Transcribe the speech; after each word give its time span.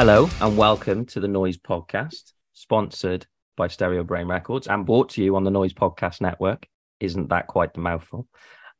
Hello 0.00 0.30
and 0.40 0.56
welcome 0.56 1.04
to 1.04 1.20
the 1.20 1.28
Noise 1.28 1.58
Podcast, 1.58 2.32
sponsored 2.54 3.26
by 3.54 3.68
Stereo 3.68 4.02
Brain 4.02 4.28
Records 4.28 4.66
and 4.66 4.86
brought 4.86 5.10
to 5.10 5.22
you 5.22 5.36
on 5.36 5.44
the 5.44 5.50
Noise 5.50 5.74
Podcast 5.74 6.22
Network. 6.22 6.66
Isn't 7.00 7.28
that 7.28 7.48
quite 7.48 7.74
the 7.74 7.80
mouthful? 7.80 8.26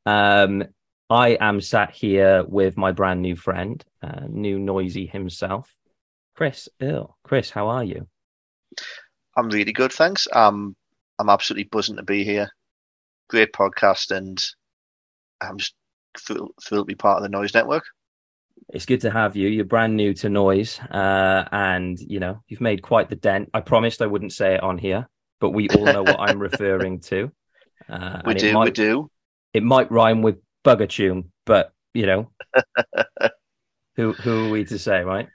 Um, 0.06 0.64
I 1.10 1.36
am 1.38 1.60
sat 1.60 1.90
here 1.90 2.42
with 2.44 2.78
my 2.78 2.92
brand 2.92 3.20
new 3.20 3.36
friend, 3.36 3.84
uh, 4.02 4.28
new 4.30 4.58
noisy 4.58 5.04
himself, 5.04 5.70
Chris 6.36 6.70
Earl. 6.80 7.18
Chris, 7.22 7.50
how 7.50 7.68
are 7.68 7.84
you? 7.84 8.08
I'm 9.36 9.50
really 9.50 9.74
good, 9.74 9.92
thanks. 9.92 10.26
Um, 10.32 10.74
I'm 11.18 11.28
absolutely 11.28 11.64
buzzing 11.64 11.96
to 11.96 12.02
be 12.02 12.24
here. 12.24 12.48
Great 13.28 13.52
podcast, 13.52 14.10
and 14.10 14.42
I'm 15.42 15.58
just 15.58 15.74
thrilled, 16.18 16.52
thrilled 16.66 16.86
to 16.86 16.92
be 16.92 16.94
part 16.94 17.18
of 17.18 17.24
the 17.24 17.28
Noise 17.28 17.52
Network. 17.52 17.84
It's 18.72 18.86
good 18.86 19.00
to 19.02 19.10
have 19.10 19.36
you. 19.36 19.48
You're 19.48 19.64
brand 19.64 19.96
new 19.96 20.14
to 20.14 20.28
noise, 20.28 20.78
uh, 20.78 21.44
and 21.50 21.98
you 21.98 22.20
know 22.20 22.42
you've 22.46 22.60
made 22.60 22.82
quite 22.82 23.08
the 23.08 23.16
dent. 23.16 23.50
I 23.52 23.60
promised 23.60 24.00
I 24.00 24.06
wouldn't 24.06 24.32
say 24.32 24.54
it 24.54 24.62
on 24.62 24.78
here, 24.78 25.08
but 25.40 25.50
we 25.50 25.68
all 25.70 25.84
know 25.84 26.02
what 26.02 26.20
I'm 26.20 26.38
referring 26.50 27.00
to. 27.00 27.32
Uh, 27.88 28.22
we 28.24 28.34
do, 28.34 28.52
might, 28.52 28.64
we 28.66 28.70
do. 28.70 29.10
It 29.52 29.64
might 29.64 29.90
rhyme 29.90 30.22
with 30.22 30.36
bugger 30.64 30.88
tune, 30.88 31.32
but 31.46 31.72
you 31.94 32.06
know, 32.06 32.30
who 33.96 34.12
who 34.12 34.46
are 34.46 34.50
we 34.50 34.64
to 34.66 34.78
say, 34.78 35.02
right? 35.02 35.28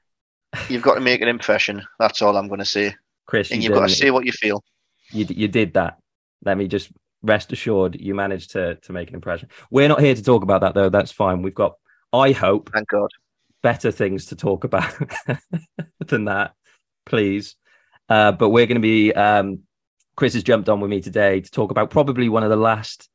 You've 0.69 0.83
got 0.83 0.95
to 0.95 1.01
make 1.01 1.21
an 1.21 1.27
impression. 1.27 1.83
That's 1.99 2.21
all 2.21 2.37
I'm 2.37 2.47
going 2.47 2.59
to 2.59 2.65
say. 2.65 2.95
Chris, 3.25 3.51
and 3.51 3.61
you 3.61 3.71
have 3.71 3.79
got 3.79 3.89
to 3.89 3.93
say 3.93 4.11
what 4.11 4.25
you 4.25 4.31
feel. 4.31 4.63
You 5.11 5.25
you 5.29 5.47
did 5.49 5.73
that. 5.73 5.97
Let 6.45 6.57
me 6.57 6.67
just 6.67 6.89
rest 7.21 7.51
assured 7.51 7.99
you 7.99 8.15
managed 8.15 8.51
to 8.51 8.75
to 8.75 8.93
make 8.93 9.09
an 9.09 9.15
impression. 9.15 9.49
We're 9.71 9.89
not 9.89 9.99
here 9.99 10.15
to 10.15 10.23
talk 10.23 10.43
about 10.43 10.61
that 10.61 10.73
though. 10.73 10.89
That's 10.89 11.11
fine. 11.11 11.41
We've 11.41 11.53
got, 11.53 11.73
I 12.13 12.31
hope, 12.31 12.69
thank 12.73 12.87
God, 12.87 13.09
better 13.65 13.89
things 13.89 14.27
to 14.27 14.35
talk 14.35 14.63
about 14.63 14.93
than 16.05 16.25
that, 16.25 16.53
please. 17.03 17.55
Uh, 18.07 18.31
but 18.31 18.49
we're 18.49 18.67
going 18.67 18.75
to 18.75 18.79
be. 18.79 19.11
Um, 19.11 19.61
Chris 20.15 20.35
has 20.35 20.43
jumped 20.43 20.69
on 20.69 20.81
with 20.81 20.91
me 20.91 21.01
today 21.01 21.41
to 21.41 21.49
talk 21.49 21.71
about 21.71 21.89
probably 21.89 22.29
one 22.29 22.43
of 22.43 22.51
the 22.51 22.55
last 22.55 23.09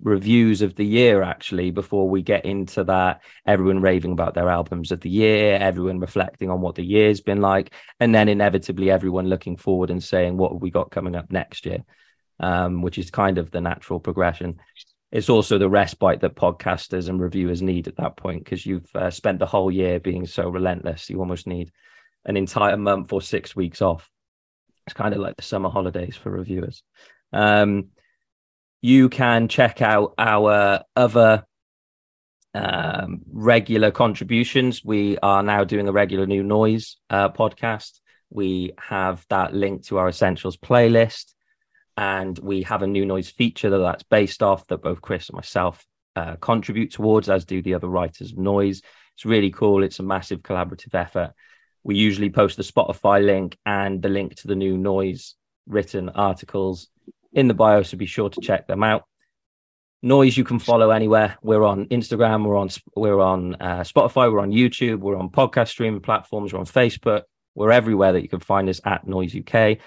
reviews 0.00 0.62
of 0.62 0.76
the 0.76 0.86
year 0.86 1.22
actually 1.22 1.72
before 1.72 2.08
we 2.08 2.22
get 2.22 2.44
into 2.44 2.84
that 2.84 3.20
everyone 3.46 3.80
raving 3.80 4.12
about 4.12 4.34
their 4.34 4.48
albums 4.48 4.90
of 4.90 5.00
the 5.00 5.10
year 5.10 5.56
everyone 5.60 6.00
reflecting 6.00 6.50
on 6.50 6.60
what 6.60 6.74
the 6.74 6.82
year's 6.82 7.20
been 7.20 7.40
like 7.40 7.72
and 8.00 8.12
then 8.12 8.28
inevitably 8.28 8.90
everyone 8.90 9.28
looking 9.28 9.56
forward 9.56 9.90
and 9.90 10.02
saying 10.02 10.36
what 10.36 10.52
have 10.52 10.62
we 10.62 10.70
got 10.70 10.90
coming 10.90 11.14
up 11.14 11.30
next 11.30 11.66
year 11.66 11.84
um, 12.40 12.82
which 12.82 12.98
is 12.98 13.10
kind 13.10 13.38
of 13.38 13.52
the 13.52 13.60
natural 13.60 14.00
progression 14.00 14.58
it's 15.14 15.30
also 15.30 15.56
the 15.56 15.70
respite 15.70 16.20
that 16.20 16.34
podcasters 16.34 17.08
and 17.08 17.20
reviewers 17.20 17.62
need 17.62 17.86
at 17.86 17.96
that 17.96 18.16
point 18.16 18.44
because 18.44 18.66
you've 18.66 18.90
uh, 18.96 19.10
spent 19.10 19.38
the 19.38 19.46
whole 19.46 19.70
year 19.70 20.00
being 20.00 20.26
so 20.26 20.48
relentless 20.48 21.08
you 21.08 21.18
almost 21.20 21.46
need 21.46 21.70
an 22.26 22.36
entire 22.36 22.76
month 22.76 23.12
or 23.12 23.22
six 23.22 23.54
weeks 23.54 23.80
off 23.80 24.10
it's 24.86 24.94
kind 24.94 25.14
of 25.14 25.20
like 25.20 25.36
the 25.36 25.42
summer 25.42 25.70
holidays 25.70 26.16
for 26.16 26.30
reviewers 26.30 26.82
um, 27.32 27.86
you 28.82 29.08
can 29.08 29.48
check 29.48 29.80
out 29.80 30.14
our 30.18 30.82
other 30.94 31.44
um, 32.54 33.22
regular 33.32 33.90
contributions. 33.90 34.84
We 34.84 35.18
are 35.18 35.42
now 35.42 35.64
doing 35.64 35.88
a 35.88 35.92
regular 35.92 36.26
new 36.26 36.42
noise 36.42 36.96
uh, 37.10 37.30
podcast. 37.30 38.00
We 38.30 38.72
have 38.78 39.24
that 39.30 39.54
link 39.54 39.84
to 39.86 39.98
our 39.98 40.08
essentials 40.08 40.56
playlist, 40.56 41.33
and 41.96 42.38
we 42.38 42.62
have 42.62 42.82
a 42.82 42.86
new 42.86 43.06
noise 43.06 43.30
feature 43.30 43.70
that 43.70 43.78
that's 43.78 44.02
based 44.02 44.42
off 44.42 44.66
that 44.68 44.82
both 44.82 45.00
Chris 45.00 45.28
and 45.28 45.36
myself 45.36 45.84
uh, 46.16 46.36
contribute 46.36 46.92
towards, 46.92 47.28
as 47.28 47.44
do 47.44 47.62
the 47.62 47.74
other 47.74 47.88
writers 47.88 48.32
of 48.32 48.38
noise. 48.38 48.82
It's 49.16 49.24
really 49.24 49.50
cool. 49.50 49.82
It's 49.82 50.00
a 50.00 50.02
massive 50.02 50.40
collaborative 50.40 50.94
effort. 50.94 51.32
We 51.84 51.96
usually 51.96 52.30
post 52.30 52.56
the 52.56 52.62
Spotify 52.62 53.24
link 53.24 53.58
and 53.64 54.02
the 54.02 54.08
link 54.08 54.36
to 54.36 54.48
the 54.48 54.56
new 54.56 54.76
noise 54.76 55.34
written 55.66 56.08
articles 56.08 56.88
in 57.32 57.48
the 57.48 57.54
bio, 57.54 57.82
so 57.82 57.96
be 57.96 58.06
sure 58.06 58.30
to 58.30 58.40
check 58.40 58.66
them 58.66 58.82
out. 58.82 59.04
Noise 60.02 60.36
you 60.36 60.44
can 60.44 60.58
follow 60.58 60.90
anywhere. 60.90 61.36
We're 61.42 61.64
on 61.64 61.86
Instagram, 61.86 62.44
we're 62.44 62.56
on 62.56 62.68
we're 62.94 63.20
on 63.20 63.54
uh, 63.54 63.80
Spotify, 63.80 64.30
we're 64.30 64.40
on 64.40 64.52
YouTube, 64.52 64.98
we're 64.98 65.16
on 65.16 65.30
podcast 65.30 65.68
streaming 65.68 66.00
platforms, 66.00 66.52
we're 66.52 66.58
on 66.58 66.66
Facebook. 66.66 67.22
We're 67.54 67.72
everywhere 67.72 68.12
that 68.12 68.22
you 68.22 68.28
can 68.28 68.40
find 68.40 68.68
us 68.68 68.80
at 68.84 69.06
Noise 69.06 69.36
UK 69.36 69.78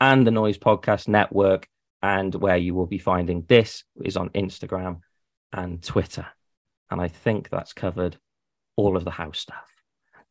and 0.00 0.26
the 0.26 0.30
Noise 0.30 0.58
Podcast 0.58 1.08
Network. 1.08 1.68
And 2.02 2.34
where 2.34 2.58
you 2.58 2.74
will 2.74 2.84
be 2.84 2.98
finding 2.98 3.46
this 3.48 3.82
is 4.04 4.18
on 4.18 4.28
Instagram 4.30 5.00
and 5.54 5.82
Twitter. 5.82 6.26
And 6.90 7.00
I 7.00 7.08
think 7.08 7.48
that's 7.48 7.72
covered 7.72 8.18
all 8.76 8.98
of 8.98 9.04
the 9.04 9.10
house 9.10 9.38
stuff. 9.38 9.64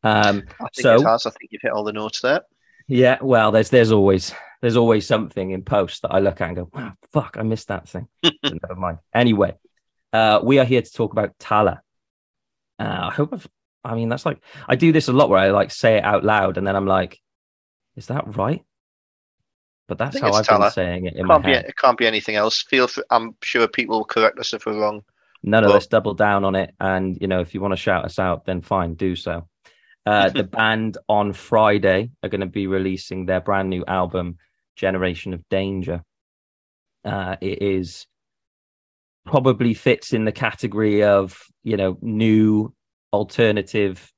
Um, 0.04 0.44
I 0.62 0.68
think 0.76 0.84
so, 0.84 0.96
it 0.96 1.04
has. 1.04 1.26
I 1.26 1.32
think 1.32 1.50
you've 1.50 1.64
hit 1.64 1.72
all 1.72 1.84
the 1.84 1.94
notes 1.94 2.22
there. 2.22 2.42
Yeah, 2.88 3.18
well, 3.22 3.52
there's 3.52 3.70
there's 3.70 3.92
always 3.92 4.34
there's 4.62 4.78
always 4.78 5.08
something 5.08 5.52
in 5.52 5.64
post 5.64 6.04
that 6.04 6.14
I 6.14 6.20
look 6.20 6.42
at 6.42 6.50
and 6.50 6.58
go, 6.58 6.70
wow, 6.74 6.94
fuck, 7.12 7.38
I 7.40 7.44
missed 7.44 7.70
that 7.70 7.88
thing. 7.90 8.08
never 8.44 8.76
mind. 8.76 9.00
Anyway, 9.14 9.56
uh, 10.14 10.40
we 10.44 10.60
are 10.60 10.66
here 10.66 10.82
to 10.82 10.92
talk 10.92 11.12
about 11.12 11.38
Tallah. 11.38 11.80
Uh, 12.80 13.10
I 13.10 13.12
hope 13.12 13.34
I've, 13.34 13.48
I 13.84 13.96
mean, 13.96 14.10
that's 14.10 14.26
like, 14.26 14.42
I 14.68 14.76
do 14.76 14.92
this 14.92 15.08
a 15.08 15.14
lot 15.14 15.30
where 15.30 15.40
I 15.40 15.50
like 15.50 15.72
say 15.72 15.98
it 15.98 16.04
out 16.04 16.24
loud 16.24 16.58
and 16.58 16.66
then 16.66 16.76
I'm 16.76 16.88
like, 16.88 17.20
is 17.96 18.08
that 18.08 18.38
right? 18.38 18.64
But 19.94 20.12
that's 20.12 20.20
how 20.20 20.34
I've 20.34 20.46
Tallah. 20.46 20.60
been 20.62 20.72
saying 20.72 21.06
it 21.06 21.14
in 21.14 21.28
can't 21.28 21.44
my 21.44 21.50
head. 21.50 21.64
Be, 21.64 21.70
it 21.70 21.78
can't 21.78 21.98
be 21.98 22.08
anything 22.08 22.36
else. 22.36 22.62
Feel 22.64 22.88
free, 22.88 23.04
I'm 23.12 23.36
sure 23.44 23.68
people 23.68 23.98
will 23.98 24.06
correct 24.06 24.40
us 24.40 24.54
if 24.54 24.66
we're 24.66 24.80
wrong. 24.80 25.04
None 25.44 25.64
but... 25.64 25.70
of 25.70 25.76
us 25.76 25.88
double 25.88 26.16
down 26.16 26.44
on 26.44 26.56
it. 26.56 26.74
And, 26.80 27.18
you 27.22 27.28
know, 27.28 27.42
if 27.42 27.54
you 27.54 27.62
want 27.62 27.74
to 27.74 27.78
shout 27.78 28.06
us 28.06 28.18
out, 28.18 28.46
then 28.46 28.62
fine, 28.62 28.96
do 28.96 29.16
so. 29.16 29.48
Uh, 30.06 30.30
the 30.34 30.44
band 30.44 30.98
on 31.08 31.34
Friday 31.34 32.12
are 32.24 32.30
going 32.30 32.42
to 32.42 32.48
be 32.48 32.66
releasing 32.66 33.26
their 33.26 33.42
brand 33.42 33.70
new 33.70 33.84
album, 33.86 34.38
Generation 34.76 35.34
of 35.34 35.48
Danger. 35.50 36.04
Uh, 37.06 37.36
it 37.40 37.62
is 37.62 38.08
probably 39.26 39.74
fits 39.74 40.14
in 40.14 40.26
the 40.26 40.32
category 40.32 41.04
of 41.04 41.42
you 41.64 41.78
know 41.78 41.98
new 42.02 42.74
alternative, 43.12 44.12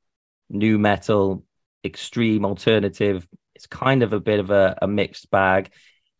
nu 0.49 0.77
metal, 0.77 1.43
extreme 1.83 2.45
alternative. 2.45 3.27
It's 3.55 3.67
kind 3.67 4.03
of 4.03 4.13
a 4.13 4.19
bit 4.19 4.39
of 4.39 4.51
a, 4.51 4.77
a 4.81 4.87
mixed 4.87 5.31
bag. 5.31 5.71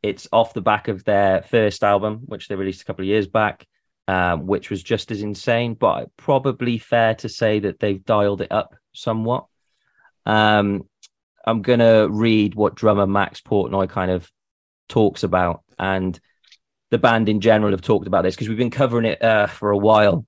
It's 0.02 0.28
off 0.32 0.54
the 0.54 0.62
back 0.62 0.88
of 0.88 1.04
their 1.04 1.42
first 1.42 1.84
album, 1.84 2.22
which 2.26 2.48
they 2.48 2.56
released 2.56 2.82
a 2.82 2.86
couple 2.86 3.04
of 3.04 3.08
years 3.08 3.28
back, 3.28 3.66
um, 4.08 4.46
which 4.46 4.70
was 4.70 4.82
just 4.82 5.12
as 5.12 5.22
insane. 5.22 5.74
But 5.74 6.16
probably 6.16 6.78
fair 6.78 7.16
to 7.16 7.30
say 7.30 7.60
that 7.60 7.80
they've 7.80 8.04
dialed 8.04 8.42
it 8.42 8.52
up 8.52 8.76
somewhat. 8.94 9.46
Um, 10.26 10.88
I'm 11.46 11.62
gonna 11.62 12.08
read 12.10 12.56
what 12.56 12.76
drummer 12.76 13.06
Max 13.06 13.42
Portnoy 13.42 13.90
kind 13.90 14.12
of 14.12 14.32
talks 14.88 15.24
about, 15.24 15.64
and 15.78 16.20
the 16.92 16.98
band 16.98 17.30
in 17.30 17.42
general 17.42 17.72
have 17.72 17.82
talked 17.82 18.08
about 18.08 18.24
this 18.24 18.36
because 18.36 18.48
we've 18.48 18.58
been 18.58 18.72
covering 18.72 19.06
it 19.06 19.22
uh, 19.22 19.48
for 19.48 19.72
a 19.72 19.78
while, 19.78 20.26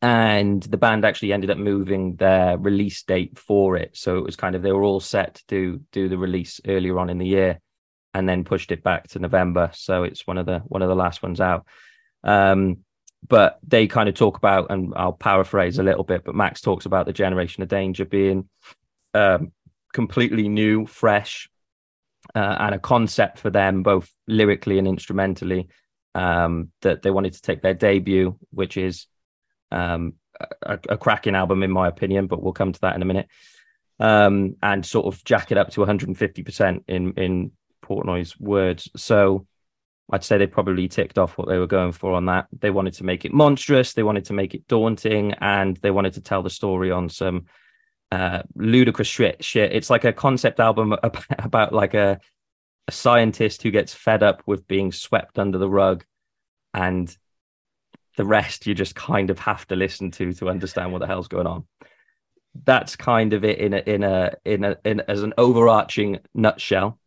and 0.00 0.62
the 0.62 0.76
band 0.76 1.04
actually 1.04 1.32
ended 1.32 1.50
up 1.50 1.58
moving 1.58 2.16
their 2.16 2.56
release 2.56 3.02
date 3.02 3.38
for 3.38 3.76
it, 3.76 3.96
so 3.96 4.18
it 4.18 4.24
was 4.24 4.36
kind 4.36 4.54
of 4.54 4.62
they 4.62 4.72
were 4.72 4.84
all 4.84 5.00
set 5.00 5.42
to 5.48 5.80
do 5.92 6.08
the 6.08 6.18
release 6.18 6.60
earlier 6.66 6.98
on 6.98 7.10
in 7.10 7.18
the 7.18 7.26
year, 7.26 7.60
and 8.14 8.28
then 8.28 8.44
pushed 8.44 8.72
it 8.72 8.82
back 8.82 9.08
to 9.08 9.18
November, 9.18 9.70
so 9.74 10.04
it's 10.04 10.26
one 10.26 10.38
of 10.38 10.46
the 10.46 10.60
one 10.60 10.82
of 10.82 10.88
the 10.88 10.94
last 10.94 11.22
ones 11.22 11.40
out. 11.40 11.66
Um, 12.24 12.78
but 13.26 13.58
they 13.66 13.86
kind 13.86 14.08
of 14.08 14.14
talk 14.14 14.36
about, 14.36 14.70
and 14.70 14.92
I'll 14.96 15.12
paraphrase 15.12 15.78
a 15.78 15.82
little 15.82 16.04
bit, 16.04 16.24
but 16.24 16.34
Max 16.34 16.60
talks 16.60 16.86
about 16.86 17.06
the 17.06 17.12
generation 17.12 17.62
of 17.62 17.68
danger 17.68 18.04
being 18.04 18.48
um, 19.14 19.52
completely 19.92 20.48
new, 20.48 20.86
fresh, 20.86 21.48
uh, 22.34 22.56
and 22.60 22.74
a 22.74 22.78
concept 22.78 23.38
for 23.38 23.50
them, 23.50 23.82
both 23.82 24.12
lyrically 24.28 24.78
and 24.78 24.86
instrumentally, 24.86 25.68
um, 26.14 26.70
that 26.82 27.02
they 27.02 27.10
wanted 27.10 27.32
to 27.32 27.42
take 27.42 27.62
their 27.62 27.74
debut, 27.74 28.38
which 28.50 28.76
is 28.76 29.06
um, 29.70 30.14
a, 30.62 30.78
a, 30.88 30.96
cracking 30.96 31.34
album, 31.34 31.62
in 31.62 31.70
my 31.70 31.88
opinion, 31.88 32.26
but 32.26 32.42
we'll 32.42 32.52
come 32.52 32.72
to 32.72 32.80
that 32.80 32.96
in 32.96 33.02
a 33.02 33.06
minute, 33.06 33.28
um, 34.00 34.56
and 34.62 34.84
sort 34.84 35.06
of 35.06 35.22
jack 35.24 35.50
it 35.50 35.58
up 35.58 35.70
to 35.70 35.80
150% 35.80 36.84
in, 36.88 37.12
in 37.14 37.52
Portnoy's 37.84 38.38
words. 38.38 38.88
So 38.96 39.46
I'd 40.10 40.24
say 40.24 40.38
they 40.38 40.46
probably 40.46 40.88
ticked 40.88 41.18
off 41.18 41.36
what 41.36 41.48
they 41.48 41.58
were 41.58 41.66
going 41.66 41.92
for 41.92 42.12
on 42.12 42.26
that. 42.26 42.46
They 42.58 42.70
wanted 42.70 42.94
to 42.94 43.04
make 43.04 43.24
it 43.24 43.32
monstrous, 43.32 43.92
they 43.92 44.02
wanted 44.02 44.26
to 44.26 44.32
make 44.32 44.54
it 44.54 44.68
daunting, 44.68 45.34
and 45.40 45.76
they 45.78 45.90
wanted 45.90 46.14
to 46.14 46.20
tell 46.20 46.42
the 46.42 46.50
story 46.50 46.90
on 46.90 47.08
some 47.08 47.46
uh, 48.10 48.42
ludicrous 48.54 49.08
shit. 49.08 49.44
Shit. 49.44 49.72
It's 49.72 49.90
like 49.90 50.04
a 50.04 50.12
concept 50.12 50.60
album 50.60 50.92
about, 50.92 51.24
about 51.38 51.72
like 51.72 51.94
a 51.94 52.20
a 52.88 52.90
scientist 52.90 53.62
who 53.62 53.70
gets 53.70 53.92
fed 53.92 54.22
up 54.22 54.42
with 54.46 54.66
being 54.66 54.90
swept 54.90 55.38
under 55.38 55.58
the 55.58 55.68
rug, 55.68 56.04
and 56.72 57.14
the 58.18 58.24
rest 58.24 58.66
you 58.66 58.74
just 58.74 58.96
kind 58.96 59.30
of 59.30 59.38
have 59.38 59.64
to 59.68 59.76
listen 59.76 60.10
to 60.10 60.32
to 60.34 60.50
understand 60.50 60.92
what 60.92 60.98
the 60.98 61.06
hell's 61.06 61.28
going 61.28 61.46
on. 61.46 61.64
That's 62.64 62.96
kind 62.96 63.32
of 63.32 63.44
it 63.44 63.58
in 63.58 63.72
a 63.72 63.78
in 63.78 64.02
a 64.02 64.34
in 64.44 64.64
a 64.64 64.76
in 64.84 65.00
as 65.06 65.22
an 65.22 65.34
overarching 65.38 66.18
nutshell. 66.34 66.98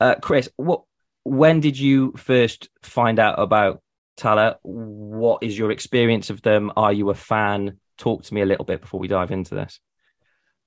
Uh, 0.00 0.16
Chris, 0.20 0.50
what 0.56 0.82
when 1.22 1.60
did 1.60 1.78
you 1.78 2.14
first 2.16 2.68
find 2.82 3.20
out 3.20 3.38
about 3.38 3.80
Tallah? 4.18 4.56
What 4.62 5.44
is 5.44 5.56
your 5.56 5.70
experience 5.70 6.30
of 6.30 6.42
them? 6.42 6.72
Are 6.76 6.92
you 6.92 7.10
a 7.10 7.14
fan? 7.14 7.78
Talk 7.96 8.24
to 8.24 8.34
me 8.34 8.40
a 8.40 8.46
little 8.46 8.64
bit 8.64 8.80
before 8.80 8.98
we 8.98 9.06
dive 9.06 9.30
into 9.30 9.54
this. 9.54 9.78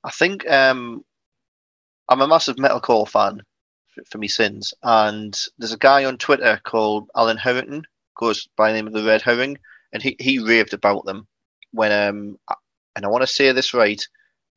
I 0.02 0.12
think 0.12 0.50
um, 0.50 1.04
I'm 2.08 2.22
a 2.22 2.28
massive 2.28 2.56
metalcore 2.56 3.06
fan 3.08 3.42
for, 3.94 4.04
for 4.10 4.18
me 4.18 4.30
sins, 4.30 4.74
and 4.82 5.38
there's 5.58 5.74
a 5.74 5.78
guy 5.78 6.06
on 6.06 6.18
Twitter 6.18 6.62
called 6.64 7.10
Alan 7.14 7.36
Harrington, 7.36 7.84
goes 8.18 8.48
by 8.58 8.70
the 8.70 8.76
name 8.76 8.88
of 8.88 8.94
the 8.94 9.04
Red 9.04 9.22
Herring, 9.22 9.58
and 9.94 10.02
he, 10.02 10.16
he 10.20 10.40
raved 10.40 10.74
about 10.74 11.06
them 11.06 11.28
when 11.72 11.92
um 11.92 12.38
and 12.96 13.06
I 13.06 13.10
want 13.10 13.22
to 13.22 13.28
say 13.28 13.52
this 13.52 13.74
right, 13.74 14.02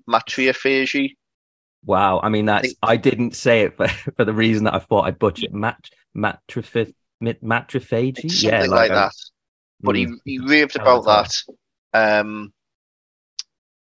matriophagy. 0.08 1.16
Wow, 1.84 2.20
I 2.22 2.28
mean 2.28 2.46
that's 2.46 2.58
I, 2.58 2.66
think, 2.68 2.78
I 2.82 2.96
didn't 2.96 3.36
say 3.36 3.62
it 3.62 3.76
for, 3.76 3.88
for 4.16 4.24
the 4.24 4.34
reason 4.34 4.64
that 4.64 4.74
I 4.74 4.78
thought 4.78 5.06
I'd 5.06 5.18
butcher 5.18 5.46
it. 5.46 5.54
Mat 5.54 5.78
matrophy 6.16 6.94
matrophagy, 7.22 8.30
something 8.30 8.50
yeah, 8.50 8.60
like, 8.62 8.70
like 8.70 8.90
that. 8.90 9.12
But 9.80 9.94
mm, 9.94 10.14
he, 10.24 10.38
he 10.38 10.38
raved 10.38 10.76
about 10.76 11.04
that. 11.04 11.34
Um, 11.92 12.52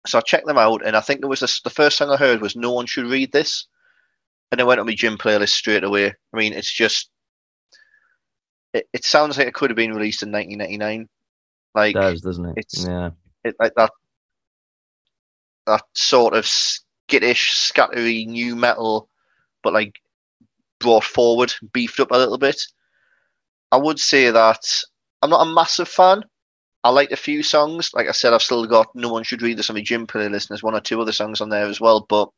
so 0.05 0.17
I 0.17 0.21
checked 0.21 0.47
them 0.47 0.57
out, 0.57 0.85
and 0.85 0.95
I 0.95 1.01
think 1.01 1.21
it 1.21 1.27
was 1.27 1.39
the 1.39 1.69
first 1.69 1.97
thing 1.97 2.09
I 2.09 2.17
heard 2.17 2.41
was 2.41 2.55
"No 2.55 2.71
one 2.71 2.85
should 2.85 3.05
read 3.05 3.31
this," 3.31 3.67
and 4.51 4.59
I 4.59 4.63
went 4.63 4.79
on 4.79 4.85
my 4.85 4.95
gym 4.95 5.17
playlist 5.17 5.49
straight 5.49 5.83
away. 5.83 6.07
I 6.07 6.37
mean, 6.37 6.53
it's 6.53 6.71
just 6.71 7.09
it, 8.73 8.87
it 8.93 9.05
sounds 9.05 9.37
like 9.37 9.47
it 9.47 9.53
could 9.53 9.69
have 9.69 9.77
been 9.77 9.93
released 9.93 10.23
in 10.23 10.31
1999. 10.31 11.07
Like 11.75 11.95
it 11.95 11.99
does, 11.99 12.21
doesn't 12.21 12.45
it? 12.45 12.53
It's 12.57 12.85
yeah, 12.85 13.11
it, 13.43 13.55
like 13.59 13.73
that 13.75 13.91
that 15.65 15.83
sort 15.93 16.33
of 16.33 16.45
skittish, 16.45 17.53
scattery 17.53 18.27
nu 18.27 18.55
metal, 18.55 19.09
but 19.63 19.73
like 19.73 19.99
brought 20.79 21.03
forward, 21.03 21.53
beefed 21.71 21.99
up 21.99 22.11
a 22.11 22.17
little 22.17 22.37
bit. 22.37 22.61
I 23.71 23.77
would 23.77 23.99
say 23.99 24.29
that 24.29 24.65
I'm 25.21 25.29
not 25.29 25.47
a 25.47 25.51
massive 25.51 25.87
fan. 25.87 26.23
I 26.83 26.89
like 26.89 27.11
a 27.11 27.15
few 27.15 27.43
songs. 27.43 27.91
Like 27.93 28.09
I 28.09 28.11
said, 28.11 28.33
I've 28.33 28.41
still 28.41 28.65
got 28.65 28.93
No 28.93 29.09
One 29.09 29.23
Should 29.23 29.41
Read 29.41 29.57
This 29.57 29.69
on 29.69 29.75
my 29.75 29.81
gym 29.81 30.05
playlist, 30.05 30.49
and 30.49 30.49
there's 30.49 30.63
one 30.63 30.75
or 30.75 30.81
two 30.81 31.01
other 31.01 31.13
songs 31.13 31.39
on 31.39 31.49
there 31.49 31.65
as 31.65 31.79
well. 31.79 32.05
But 32.07 32.29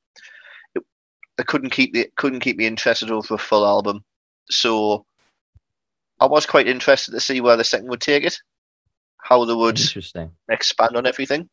it, 0.76 0.84
I 1.40 1.44
couldn't 1.44 1.72
keep 1.72 1.94
the 1.94 2.10
couldn't 2.16 2.42
keep 2.42 2.58
me 2.58 2.68
interested 2.68 3.10
over 3.10 3.34
a 3.34 3.40
full 3.40 3.66
album. 3.66 4.06
So 4.50 5.06
I 6.20 6.28
was 6.28 6.46
quite 6.46 6.68
interested 6.68 7.12
to 7.12 7.20
see 7.20 7.42
where 7.42 7.58
the 7.58 7.64
second 7.64 7.90
would 7.90 8.02
take 8.02 8.24
it, 8.24 8.38
how 9.18 9.46
they 9.46 9.54
would 9.54 9.80
Interesting. 9.80 10.32
expand 10.50 10.96
on 10.96 11.06
everything. 11.06 11.50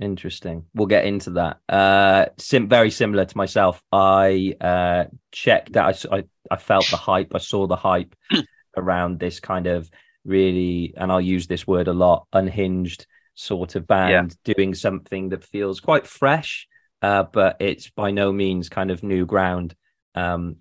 Interesting. 0.00 0.64
We'll 0.74 0.86
get 0.86 1.04
into 1.04 1.30
that. 1.30 1.58
Uh, 1.68 2.26
sim- 2.38 2.68
very 2.68 2.90
similar 2.90 3.26
to 3.26 3.36
myself. 3.36 3.82
I 3.92 4.54
uh, 4.60 5.04
checked 5.30 5.74
that. 5.74 6.06
I, 6.10 6.16
I, 6.16 6.24
I 6.50 6.56
felt 6.56 6.88
the 6.90 6.96
hype. 6.96 7.34
I 7.34 7.38
saw 7.38 7.66
the 7.66 7.76
hype 7.76 8.14
around 8.76 9.18
this 9.18 9.40
kind 9.40 9.66
of 9.66 9.90
really, 10.24 10.94
and 10.96 11.12
I'll 11.12 11.20
use 11.20 11.46
this 11.46 11.66
word 11.66 11.88
a 11.88 11.92
lot, 11.92 12.26
unhinged 12.32 13.06
sort 13.34 13.74
of 13.74 13.86
band 13.86 14.36
yeah. 14.46 14.54
doing 14.54 14.74
something 14.74 15.30
that 15.30 15.44
feels 15.44 15.80
quite 15.80 16.06
fresh, 16.06 16.66
uh, 17.02 17.24
but 17.24 17.56
it's 17.60 17.90
by 17.90 18.10
no 18.10 18.32
means 18.32 18.68
kind 18.68 18.90
of 18.90 19.02
new 19.02 19.26
ground. 19.26 19.74
Um, 20.14 20.56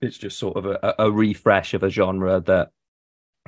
it's 0.00 0.18
just 0.18 0.38
sort 0.38 0.56
of 0.56 0.66
a, 0.66 0.94
a 0.98 1.10
refresh 1.10 1.74
of 1.74 1.82
a 1.82 1.90
genre 1.90 2.40
that 2.40 2.70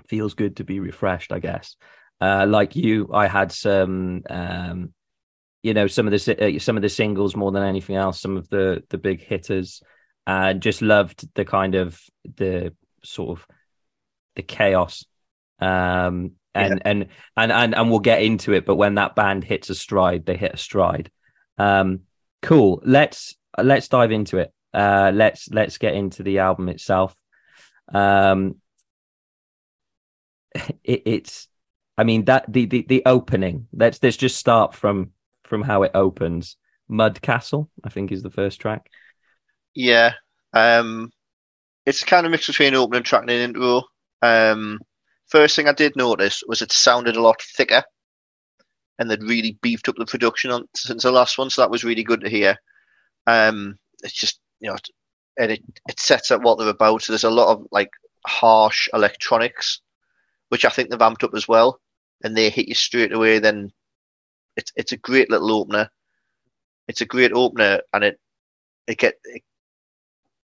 feels 0.06 0.34
good 0.34 0.56
to 0.56 0.64
be 0.64 0.80
refreshed, 0.80 1.32
I 1.32 1.38
guess. 1.38 1.76
Uh, 2.20 2.46
like 2.48 2.76
you, 2.76 3.10
I 3.12 3.26
had 3.26 3.52
some, 3.52 4.22
um, 4.28 4.92
you 5.62 5.74
know, 5.74 5.86
some 5.86 6.06
of 6.06 6.12
the 6.12 6.56
uh, 6.56 6.58
some 6.58 6.76
of 6.76 6.82
the 6.82 6.88
singles 6.88 7.36
more 7.36 7.52
than 7.52 7.62
anything 7.62 7.96
else, 7.96 8.20
some 8.20 8.36
of 8.36 8.48
the 8.48 8.82
the 8.90 8.98
big 8.98 9.22
hitters, 9.22 9.82
and 10.26 10.56
uh, 10.56 10.60
just 10.60 10.82
loved 10.82 11.28
the 11.34 11.44
kind 11.44 11.74
of 11.74 12.00
the 12.36 12.74
sort 13.02 13.38
of 13.38 13.46
the 14.36 14.42
chaos 14.42 15.04
um, 15.60 16.32
and, 16.54 16.74
yeah. 16.74 16.82
and 16.84 17.08
and 17.36 17.52
and 17.52 17.74
and 17.74 17.90
we'll 17.90 18.00
get 18.00 18.22
into 18.22 18.52
it. 18.52 18.66
But 18.66 18.76
when 18.76 18.96
that 18.96 19.14
band 19.14 19.44
hits 19.44 19.70
a 19.70 19.74
stride, 19.74 20.26
they 20.26 20.36
hit 20.36 20.54
a 20.54 20.58
stride. 20.58 21.10
Um, 21.58 22.00
cool. 22.42 22.82
Let's 22.84 23.36
let's 23.62 23.88
dive 23.88 24.12
into 24.12 24.38
it. 24.38 24.52
Uh, 24.72 25.10
let's 25.14 25.48
let's 25.50 25.78
get 25.78 25.94
into 25.94 26.22
the 26.22 26.38
album 26.38 26.68
itself. 26.68 27.14
Um, 27.92 28.56
it, 30.84 31.02
it's, 31.06 31.48
I 31.96 32.04
mean 32.04 32.24
that 32.26 32.52
the, 32.52 32.66
the 32.66 32.82
the 32.88 33.02
opening. 33.06 33.66
Let's 33.72 34.02
let's 34.02 34.16
just 34.16 34.36
start 34.36 34.74
from 34.74 35.10
from 35.44 35.62
how 35.62 35.82
it 35.82 35.92
opens. 35.94 36.56
Mud 36.88 37.20
Castle, 37.22 37.70
I 37.84 37.88
think, 37.88 38.10
is 38.10 38.22
the 38.22 38.30
first 38.30 38.60
track. 38.60 38.90
Yeah, 39.74 40.14
um, 40.52 41.10
it's 41.86 42.02
kind 42.02 42.26
of 42.26 42.32
mix 42.32 42.48
between 42.48 42.74
opening 42.74 43.04
track 43.04 43.22
and 43.22 43.30
intro. 43.30 43.82
Um, 44.22 44.80
First 45.30 45.54
thing 45.54 45.68
I 45.68 45.72
did 45.72 45.94
notice 45.94 46.42
was 46.48 46.60
it 46.60 46.72
sounded 46.72 47.16
a 47.16 47.22
lot 47.22 47.40
thicker, 47.40 47.84
and 48.98 49.08
they'd 49.08 49.22
really 49.22 49.56
beefed 49.62 49.88
up 49.88 49.94
the 49.96 50.04
production 50.04 50.50
on 50.50 50.66
since 50.74 51.04
the 51.04 51.12
last 51.12 51.38
one, 51.38 51.50
so 51.50 51.62
that 51.62 51.70
was 51.70 51.84
really 51.84 52.02
good 52.02 52.20
to 52.22 52.28
hear. 52.28 52.56
Um, 53.28 53.78
it's 54.02 54.12
just 54.12 54.40
you 54.60 54.70
know, 54.70 54.76
and 55.38 55.52
it 55.52 55.62
it 55.88 55.98
sets 55.98 56.30
up 56.30 56.42
what 56.42 56.58
they're 56.58 56.68
about. 56.68 57.02
So 57.02 57.12
there's 57.12 57.24
a 57.24 57.30
lot 57.30 57.52
of 57.52 57.66
like 57.70 57.90
harsh 58.26 58.88
electronics, 58.92 59.80
which 60.48 60.64
I 60.64 60.68
think 60.68 60.90
they've 60.90 60.98
amped 60.98 61.24
up 61.24 61.34
as 61.34 61.48
well, 61.48 61.80
and 62.22 62.36
they 62.36 62.50
hit 62.50 62.68
you 62.68 62.74
straight 62.74 63.12
away. 63.12 63.38
Then 63.38 63.72
it's 64.56 64.72
it's 64.76 64.92
a 64.92 64.96
great 64.96 65.30
little 65.30 65.52
opener. 65.52 65.90
It's 66.88 67.00
a 67.00 67.06
great 67.06 67.32
opener, 67.32 67.80
and 67.92 68.04
it 68.04 68.20
it 68.86 68.98
get 68.98 69.14
it, 69.24 69.42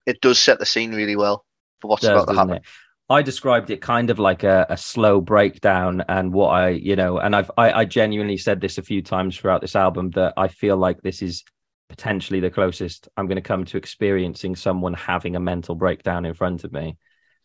it 0.06 0.22
does 0.22 0.40
set 0.40 0.60
the 0.60 0.66
scene 0.66 0.94
really 0.94 1.16
well 1.16 1.46
for 1.80 1.90
what's 1.90 2.02
does, 2.02 2.24
about 2.24 2.32
to 2.32 2.38
happen. 2.38 2.56
It? 2.56 2.64
I 3.10 3.22
described 3.22 3.70
it 3.70 3.82
kind 3.82 4.10
of 4.10 4.20
like 4.20 4.44
a, 4.44 4.66
a, 4.70 4.78
slow 4.78 5.20
breakdown, 5.20 6.02
and 6.08 6.32
what 6.32 6.48
I, 6.48 6.70
you 6.70 6.96
know, 6.96 7.18
and 7.18 7.36
I've 7.36 7.52
I, 7.58 7.82
I, 7.82 7.86
genuinely 7.86 8.38
said 8.38 8.62
this 8.62 8.78
a 8.78 8.82
few 8.82 9.02
times 9.02 9.38
throughout 9.38 9.60
this 9.60 9.76
album 9.76 10.12
that 10.12 10.34
I 10.38 10.48
feel 10.48 10.78
like 10.78 11.02
this 11.02 11.22
is 11.22 11.44
potentially 11.92 12.40
the 12.40 12.50
closest 12.50 13.10
I'm 13.16 13.28
going 13.28 13.36
to 13.36 13.42
come 13.42 13.66
to 13.66 13.78
experiencing 13.78 14.56
someone 14.56 14.94
having 14.94 15.36
a 15.36 15.40
mental 15.40 15.76
breakdown 15.76 16.26
in 16.26 16.34
front 16.34 16.64
of 16.64 16.72
me, 16.72 16.98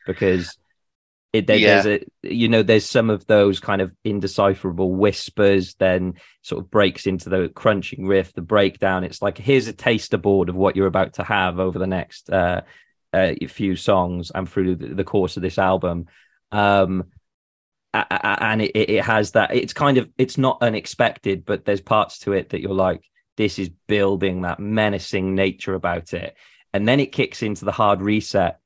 because 0.06 0.56
it 1.32 1.46
there, 1.46 1.56
yeah. 1.56 1.82
there's 1.82 2.02
a 2.22 2.34
you 2.34 2.48
know 2.48 2.62
there's 2.62 2.88
some 2.88 3.10
of 3.10 3.26
those 3.26 3.60
kind 3.60 3.82
of 3.82 3.93
indecipherable 4.04 4.94
whispers, 4.94 5.75
then 5.75 6.14
sort 6.43 6.62
of 6.62 6.70
breaks 6.70 7.06
into 7.06 7.28
the 7.28 7.48
crunching 7.48 8.06
riff, 8.06 8.32
the 8.32 8.40
breakdown. 8.40 9.04
It's 9.04 9.20
like 9.20 9.37
here's 9.37 9.66
a 9.66 9.72
taster 9.72 10.16
board 10.16 10.48
of 10.48 10.56
what 10.56 10.76
you're 10.76 10.87
about 10.87 11.14
to 11.14 11.25
have 11.25 11.58
over 11.58 11.78
the 11.78 11.87
next 11.87 12.31
uh, 12.31 12.62
a 13.12 13.46
few 13.46 13.76
songs 13.76 14.31
and 14.34 14.48
through 14.48 14.76
the, 14.76 15.05
course 15.05 15.36
of 15.36 15.43
this 15.43 15.58
album. 15.58 16.06
Um, 16.53 17.05
and 17.94 18.62
it, 18.62 18.72
it 18.76 19.05
has 19.05 19.32
that 19.32 19.55
it's 19.55 19.72
kind 19.72 19.96
of 19.96 20.08
it's 20.19 20.36
not 20.36 20.58
unexpected 20.60 21.46
but 21.46 21.65
there's 21.65 21.81
parts 21.81 22.19
to 22.19 22.32
it 22.32 22.50
that 22.50 22.60
you're 22.60 22.74
like 22.74 23.03
this 23.36 23.58
is 23.58 23.70
building 23.86 24.43
that 24.43 24.60
menacing 24.60 25.34
nature 25.34 25.74
about 25.74 26.12
it 26.12 26.36
and 26.72 26.86
then 26.86 27.00
it 27.00 27.12
kicks 27.12 27.43
into 27.43 27.64
the 27.64 27.72
hard 27.72 28.00
reset 28.00 28.58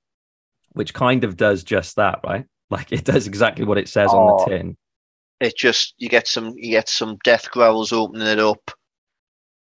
which 0.72 0.94
kind 0.94 1.24
of 1.24 1.36
does 1.36 1.62
just 1.62 1.96
that 1.96 2.20
right 2.24 2.46
like 2.70 2.92
it 2.92 3.04
does 3.04 3.26
exactly 3.26 3.64
what 3.64 3.78
it 3.78 3.88
says 3.88 4.10
oh, 4.12 4.18
on 4.18 4.26
the 4.26 4.42
oh. 4.42 4.46
tin 4.46 4.76
it 5.40 5.56
just 5.56 5.94
you 5.98 6.08
get 6.08 6.28
some 6.28 6.54
you 6.56 6.70
get 6.70 6.88
some 6.88 7.18
death 7.24 7.50
growls 7.50 7.92
opening 7.92 8.26
it 8.26 8.38
up 8.38 8.70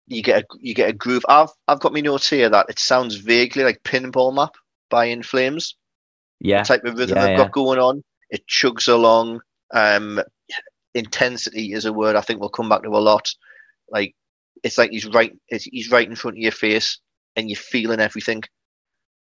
you 0.07 0.23
get 0.23 0.43
a 0.43 0.47
you 0.59 0.75
get 0.75 0.91
a 0.91 0.93
groove 0.93 1.25
i've 1.29 1.51
i've 1.69 1.81
got 1.81 1.93
my 1.93 2.01
notes 2.01 2.29
here 2.29 2.49
that 2.49 2.67
it 2.69 2.79
sounds 2.79 3.15
vaguely 3.15 3.63
like 3.63 3.83
pinball 3.85 4.35
map 4.35 4.53
by 4.91 5.07
In 5.07 5.23
Flames. 5.23 5.77
Yeah. 6.41 6.63
The 6.63 6.69
type 6.69 6.85
of 6.85 6.99
rhythm 6.99 7.17
yeah, 7.17 7.23
they've 7.23 7.39
yeah. 7.39 7.45
got 7.45 7.53
going 7.53 7.79
on. 7.79 8.05
It 8.29 8.43
chugs 8.47 8.89
along. 8.89 9.41
Um, 9.73 10.21
intensity 10.95 11.73
is 11.73 11.85
a 11.85 11.93
word 11.93 12.17
I 12.17 12.21
think 12.21 12.41
we'll 12.41 12.51
come 12.51 12.69
back 12.69 12.83
to 12.83 12.91
a 12.91 12.99
lot. 12.99 13.31
Like 13.89 14.15
it's 14.63 14.79
like 14.79 14.91
he's 14.91 15.07
right 15.07 15.37
he's 15.49 15.91
right 15.91 16.09
in 16.09 16.17
front 16.17 16.37
of 16.37 16.43
your 16.43 16.53
face 16.53 16.99
and 17.37 17.49
you're 17.49 17.57
feeling 17.57 18.01
everything. 18.01 18.43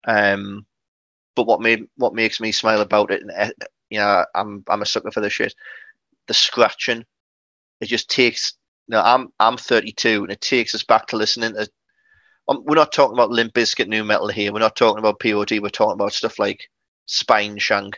Um, 0.08 0.66
but 1.36 1.48
what 1.48 1.62
made 1.62 1.86
what 1.98 2.14
makes 2.14 2.40
me 2.40 2.52
smile 2.52 2.82
about 2.82 3.12
it, 3.12 3.22
and 3.22 3.32
uh, 3.32 3.50
you 3.90 4.00
know, 4.00 4.26
I'm 4.36 4.64
I'm 4.68 4.82
a 4.82 4.86
sucker 4.86 5.12
for 5.12 5.22
this 5.22 5.34
shit. 5.34 5.54
The 6.28 6.34
scratching, 6.34 7.06
it 7.82 7.86
just 7.88 8.10
takes. 8.10 8.54
You 8.88 8.94
know, 8.94 9.02
I'm 9.02 9.30
I'm 9.40 9.58
32, 9.58 10.24
and 10.24 10.32
it 10.32 10.42
takes 10.42 10.76
us 10.76 10.84
back 10.84 11.08
to 11.08 11.18
listening 11.18 11.54
to 11.54 11.68
um, 12.48 12.64
we're 12.66 12.76
not 12.76 12.92
talking 12.92 13.16
about 13.16 13.32
Limp 13.32 13.54
Bizkit 13.54 13.88
nu 13.88 14.04
metal 14.04 14.28
here. 14.28 14.54
We're 14.54 14.60
not 14.60 14.76
talking 14.76 15.00
about 15.00 15.20
POD. 15.20 15.60
We're 15.62 15.70
talking 15.70 15.94
about 15.94 16.14
stuff 16.14 16.38
like 16.38 16.70
Spineshank 17.08 17.94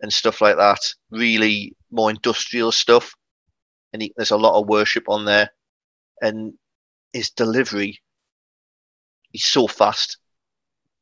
and 0.00 0.12
stuff 0.12 0.40
like 0.40 0.56
that. 0.56 0.80
Really 1.10 1.74
more 1.90 2.10
industrial 2.10 2.72
stuff. 2.72 3.14
And 3.92 4.02
he, 4.02 4.12
there's 4.16 4.30
a 4.30 4.36
lot 4.36 4.60
of 4.60 4.68
worship 4.68 5.04
on 5.08 5.24
there. 5.24 5.50
And 6.22 6.54
his 7.12 7.30
delivery, 7.30 8.00
he's 9.30 9.44
so 9.44 9.66
fast. 9.66 10.16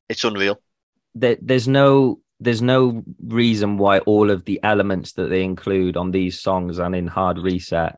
It's 0.09 0.25
unreal. 0.25 0.61
There, 1.15 1.37
there's 1.41 1.69
no 1.69 2.21
there's 2.43 2.62
no 2.62 3.05
reason 3.23 3.77
why 3.77 3.99
all 4.00 4.31
of 4.31 4.47
the 4.47 4.59
elements 4.62 5.12
that 5.12 5.29
they 5.29 5.45
include 5.45 5.97
on 5.97 6.11
these 6.11 6.41
songs 6.41 6.79
and 6.79 6.97
in 6.97 7.07
Hard 7.07 7.39
Reset 7.39 7.97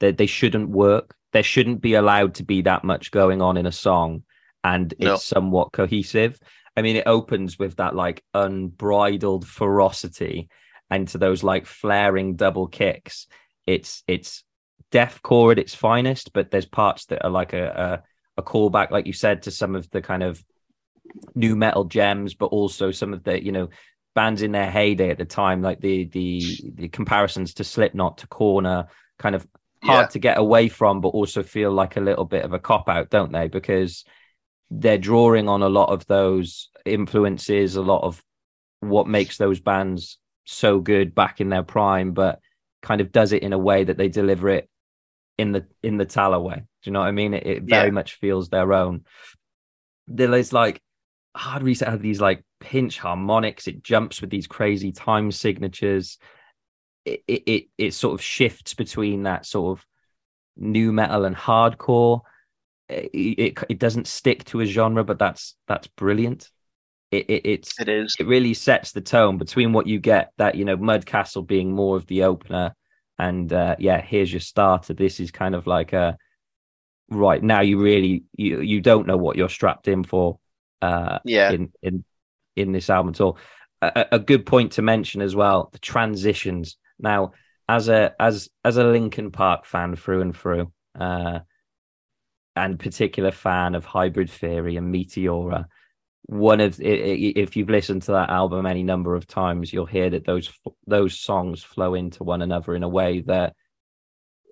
that 0.00 0.16
they, 0.16 0.24
they 0.24 0.26
shouldn't 0.26 0.70
work 0.70 1.14
there 1.32 1.42
shouldn't 1.42 1.80
be 1.80 1.94
allowed 1.94 2.34
to 2.36 2.44
be 2.44 2.62
that 2.62 2.84
much 2.84 3.10
going 3.10 3.42
on 3.42 3.56
in 3.56 3.66
a 3.66 3.72
song 3.72 4.22
and 4.62 4.92
it's 4.92 5.00
no. 5.00 5.16
somewhat 5.16 5.72
cohesive. 5.72 6.38
I 6.76 6.82
mean, 6.82 6.96
it 6.96 7.06
opens 7.06 7.58
with 7.58 7.76
that 7.76 7.96
like 7.96 8.22
unbridled 8.32 9.46
ferocity 9.46 10.48
and 10.90 11.08
to 11.08 11.18
those 11.18 11.42
like 11.42 11.66
flaring 11.66 12.36
double 12.36 12.68
kicks. 12.68 13.26
It's 13.66 14.04
it's 14.06 14.44
deathcore 14.92 15.52
at 15.52 15.58
its 15.58 15.74
finest, 15.74 16.32
but 16.32 16.50
there's 16.50 16.66
parts 16.66 17.06
that 17.06 17.24
are 17.24 17.30
like 17.30 17.52
a, 17.52 18.02
a 18.36 18.42
callback, 18.42 18.90
like 18.90 19.06
you 19.06 19.12
said, 19.12 19.42
to 19.42 19.50
some 19.50 19.74
of 19.74 19.90
the 19.90 20.02
kind 20.02 20.22
of 20.22 20.42
nu 21.34 21.56
metal 21.56 21.84
gems, 21.84 22.34
but 22.34 22.46
also 22.46 22.90
some 22.90 23.12
of 23.12 23.24
the 23.24 23.42
you 23.42 23.52
know 23.52 23.68
bands 24.14 24.42
in 24.42 24.52
their 24.52 24.70
heyday 24.70 25.10
at 25.10 25.18
the 25.18 25.24
time, 25.24 25.62
like 25.62 25.80
the 25.80 26.04
the 26.04 26.42
the 26.74 26.88
comparisons 26.88 27.54
to 27.54 27.64
Slipknot, 27.64 28.18
to 28.18 28.26
Corner, 28.28 28.86
kind 29.18 29.34
of 29.34 29.46
hard 29.82 30.04
yeah. 30.04 30.08
to 30.08 30.18
get 30.18 30.38
away 30.38 30.68
from, 30.68 31.00
but 31.00 31.08
also 31.08 31.42
feel 31.42 31.72
like 31.72 31.96
a 31.96 32.00
little 32.00 32.24
bit 32.24 32.44
of 32.44 32.52
a 32.52 32.58
cop 32.58 32.88
out, 32.88 33.10
don't 33.10 33.32
they? 33.32 33.48
Because 33.48 34.04
they're 34.70 34.98
drawing 34.98 35.48
on 35.48 35.62
a 35.62 35.68
lot 35.68 35.90
of 35.90 36.06
those 36.06 36.70
influences, 36.84 37.76
a 37.76 37.82
lot 37.82 38.02
of 38.02 38.22
what 38.80 39.06
makes 39.06 39.36
those 39.36 39.60
bands 39.60 40.18
so 40.44 40.80
good 40.80 41.14
back 41.14 41.40
in 41.40 41.48
their 41.48 41.62
prime, 41.62 42.12
but 42.12 42.40
kind 42.80 43.00
of 43.00 43.12
does 43.12 43.32
it 43.32 43.42
in 43.42 43.52
a 43.52 43.58
way 43.58 43.84
that 43.84 43.96
they 43.96 44.08
deliver 44.08 44.48
it 44.48 44.68
in 45.38 45.52
the 45.52 45.66
in 45.82 45.96
the 45.96 46.06
Tallah 46.06 46.42
way. 46.42 46.56
Do 46.56 46.90
you 46.90 46.92
know 46.92 47.00
what 47.00 47.08
I 47.08 47.12
mean? 47.12 47.34
It, 47.34 47.46
it 47.46 47.62
very 47.62 47.86
yeah. 47.86 47.92
much 47.92 48.14
feels 48.14 48.48
their 48.48 48.72
own. 48.72 49.04
There's 50.06 50.52
like 50.52 50.80
hard 51.34 51.62
reset 51.62 51.88
had 51.88 52.02
these 52.02 52.20
like 52.20 52.44
pinch 52.60 52.98
harmonics. 52.98 53.66
It 53.66 53.82
jumps 53.82 54.20
with 54.20 54.30
these 54.30 54.46
crazy 54.46 54.92
time 54.92 55.30
signatures. 55.32 56.18
It, 57.04 57.22
it 57.26 57.42
it 57.46 57.64
it 57.78 57.94
sort 57.94 58.14
of 58.14 58.22
shifts 58.22 58.74
between 58.74 59.24
that 59.24 59.46
sort 59.46 59.78
of 59.78 59.86
nu 60.56 60.92
metal 60.92 61.24
and 61.24 61.36
hardcore. 61.36 62.20
It, 62.88 63.10
it, 63.14 63.58
it 63.70 63.78
doesn't 63.78 64.06
stick 64.06 64.44
to 64.46 64.60
a 64.60 64.66
genre, 64.66 65.02
but 65.02 65.18
that's 65.18 65.56
that's 65.66 65.86
brilliant. 65.86 66.50
It, 67.10 67.28
it 67.28 67.46
it's 67.46 67.80
it 67.80 67.88
is 67.88 68.16
it 68.18 68.26
really 68.26 68.54
sets 68.54 68.92
the 68.92 69.00
tone 69.00 69.38
between 69.38 69.72
what 69.72 69.86
you 69.86 69.98
get 69.98 70.32
that 70.38 70.54
you 70.54 70.64
know 70.64 70.76
Mudcastle 70.76 71.46
being 71.46 71.72
more 71.72 71.96
of 71.96 72.06
the 72.06 72.24
opener, 72.24 72.74
and 73.18 73.52
uh, 73.52 73.76
yeah, 73.78 74.00
here's 74.00 74.32
your 74.32 74.40
starter. 74.40 74.94
This 74.94 75.20
is 75.20 75.30
kind 75.30 75.54
of 75.54 75.66
like 75.66 75.92
a 75.92 76.16
right 77.10 77.42
now 77.42 77.60
you 77.60 77.80
really 77.80 78.24
you 78.36 78.60
you 78.60 78.80
don't 78.80 79.06
know 79.06 79.16
what 79.16 79.36
you're 79.36 79.48
strapped 79.48 79.88
in 79.88 80.02
for 80.04 80.38
uh, 80.80 81.18
yeah. 81.24 81.50
in 81.52 81.72
in 81.82 82.04
in 82.56 82.72
this 82.72 82.90
album 82.90 83.10
at 83.10 83.20
all. 83.20 83.38
A, 83.80 84.06
a, 84.12 84.18
good 84.18 84.46
point 84.46 84.72
to 84.72 84.82
mention 84.82 85.22
as 85.22 85.34
well: 85.34 85.70
the 85.72 85.78
transitions. 85.78 86.76
Now, 86.98 87.32
as 87.68 87.88
a 87.88 88.14
as 88.20 88.48
as 88.64 88.76
a 88.76 88.84
Linkin 88.84 89.30
Park 89.30 89.64
fan 89.64 89.96
through 89.96 90.22
and 90.22 90.36
through, 90.36 90.72
uh, 90.98 91.40
and 92.54 92.78
particular 92.78 93.30
fan 93.30 93.74
of 93.74 93.84
Hybrid 93.84 94.30
Theory 94.30 94.76
and 94.76 94.94
Meteora, 94.94 95.66
one 96.26 96.60
of 96.60 96.80
if 96.80 97.56
you've 97.56 97.70
listened 97.70 98.02
to 98.02 98.12
that 98.12 98.30
album 98.30 98.66
any 98.66 98.82
number 98.82 99.14
of 99.14 99.26
times, 99.26 99.72
you'll 99.72 99.86
hear 99.86 100.10
that 100.10 100.24
those 100.24 100.50
those 100.86 101.18
songs 101.18 101.62
flow 101.62 101.94
into 101.94 102.24
one 102.24 102.42
another 102.42 102.74
in 102.74 102.82
a 102.82 102.88
way 102.88 103.20
that 103.22 103.54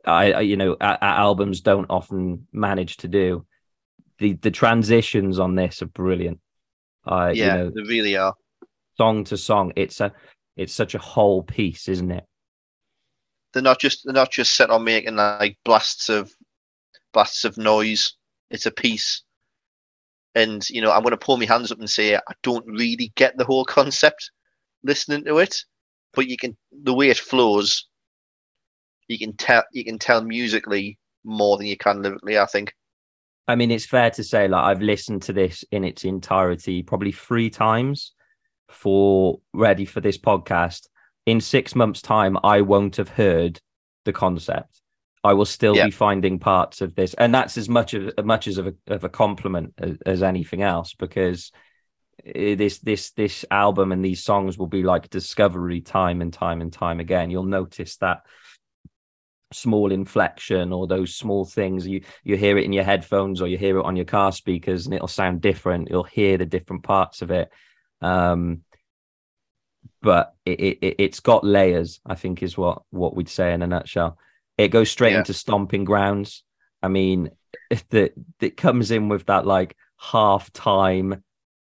I, 0.04 0.40
you 0.40 0.56
know, 0.56 0.76
albums 0.80 1.60
don't 1.60 1.90
often 1.90 2.46
manage 2.52 2.98
to 2.98 3.08
do 3.08 3.46
the 4.20 4.34
the 4.34 4.50
transitions 4.50 5.40
on 5.40 5.56
this 5.56 5.82
are 5.82 5.86
brilliant. 5.86 6.38
Uh, 7.04 7.32
yeah, 7.34 7.44
you 7.44 7.64
know, 7.64 7.70
they 7.70 7.82
really 7.82 8.16
are. 8.16 8.34
Song 8.96 9.24
to 9.24 9.36
song, 9.36 9.72
it's 9.74 10.00
a 10.00 10.12
it's 10.56 10.74
such 10.74 10.94
a 10.94 10.98
whole 10.98 11.42
piece, 11.42 11.88
isn't 11.88 12.10
it? 12.12 12.24
They're 13.52 13.62
not 13.62 13.80
just 13.80 14.02
they're 14.04 14.14
not 14.14 14.30
just 14.30 14.54
set 14.54 14.70
on 14.70 14.84
making 14.84 15.16
like 15.16 15.58
blasts 15.64 16.08
of 16.08 16.30
blasts 17.12 17.44
of 17.44 17.56
noise. 17.56 18.14
It's 18.50 18.66
a 18.66 18.70
piece. 18.70 19.22
And 20.34 20.68
you 20.70 20.80
know, 20.80 20.92
I'm 20.92 21.02
going 21.02 21.10
to 21.10 21.16
pull 21.16 21.36
my 21.36 21.44
hands 21.44 21.72
up 21.72 21.78
and 21.78 21.90
say 21.90 22.16
I 22.16 22.20
don't 22.42 22.66
really 22.66 23.12
get 23.16 23.36
the 23.36 23.44
whole 23.44 23.64
concept 23.64 24.30
listening 24.84 25.24
to 25.24 25.38
it, 25.38 25.56
but 26.14 26.28
you 26.28 26.36
can 26.36 26.56
the 26.70 26.94
way 26.94 27.08
it 27.08 27.18
flows. 27.18 27.86
You 29.08 29.18
can 29.18 29.36
tell 29.36 29.64
you 29.72 29.84
can 29.84 29.98
tell 29.98 30.22
musically 30.22 30.98
more 31.24 31.56
than 31.56 31.66
you 31.66 31.76
can 31.76 32.02
lyrically. 32.02 32.38
I 32.38 32.46
think. 32.46 32.74
I 33.48 33.56
mean, 33.56 33.72
it's 33.72 33.86
fair 33.86 34.10
to 34.12 34.22
say, 34.22 34.46
like, 34.46 34.62
I've 34.62 34.82
listened 34.82 35.22
to 35.22 35.32
this 35.32 35.64
in 35.72 35.82
its 35.82 36.04
entirety 36.04 36.84
probably 36.84 37.10
three 37.10 37.50
times 37.50 38.12
for 38.68 39.40
ready 39.52 39.84
for 39.84 40.00
this 40.00 40.18
podcast. 40.18 40.86
In 41.26 41.40
six 41.40 41.74
months' 41.74 42.00
time, 42.00 42.38
I 42.44 42.60
won't 42.60 42.96
have 42.96 43.08
heard 43.08 43.60
the 44.04 44.12
concept. 44.12 44.79
I 45.22 45.34
will 45.34 45.44
still 45.44 45.76
yeah. 45.76 45.86
be 45.86 45.90
finding 45.90 46.38
parts 46.38 46.80
of 46.80 46.94
this, 46.94 47.14
and 47.14 47.34
that's 47.34 47.58
as 47.58 47.68
much 47.68 47.94
of 47.94 48.12
as 48.16 48.24
much 48.24 48.48
as 48.48 48.58
of 48.58 48.68
a, 48.68 48.74
of 48.86 49.04
a 49.04 49.08
compliment 49.08 49.74
as, 49.78 49.98
as 50.06 50.22
anything 50.22 50.62
else, 50.62 50.94
because 50.94 51.52
this 52.24 52.78
this 52.78 53.10
this 53.12 53.44
album 53.50 53.92
and 53.92 54.04
these 54.04 54.22
songs 54.22 54.56
will 54.56 54.66
be 54.66 54.82
like 54.82 55.10
discovery 55.10 55.80
time 55.80 56.22
and 56.22 56.32
time 56.32 56.60
and 56.60 56.72
time 56.72 57.00
again. 57.00 57.30
You'll 57.30 57.44
notice 57.44 57.96
that 57.98 58.22
small 59.52 59.90
inflection 59.90 60.72
or 60.72 60.86
those 60.86 61.14
small 61.14 61.44
things. 61.44 61.86
You 61.86 62.02
you 62.24 62.36
hear 62.36 62.56
it 62.56 62.64
in 62.64 62.72
your 62.72 62.84
headphones 62.84 63.42
or 63.42 63.46
you 63.46 63.58
hear 63.58 63.78
it 63.78 63.84
on 63.84 63.96
your 63.96 64.06
car 64.06 64.32
speakers 64.32 64.86
and 64.86 64.94
it'll 64.94 65.08
sound 65.08 65.40
different. 65.40 65.88
You'll 65.90 66.04
hear 66.04 66.38
the 66.38 66.46
different 66.46 66.82
parts 66.82 67.22
of 67.22 67.30
it. 67.30 67.50
Um 68.00 68.62
but 70.02 70.34
it, 70.44 70.60
it 70.60 70.94
it's 70.98 71.20
got 71.20 71.44
layers 71.44 72.00
i 72.04 72.14
think 72.14 72.42
is 72.42 72.56
what 72.56 72.82
what 72.90 73.14
we'd 73.14 73.28
say 73.28 73.52
in 73.52 73.62
a 73.62 73.66
nutshell 73.66 74.18
it 74.64 74.68
goes 74.68 74.90
straight 74.90 75.12
yeah. 75.12 75.18
into 75.18 75.34
stomping 75.34 75.84
grounds 75.84 76.42
i 76.82 76.88
mean 76.88 77.30
that 77.90 78.12
it 78.40 78.56
comes 78.56 78.90
in 78.90 79.08
with 79.08 79.26
that 79.26 79.46
like 79.46 79.76
half 79.98 80.52
time 80.52 81.22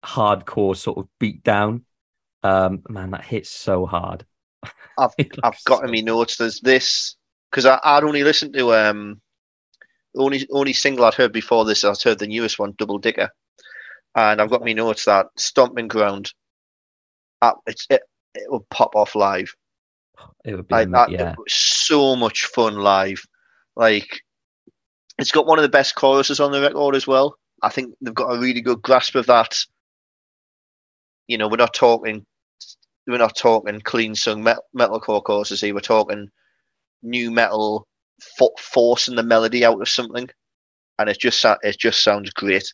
hardcore 0.05 0.75
sort 0.75 0.97
of 0.97 1.07
beat 1.19 1.43
down 1.43 1.83
um 2.43 2.81
man 2.89 3.11
that 3.11 3.23
hits 3.23 3.49
so 3.49 3.85
hard 3.85 4.25
i've 4.97 5.13
i've 5.43 5.63
got 5.65 5.79
so... 5.79 5.83
in 5.83 5.91
my 5.91 5.99
notes 5.99 6.37
there's 6.37 6.59
this 6.61 7.15
because 7.49 7.65
I'd 7.65 8.03
only 8.03 8.23
listened 8.23 8.53
to 8.53 8.73
um 8.73 9.21
only 10.15 10.47
only 10.51 10.73
single 10.73 11.05
I'd 11.05 11.13
heard 11.13 11.31
before 11.31 11.65
this. 11.65 11.83
I'd 11.83 12.01
heard 12.01 12.19
the 12.19 12.27
newest 12.27 12.59
one, 12.59 12.73
Double 12.77 12.97
Digger, 12.97 13.29
and 14.15 14.41
I've 14.41 14.49
got 14.49 14.63
me 14.63 14.73
notes 14.73 15.05
that 15.05 15.27
Stomping 15.37 15.87
Ground. 15.87 16.31
Uh, 17.41 17.53
it's 17.65 17.85
it, 17.89 18.01
it 18.35 18.51
will 18.51 18.65
pop 18.69 18.95
off 18.95 19.15
live. 19.15 19.53
It 20.45 20.55
would 20.55 20.67
be 20.67 20.85
that, 20.85 21.11
yeah. 21.11 21.35
so 21.47 22.15
much 22.15 22.45
fun 22.45 22.75
live. 22.75 23.21
Like 23.75 24.21
it's 25.17 25.31
got 25.31 25.45
one 25.45 25.59
of 25.59 25.63
the 25.63 25.69
best 25.69 25.95
choruses 25.95 26.39
on 26.39 26.51
the 26.51 26.61
record 26.61 26.95
as 26.95 27.05
well. 27.05 27.35
I 27.61 27.69
think 27.69 27.93
they've 28.01 28.13
got 28.13 28.33
a 28.33 28.39
really 28.39 28.61
good 28.61 28.81
grasp 28.81 29.15
of 29.15 29.27
that. 29.27 29.57
You 31.27 31.37
know, 31.37 31.47
we're 31.47 31.57
not 31.57 31.73
talking 31.73 32.25
we're 33.05 33.17
not 33.17 33.35
talking 33.35 33.81
clean 33.81 34.15
sung 34.15 34.43
metal, 34.43 34.63
metalcore 34.77 35.23
choruses 35.23 35.61
here. 35.61 35.73
We're 35.73 35.81
talking 35.81 36.29
nu 37.01 37.31
metal 37.31 37.87
forcing 38.59 39.15
the 39.15 39.23
melody 39.23 39.65
out 39.65 39.81
of 39.81 39.89
something, 39.89 40.29
and 40.97 41.09
it 41.09 41.19
just 41.19 41.45
it 41.63 41.77
just 41.77 42.03
sounds 42.03 42.29
great. 42.31 42.73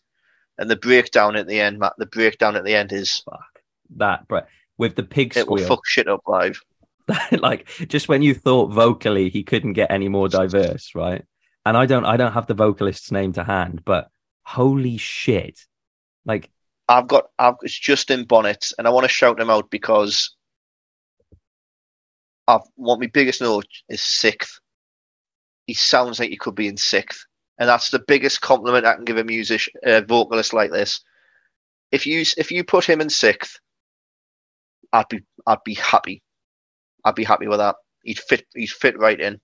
And 0.57 0.69
the 0.69 0.75
breakdown 0.75 1.35
at 1.35 1.47
the 1.47 1.59
end, 1.59 1.79
Matt, 1.79 1.93
the 1.97 2.05
breakdown 2.05 2.55
at 2.55 2.63
the 2.63 2.75
end 2.75 2.93
is 2.93 3.21
Fuck. 3.25 3.59
that, 3.97 4.25
but 4.29 4.47
with 4.77 4.95
the 4.95 5.03
pig 5.03 5.33
squeal, 5.33 5.45
it 5.45 5.49
will 5.49 5.67
fuck 5.67 5.85
shit 5.85 6.07
up 6.07 6.21
live. 6.27 6.61
like 7.31 7.67
just 7.88 8.07
when 8.07 8.21
you 8.21 8.33
thought 8.33 8.71
vocally 8.71 9.29
he 9.29 9.43
couldn't 9.43 9.74
get 9.74 9.91
any 9.91 10.09
more 10.09 10.27
diverse, 10.27 10.95
right? 10.95 11.24
And 11.65 11.75
I 11.75 11.85
don't, 11.85 12.05
I 12.05 12.17
don't 12.17 12.33
have 12.33 12.47
the 12.47 12.53
vocalist's 12.53 13.12
name 13.12 13.33
to 13.33 13.43
hand, 13.43 13.83
but 13.85 14.09
holy 14.43 14.97
shit, 14.97 15.59
like 16.25 16.51
I've 16.88 17.07
got, 17.07 17.25
I've 17.39 17.55
it's 17.62 17.77
Justin 17.77 18.25
Bonitz, 18.25 18.74
and 18.77 18.88
I 18.88 18.91
want 18.91 19.05
to 19.05 19.09
shout 19.09 19.39
him 19.39 19.50
out 19.50 19.71
because 19.71 20.35
I've 22.47 22.62
what 22.75 23.00
my 23.00 23.07
biggest 23.07 23.41
note 23.41 23.67
is 23.89 24.01
SikTh. 24.01 24.50
He 25.65 25.74
sounds 25.74 26.19
like 26.19 26.29
he 26.29 26.38
could 26.38 26.55
be 26.55 26.67
in 26.67 26.75
SikTh, 26.75 27.17
and 27.57 27.67
that's 27.67 27.89
the 27.89 28.03
biggest 28.07 28.41
compliment 28.41 28.85
I 28.85 28.93
can 28.93 29.05
give 29.05 29.17
a 29.17 29.24
musician, 29.24 29.74
a 29.83 30.01
vocalist 30.01 30.53
like 30.53 30.71
this. 30.71 31.01
If 31.91 32.05
you 32.05 32.24
if 32.38 32.51
you 32.51 32.63
put 32.63 32.85
him 32.85 33.01
in 33.01 33.07
SikTh, 33.07 33.57
I'd 34.93 35.09
be 35.09 35.21
I'd 35.47 35.63
be 35.63 35.75
happy. 35.75 36.21
I'd 37.05 37.15
be 37.15 37.24
happy 37.24 37.47
with 37.47 37.59
that. 37.59 37.75
He'd 38.03 38.19
fit 38.19 38.45
he'd 38.53 38.69
fit 38.69 39.00
right 39.00 39.19
in. 39.19 39.39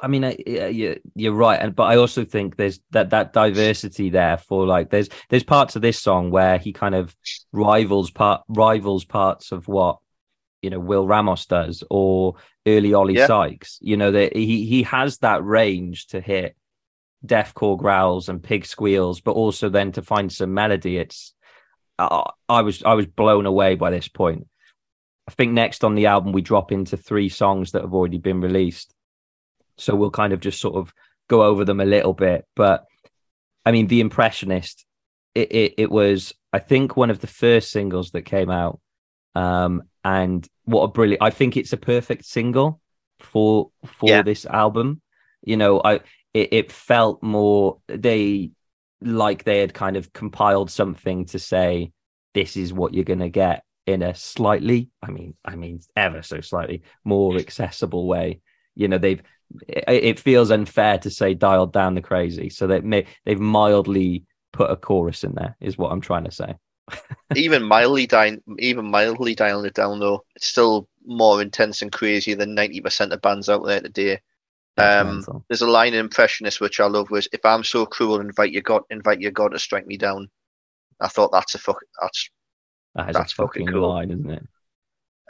I 0.00 0.06
mean, 0.06 0.36
you're, 0.46 0.96
you're 1.14 1.32
right, 1.32 1.60
and 1.60 1.74
but 1.74 1.84
I 1.84 1.96
also 1.96 2.24
think 2.24 2.56
there's 2.56 2.80
that 2.92 3.10
that 3.10 3.32
diversity 3.32 4.10
there 4.10 4.38
for 4.38 4.64
like 4.64 4.90
there's 4.90 5.08
there's 5.28 5.42
parts 5.42 5.76
of 5.76 5.82
this 5.82 6.00
song 6.00 6.30
where 6.30 6.56
he 6.58 6.72
kind 6.72 6.94
of 6.94 7.14
rivals 7.52 8.10
part 8.10 8.42
rivals 8.48 9.04
parts 9.04 9.52
of 9.52 9.66
what 9.66 9.98
you 10.62 10.70
know 10.70 10.78
Will 10.78 11.06
Ramos 11.06 11.46
does 11.46 11.82
or 11.90 12.36
early 12.66 12.94
Ollie 12.94 13.16
yeah. 13.16 13.26
Sykes. 13.26 13.78
You 13.80 13.96
know 13.96 14.12
that 14.12 14.36
he 14.36 14.64
he 14.66 14.84
has 14.84 15.18
that 15.18 15.44
range 15.44 16.06
to 16.08 16.20
hit 16.20 16.56
deathcore 17.24 17.78
growls 17.78 18.28
and 18.28 18.42
pig 18.42 18.66
squeals, 18.66 19.20
but 19.20 19.32
also 19.32 19.68
then 19.68 19.92
to 19.92 20.02
find 20.02 20.32
some 20.32 20.54
melody. 20.54 20.96
It's 20.96 21.34
uh, 21.98 22.30
I 22.48 22.62
was 22.62 22.82
I 22.84 22.94
was 22.94 23.06
blown 23.06 23.46
away 23.46 23.74
by 23.74 23.90
this 23.90 24.08
point. 24.08 24.46
I 25.28 25.32
think 25.32 25.52
next 25.52 25.84
on 25.84 25.94
the 25.94 26.06
album 26.06 26.32
we 26.32 26.42
drop 26.42 26.72
into 26.72 26.96
three 26.96 27.28
songs 27.28 27.72
that 27.72 27.82
have 27.82 27.94
already 27.94 28.18
been 28.18 28.40
released, 28.40 28.94
so 29.76 29.94
we'll 29.94 30.10
kind 30.10 30.32
of 30.32 30.40
just 30.40 30.60
sort 30.60 30.76
of 30.76 30.92
go 31.28 31.42
over 31.42 31.64
them 31.64 31.80
a 31.80 31.84
little 31.84 32.14
bit. 32.14 32.46
But 32.54 32.84
I 33.64 33.72
mean, 33.72 33.88
the 33.88 34.00
Impressionist, 34.00 34.84
it 35.34 35.52
it, 35.52 35.74
it 35.78 35.90
was 35.90 36.34
I 36.52 36.60
think 36.60 36.96
one 36.96 37.10
of 37.10 37.20
the 37.20 37.26
first 37.26 37.70
singles 37.70 38.12
that 38.12 38.22
came 38.22 38.50
out. 38.50 38.80
Um, 39.34 39.82
and 40.06 40.48
what 40.66 40.82
a 40.82 40.88
brilliant 40.88 41.22
i 41.22 41.30
think 41.30 41.56
it's 41.56 41.72
a 41.72 41.76
perfect 41.76 42.24
single 42.24 42.80
for 43.18 43.70
for 43.84 44.08
yeah. 44.08 44.22
this 44.22 44.46
album 44.46 45.00
you 45.42 45.56
know 45.56 45.80
i 45.84 45.94
it, 46.32 46.52
it, 46.52 46.72
felt 46.72 47.22
more 47.22 47.78
they 47.88 48.50
like 49.00 49.42
they 49.44 49.58
had 49.58 49.72
kind 49.72 49.96
of 49.96 50.12
compiled 50.12 50.70
something 50.70 51.24
to 51.24 51.38
say 51.38 51.90
this 52.34 52.56
is 52.58 52.74
what 52.74 52.92
you're 52.92 53.04
going 53.04 53.18
to 53.20 53.30
get 53.30 53.64
in 53.86 54.02
a 54.02 54.14
slightly 54.14 54.90
i 55.02 55.10
mean 55.10 55.34
i 55.44 55.54
mean 55.54 55.80
ever 55.96 56.20
so 56.22 56.40
slightly 56.40 56.82
more 57.04 57.36
accessible 57.36 58.06
way. 58.06 58.40
You 58.74 58.88
know 58.88 58.98
they've 58.98 59.22
it 59.68 60.18
feels 60.18 60.50
unfair 60.50 60.98
to 60.98 61.10
say 61.10 61.32
dialed 61.34 61.72
down 61.72 61.94
the 61.94 62.02
crazy. 62.02 62.50
So 62.50 62.66
they 62.66 62.80
may 62.80 63.06
they've 63.24 63.40
mildly 63.40 64.24
put 64.52 64.70
a 64.70 64.76
chorus 64.76 65.22
in 65.22 65.34
there 65.34 65.56
is 65.60 65.78
what 65.78 65.92
i'm 65.92 66.00
trying 66.00 66.24
to 66.24 66.30
say. 66.30 66.54
Even 67.36 67.62
mildly 67.62 68.06
dying 68.06 68.42
even 68.58 68.90
mildly 68.90 69.34
dialing 69.34 69.66
it 69.66 69.74
down 69.74 69.98
though 70.00 70.24
it's 70.34 70.46
still 70.46 70.88
more 71.04 71.40
intense 71.40 71.82
and 71.82 71.92
crazy 71.92 72.34
than 72.34 72.56
90% 72.56 73.12
of 73.12 73.22
bands 73.22 73.48
out 73.48 73.64
there 73.64 73.80
today. 73.80 74.20
Um, 74.78 75.24
there's 75.48 75.62
a 75.62 75.70
line 75.70 75.94
in 75.94 76.00
impressionist 76.00 76.60
which 76.60 76.80
i 76.80 76.86
love 76.86 77.10
was 77.10 77.28
if 77.32 77.44
i'm 77.44 77.64
so 77.64 77.86
cruel 77.86 78.20
invite 78.20 78.52
your 78.52 78.62
god 78.62 78.82
invite 78.90 79.20
your 79.20 79.30
god 79.30 79.52
to 79.52 79.58
strike 79.58 79.86
me 79.86 79.96
down. 79.96 80.28
I 81.00 81.08
thought 81.08 81.32
that's 81.32 81.54
a 81.54 81.58
fuck 81.58 81.78
that's 82.00 82.28
that 82.96 83.10
is 83.10 83.16
that's 83.16 83.32
a 83.32 83.36
fucking, 83.36 83.66
cool. 83.66 83.88
line 83.88 84.10
isn't 84.10 84.30
it? 84.30 84.42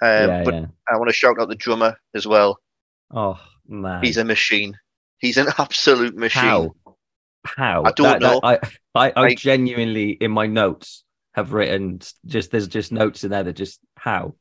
Um, 0.02 0.28
yeah, 0.28 0.42
but 0.44 0.54
yeah. 0.54 0.66
i 0.88 0.96
want 0.96 1.08
to 1.08 1.14
shout 1.14 1.40
out 1.40 1.49
the 1.49 1.54
drummer 1.54 1.96
as 2.14 2.26
well. 2.26 2.58
Oh 3.14 3.38
man. 3.66 4.02
He's 4.02 4.16
a 4.16 4.25
machine. 4.25 4.78
He's 5.18 5.37
an 5.37 5.49
absolute 5.58 6.16
machine. 6.16 6.42
How? 6.42 6.75
How? 7.44 7.85
I 7.85 7.92
don't 7.92 8.20
that, 8.20 8.23
know. 8.23 8.40
That, 8.42 8.64
I, 8.94 9.08
I, 9.08 9.12
I 9.16 9.35
genuinely 9.35 10.11
in 10.11 10.30
my 10.30 10.46
notes 10.46 11.04
have 11.35 11.52
written 11.52 12.00
just 12.25 12.50
there's 12.50 12.68
just 12.68 12.92
notes 12.92 13.25
in 13.25 13.30
there 13.30 13.44
that 13.44 13.54
just 13.54 13.80
how? 13.96 14.35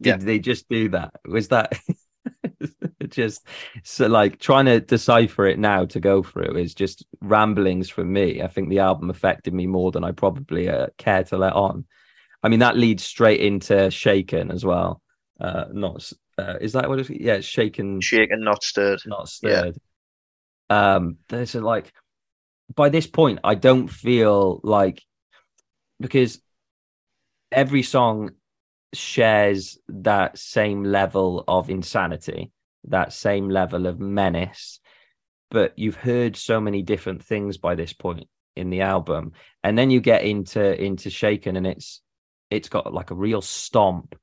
Did 0.00 0.10
yeah. 0.10 0.16
they 0.16 0.38
just 0.38 0.68
do 0.68 0.88
that? 0.90 1.12
Was 1.26 1.48
that 1.48 1.72
just 3.08 3.46
so 3.84 4.06
like 4.06 4.38
trying 4.38 4.66
to 4.66 4.80
decipher 4.80 5.46
it 5.46 5.58
now 5.58 5.84
to 5.86 6.00
go 6.00 6.22
through 6.22 6.56
is 6.56 6.74
just 6.74 7.04
ramblings 7.20 7.88
from 7.88 8.12
me. 8.12 8.42
I 8.42 8.48
think 8.48 8.68
the 8.68 8.80
album 8.80 9.10
affected 9.10 9.54
me 9.54 9.66
more 9.66 9.92
than 9.92 10.04
i 10.04 10.12
probably 10.12 10.68
uh, 10.68 10.88
care 10.98 11.24
to 11.24 11.36
let 11.36 11.52
on 11.52 11.84
i 12.42 12.48
mean 12.48 12.60
that 12.60 12.76
leads 12.76 13.04
straight 13.04 13.40
into 13.40 13.90
shaken 13.90 14.50
as 14.50 14.64
well 14.64 15.00
uh 15.40 15.64
not 15.72 16.12
uh, 16.38 16.54
is 16.60 16.72
that 16.72 16.88
what 16.88 16.98
it's 16.98 17.10
yeah 17.10 17.34
it's 17.34 17.46
shaken 17.46 18.00
shaken 18.00 18.42
not 18.42 18.62
stirred 18.62 19.00
not 19.06 19.28
stirred 19.28 19.76
yeah. 20.70 20.94
um 20.94 21.18
there's 21.28 21.54
a 21.54 21.60
like 21.60 21.92
by 22.74 22.88
this 22.88 23.06
point 23.06 23.38
i 23.44 23.54
don't 23.54 23.88
feel 23.88 24.60
like 24.62 25.02
because 26.00 26.40
every 27.52 27.82
song 27.82 28.30
shares 28.92 29.78
that 29.88 30.38
same 30.38 30.84
level 30.84 31.44
of 31.48 31.70
insanity, 31.70 32.52
that 32.84 33.12
same 33.12 33.48
level 33.48 33.86
of 33.86 34.00
menace. 34.00 34.80
But 35.50 35.78
you've 35.78 35.96
heard 35.96 36.36
so 36.36 36.60
many 36.60 36.82
different 36.82 37.22
things 37.22 37.58
by 37.58 37.74
this 37.74 37.92
point 37.92 38.28
in 38.56 38.70
the 38.70 38.82
album, 38.82 39.32
and 39.62 39.78
then 39.78 39.90
you 39.90 40.00
get 40.00 40.24
into 40.24 40.82
into 40.82 41.10
Shaken, 41.10 41.56
and 41.56 41.66
it's 41.66 42.01
it's 42.52 42.68
got 42.68 42.92
like 42.92 43.10
a 43.10 43.14
real 43.16 43.42
stomp 43.42 44.16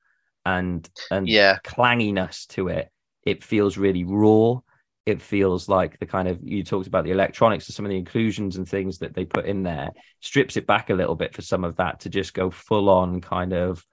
and 0.46 0.88
and 1.10 1.28
yeah 1.28 1.58
clanginess 1.64 2.46
to 2.48 2.68
it. 2.68 2.90
It 3.24 3.44
feels 3.44 3.76
really 3.76 4.04
raw 4.04 4.60
it 5.06 5.22
feels 5.22 5.68
like 5.68 5.98
the 5.98 6.06
kind 6.06 6.28
of 6.28 6.38
you 6.42 6.62
talked 6.62 6.86
about 6.86 7.04
the 7.04 7.10
electronics 7.10 7.66
and 7.66 7.74
some 7.74 7.84
of 7.84 7.90
the 7.90 7.96
inclusions 7.96 8.56
and 8.56 8.68
things 8.68 8.98
that 8.98 9.14
they 9.14 9.24
put 9.24 9.46
in 9.46 9.62
there 9.62 9.90
strips 10.20 10.56
it 10.56 10.66
back 10.66 10.90
a 10.90 10.94
little 10.94 11.14
bit 11.14 11.34
for 11.34 11.42
some 11.42 11.64
of 11.64 11.76
that 11.76 12.00
to 12.00 12.08
just 12.08 12.34
go 12.34 12.50
full 12.50 12.88
on 12.88 13.20
kind 13.20 13.52
of 13.52 13.84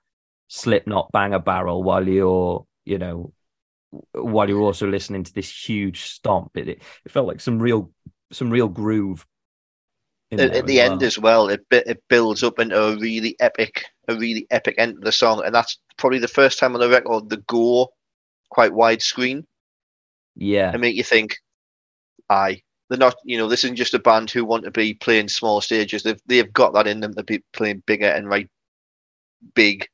slipknot 0.48 1.12
bang 1.12 1.34
a 1.34 1.40
barrel 1.40 1.84
while 1.84 2.08
you're 2.08 2.66
you 2.86 2.98
know 2.98 3.32
while 4.14 4.50
you're 4.50 4.62
also 4.62 4.88
listening 4.88 5.24
to 5.24 5.34
this 5.34 5.50
huge 5.50 6.04
stomp 6.04 6.52
it, 6.56 6.68
it, 6.68 6.82
it 7.06 7.12
felt 7.12 7.28
like 7.28 7.40
some 7.40 7.60
real 7.60 7.92
some 8.32 8.50
real 8.50 8.68
groove 8.68 9.26
at, 10.32 10.40
at 10.40 10.68
the 10.68 10.78
well. 10.78 10.92
end 10.92 11.04
as 11.04 11.18
well 11.18 11.48
it 11.48 11.66
it 11.72 12.04
builds 12.10 12.44
up 12.44 12.60
into 12.60 12.80
a 12.80 12.98
really 12.98 13.36
epic 13.40 13.86
a 14.08 14.16
really 14.16 14.48
epic 14.50 14.76
end 14.78 14.96
to 14.96 15.02
the 15.02 15.12
song 15.12 15.42
and 15.46 15.54
that's 15.54 15.80
probably 15.98 16.20
the 16.20 16.28
first 16.28 16.60
time 16.60 16.74
on 16.74 16.80
the 16.80 16.90
record 16.90 17.30
the 17.30 17.38
gore 17.38 17.90
quite 18.50 18.72
widescreen 18.72 19.44
yeah. 20.38 20.72
And 20.72 20.82
make 20.82 20.96
you 20.96 21.04
think, 21.04 21.38
aye, 22.30 22.62
they're 22.90 22.98
not, 22.98 23.16
you 23.26 23.38
know, 23.38 23.48
this 23.48 23.64
isn't 23.64 23.76
just 23.76 23.94
a 23.96 24.00
band 24.00 24.30
who 24.30 24.46
want 24.46 24.64
to 24.66 24.72
be 24.72 24.94
playing 24.94 25.30
small 25.30 25.60
stages. 25.62 26.04
They've, 26.04 26.22
they've 26.26 26.54
got 26.54 26.74
that 26.74 26.88
in 26.88 27.00
them 27.00 27.16
to 27.16 27.24
be 27.24 27.44
playing 27.54 27.84
bigger 27.86 28.08
and 28.08 28.30
write 28.30 28.50
big, 29.56 29.88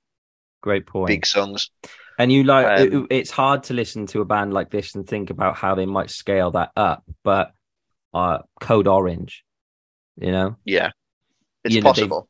great 0.61 0.85
point, 0.85 1.07
big 1.07 1.25
songs. 1.25 1.71
And 2.19 2.31
you 2.31 2.43
like, 2.43 2.81
um, 2.81 3.07
it, 3.09 3.17
it's 3.17 3.31
hard 3.31 3.63
to 3.63 3.73
listen 3.73 4.05
to 4.07 4.21
a 4.21 4.25
band 4.25 4.53
like 4.53 4.69
this 4.69 4.93
and 4.93 5.07
think 5.07 5.29
about 5.29 5.55
how 5.55 5.75
they 5.75 5.87
might 5.87 6.11
scale 6.11 6.51
that 6.51 6.71
up. 6.75 7.03
But 7.23 7.53
uh, 8.13 8.39
Code 8.59 8.87
Orange, 8.87 9.43
you 10.17 10.31
know? 10.31 10.57
Yeah. 10.65 10.91
It's 11.63 11.73
you 11.73 11.81
know, 11.81 11.89
possible. 11.89 12.29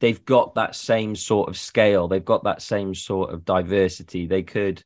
They've, 0.00 0.24
got 0.24 0.56
that 0.56 0.74
same 0.74 1.16
sort 1.16 1.48
of 1.48 1.56
scale. 1.56 2.08
They've 2.08 2.24
got 2.24 2.44
that 2.44 2.62
same 2.62 2.94
sort 2.94 3.30
of 3.30 3.44
diversity. 3.44 4.26
They 4.26 4.42
could 4.42 4.82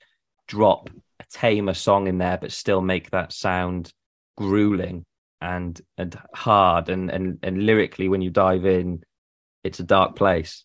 drop 0.47 0.91
a 1.21 1.25
tamer 1.31 1.75
song 1.75 2.07
in 2.07 2.19
there, 2.19 2.39
but 2.39 2.53
still 2.53 2.81
make 2.81 3.11
that 3.11 3.33
sound 3.33 3.93
grueling 4.37 5.05
and 5.41 5.81
and 5.97 6.19
hard 6.35 6.89
and 6.89 7.11
and 7.11 7.39
and 7.43 7.65
lyrically 7.65 8.09
when 8.09 8.23
you 8.23 8.31
dive 8.31 8.67
in, 8.67 9.03
it's 9.65 9.81
a 9.81 9.85
dark 9.85 10.17
place, 10.17 10.65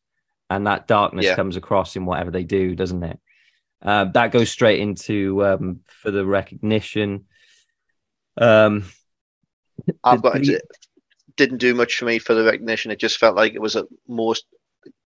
and 0.50 0.68
that 0.68 0.88
darkness 0.88 1.26
yeah. 1.26 1.36
comes 1.36 1.56
across 1.58 1.96
in 1.96 2.06
whatever 2.06 2.32
they 2.32 2.44
do, 2.44 2.76
doesn't 2.76 3.04
it? 3.04 3.20
Uh, 3.82 4.06
that 4.06 4.32
goes 4.32 4.50
straight 4.50 4.80
into 4.80 5.46
um, 5.46 5.80
for 5.88 6.10
the 6.12 6.26
recognition. 6.26 7.26
Um, 8.38 8.86
I've 10.04 10.22
got 10.22 10.34
the, 10.36 10.62
didn't 11.38 11.58
do 11.58 11.74
much 11.74 11.98
for 11.98 12.06
me 12.06 12.20
for 12.20 12.34
the 12.34 12.44
recognition. 12.44 12.92
It 12.92 13.00
just 13.00 13.18
felt 13.18 13.36
like 13.36 13.54
it 13.54 13.62
was 13.62 13.76
a 13.76 13.86
most, 14.08 14.46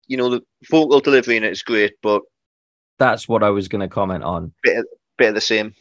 you 0.08 0.18
know, 0.18 0.30
the 0.30 0.42
vocal 0.70 1.00
delivery 1.00 1.38
in 1.38 1.44
it 1.44 1.52
is 1.52 1.64
great, 1.64 1.94
but 2.02 2.22
that's 3.00 3.28
what 3.28 3.44
I 3.44 3.50
was 3.50 3.68
going 3.68 3.82
to 3.82 3.88
comment 3.88 4.24
on. 4.24 4.54
Bit, 4.64 4.86
bit 5.18 5.30
of 5.30 5.36
the 5.36 5.42
same. 5.42 5.74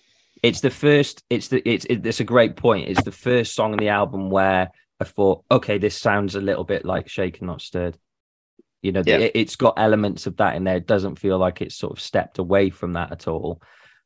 It's 0.43 0.61
the 0.61 0.71
first. 0.71 1.23
It's 1.31 1.49
the. 1.49 1.67
It's. 1.69 1.87
It's 1.89 2.21
a 2.21 2.25
great 2.25 2.57
point. 2.57 2.89
It's 2.89 3.03
the 3.03 3.13
first 3.13 3.55
song 3.55 3.73
on 3.73 3.79
the 3.79 3.89
album 3.89 4.31
where 4.31 4.71
I 5.01 5.05
thought, 5.05 5.45
okay, 5.51 5.79
this 5.79 5.99
sounds 5.99 6.35
a 6.35 6.41
little 6.41 6.65
bit 6.65 6.85
like 6.85 7.09
Shaken 7.09 7.47
Not 7.47 7.63
Stirred. 7.63 7.99
You 8.83 8.93
know, 8.93 9.03
yeah. 9.05 9.17
it, 9.17 9.37
has 9.37 9.57
got 9.57 9.79
elements 9.79 10.27
of 10.27 10.37
that 10.37 10.55
in 10.55 10.65
there. 10.65 10.77
It 10.77 10.87
doesn't 10.87 11.19
feel 11.19 11.39
like 11.39 11.63
it's 11.63 11.77
sort 11.77 11.93
of 11.93 12.01
stepped 12.01 12.39
away 12.39 12.71
from 12.71 12.93
that 12.93 13.13
at 13.13 13.27
all. 13.27 13.63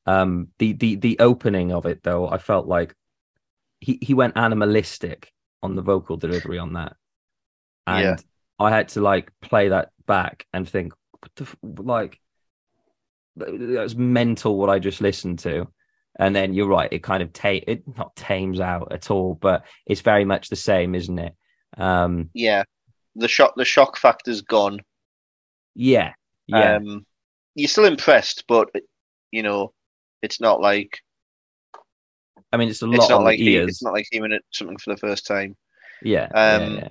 Um, 0.07 0.49
the 0.59 0.73
the 0.73 0.95
the 0.97 1.19
opening 1.19 1.73
of 1.73 1.85
it 1.85 2.03
though, 2.03 2.29
I 2.29 2.39
felt 2.39 2.67
like 2.67 2.95
he 3.81 3.99
he 4.01 4.15
went 4.15 4.37
animalistic 4.37 5.33
on 5.63 5.77
the 5.77 5.83
vocal 5.83 6.17
delivery 6.17 6.59
on 6.59 6.75
that, 6.75 6.97
and 7.87 8.05
yeah. 8.05 8.17
I 8.59 8.71
had 8.71 8.89
to 8.91 9.01
like 9.01 9.33
play 9.41 9.69
that 9.69 9.91
back 10.07 10.47
and 10.53 10.69
think, 10.69 10.93
what 11.13 11.35
the 11.37 11.83
like 11.83 12.21
that 13.37 13.53
was 13.53 13.97
mental 13.97 14.57
what 14.57 14.71
I 14.71 14.79
just 14.79 15.01
listened 15.01 15.41
to. 15.41 15.69
And 16.19 16.35
then 16.35 16.53
you're 16.53 16.69
right, 16.69 16.93
it 16.93 17.03
kind 17.03 17.23
of 17.23 17.33
ta- 17.33 17.65
it 17.67 17.83
not 17.97 18.15
tames 18.17 18.61
out 18.61 18.93
at 18.93 19.11
all, 19.11 19.35
but 19.35 19.65
it's 19.87 20.01
very 20.01 20.25
much 20.25 20.49
the 20.49 20.57
same, 20.57 20.95
isn't 20.95 21.19
it? 21.19 21.35
Um, 21.79 22.31
yeah, 22.35 22.65
the 23.15 23.29
shock 23.29 23.55
the 23.57 23.65
shock 23.65 23.97
factor's 23.97 24.43
gone. 24.43 24.81
Yeah, 25.75 26.13
yeah. 26.47 26.77
Um, 26.77 27.07
you're 27.55 27.69
still 27.69 27.85
impressed, 27.85 28.45
but 28.49 28.71
you 29.31 29.43
know, 29.43 29.73
it's 30.23 30.41
not 30.41 30.61
like. 30.61 30.99
I 32.53 32.57
mean, 32.57 32.69
it's 32.69 32.83
a 32.83 32.87
lot. 32.87 32.97
It's 32.97 33.09
not 33.09 33.23
like 33.23 33.39
ears. 33.39 33.69
it's 33.69 33.83
not 33.83 33.93
like 33.93 34.07
hearing 34.11 34.33
it 34.33 34.45
something 34.51 34.79
for 34.79 34.95
the 34.95 35.01
first 35.01 35.27
time. 35.27 35.57
Yeah, 36.03 36.25
um, 36.35 36.63
yeah, 36.63 36.79
yeah. 36.79 36.89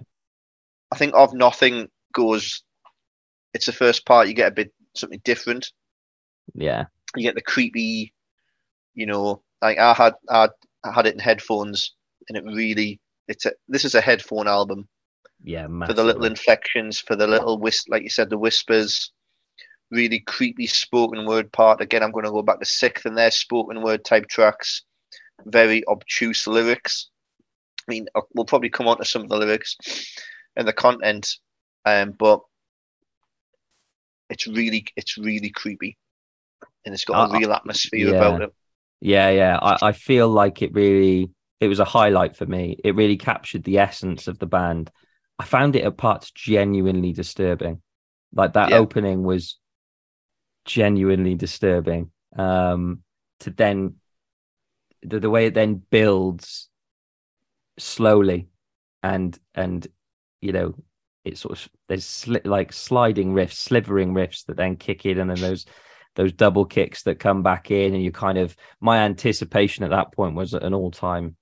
I 0.91 0.95
think 0.95 1.13
of 1.15 1.33
nothing 1.33 1.89
goes. 2.13 2.63
It's 3.53 3.65
the 3.65 3.73
first 3.73 4.05
part. 4.05 4.27
You 4.27 4.33
get 4.33 4.51
a 4.51 4.55
bit 4.55 4.73
something 4.95 5.21
different. 5.23 5.71
Yeah. 6.53 6.85
You 7.15 7.23
get 7.23 7.35
the 7.35 7.41
creepy, 7.41 8.13
you 8.93 9.05
know, 9.05 9.41
like 9.61 9.77
I 9.77 9.93
had 9.93 10.13
I 10.29 10.49
had 10.83 11.07
it 11.07 11.13
in 11.13 11.19
headphones 11.19 11.93
and 12.27 12.37
it 12.37 12.43
really 12.45 12.99
it's 13.27 13.45
a 13.45 13.53
this 13.67 13.85
is 13.85 13.95
a 13.95 14.01
headphone 14.01 14.47
album. 14.47 14.87
Yeah, 15.41 15.67
massively. 15.67 15.93
for 15.93 16.01
the 16.01 16.07
little 16.07 16.25
inflections, 16.25 16.99
for 16.99 17.15
the 17.15 17.27
little 17.27 17.59
whis 17.59 17.85
like 17.87 18.03
you 18.03 18.09
said, 18.09 18.29
the 18.29 18.37
whispers, 18.37 19.11
really 19.89 20.19
creepy 20.19 20.67
spoken 20.67 21.25
word 21.25 21.51
part. 21.51 21.81
Again, 21.81 22.03
I'm 22.03 22.11
going 22.11 22.25
to 22.25 22.31
go 22.31 22.41
back 22.41 22.59
to 22.59 22.65
SikTh 22.65 23.05
and 23.05 23.17
their 23.17 23.31
spoken 23.31 23.81
word 23.81 24.03
type 24.03 24.27
tracks, 24.27 24.83
very 25.45 25.85
obtuse 25.87 26.47
lyrics. 26.47 27.09
I 27.87 27.91
mean, 27.91 28.07
uh, 28.15 28.21
we'll 28.33 28.45
probably 28.45 28.69
come 28.69 28.87
on 28.87 28.97
to 28.97 29.05
some 29.05 29.23
of 29.23 29.29
the 29.29 29.37
lyrics 29.37 29.77
and 30.55 30.67
the 30.67 30.73
content, 30.73 31.35
um, 31.85 32.11
but 32.11 32.41
it's 34.29 34.47
really 34.47 34.85
it's 34.95 35.17
really 35.17 35.49
creepy 35.49 35.97
and 36.85 36.93
it's 36.93 37.05
got 37.05 37.29
a 37.29 37.37
real 37.37 37.51
atmosphere 37.51 38.09
yeah. 38.09 38.15
about 38.15 38.41
it. 38.41 38.53
Yeah, 39.01 39.29
yeah. 39.29 39.57
I, 39.61 39.87
I 39.87 39.91
feel 39.91 40.27
like 40.27 40.61
it 40.61 40.73
really 40.73 41.31
it 41.59 41.67
was 41.67 41.79
a 41.79 41.85
highlight 41.85 42.35
for 42.35 42.45
me. 42.45 42.77
It 42.83 42.95
really 42.95 43.17
captured 43.17 43.63
the 43.63 43.79
essence 43.79 44.27
of 44.27 44.39
the 44.39 44.45
band. 44.45 44.91
I 45.37 45.45
found 45.45 45.75
it 45.75 45.83
at 45.83 45.97
parts 45.97 46.31
genuinely 46.31 47.13
disturbing. 47.13 47.81
Like 48.33 48.53
that 48.53 48.69
yeah. 48.69 48.77
opening 48.77 49.23
was 49.23 49.57
genuinely 50.65 51.35
disturbing. 51.35 52.11
Um 52.37 53.03
to 53.41 53.51
then 53.51 53.95
the, 55.03 55.19
the 55.19 55.29
way 55.29 55.45
it 55.45 55.53
then 55.53 55.81
builds 55.89 56.69
slowly 57.77 58.49
and 59.03 59.37
and 59.55 59.87
you 60.41 60.53
know, 60.53 60.73
it's 61.25 61.41
sort 61.41 61.57
of 61.59 61.69
there's 61.89 62.05
sli- 62.05 62.45
like 62.45 62.71
sliding 62.71 63.33
riffs, 63.33 63.53
slivering 63.53 64.13
riffs 64.13 64.45
that 64.45 64.57
then 64.57 64.77
kick 64.77 65.05
in, 65.05 65.19
and 65.19 65.29
then 65.29 65.39
those 65.39 65.65
those 66.15 66.31
double 66.33 66.65
kicks 66.65 67.03
that 67.03 67.19
come 67.19 67.43
back 67.43 67.71
in, 67.71 67.93
and 67.93 68.03
you 68.03 68.11
kind 68.11 68.37
of 68.37 68.55
my 68.79 68.99
anticipation 68.99 69.83
at 69.83 69.91
that 69.91 70.13
point 70.13 70.35
was 70.35 70.53
at 70.53 70.63
an 70.63 70.73
all 70.73 70.91
time 70.91 71.35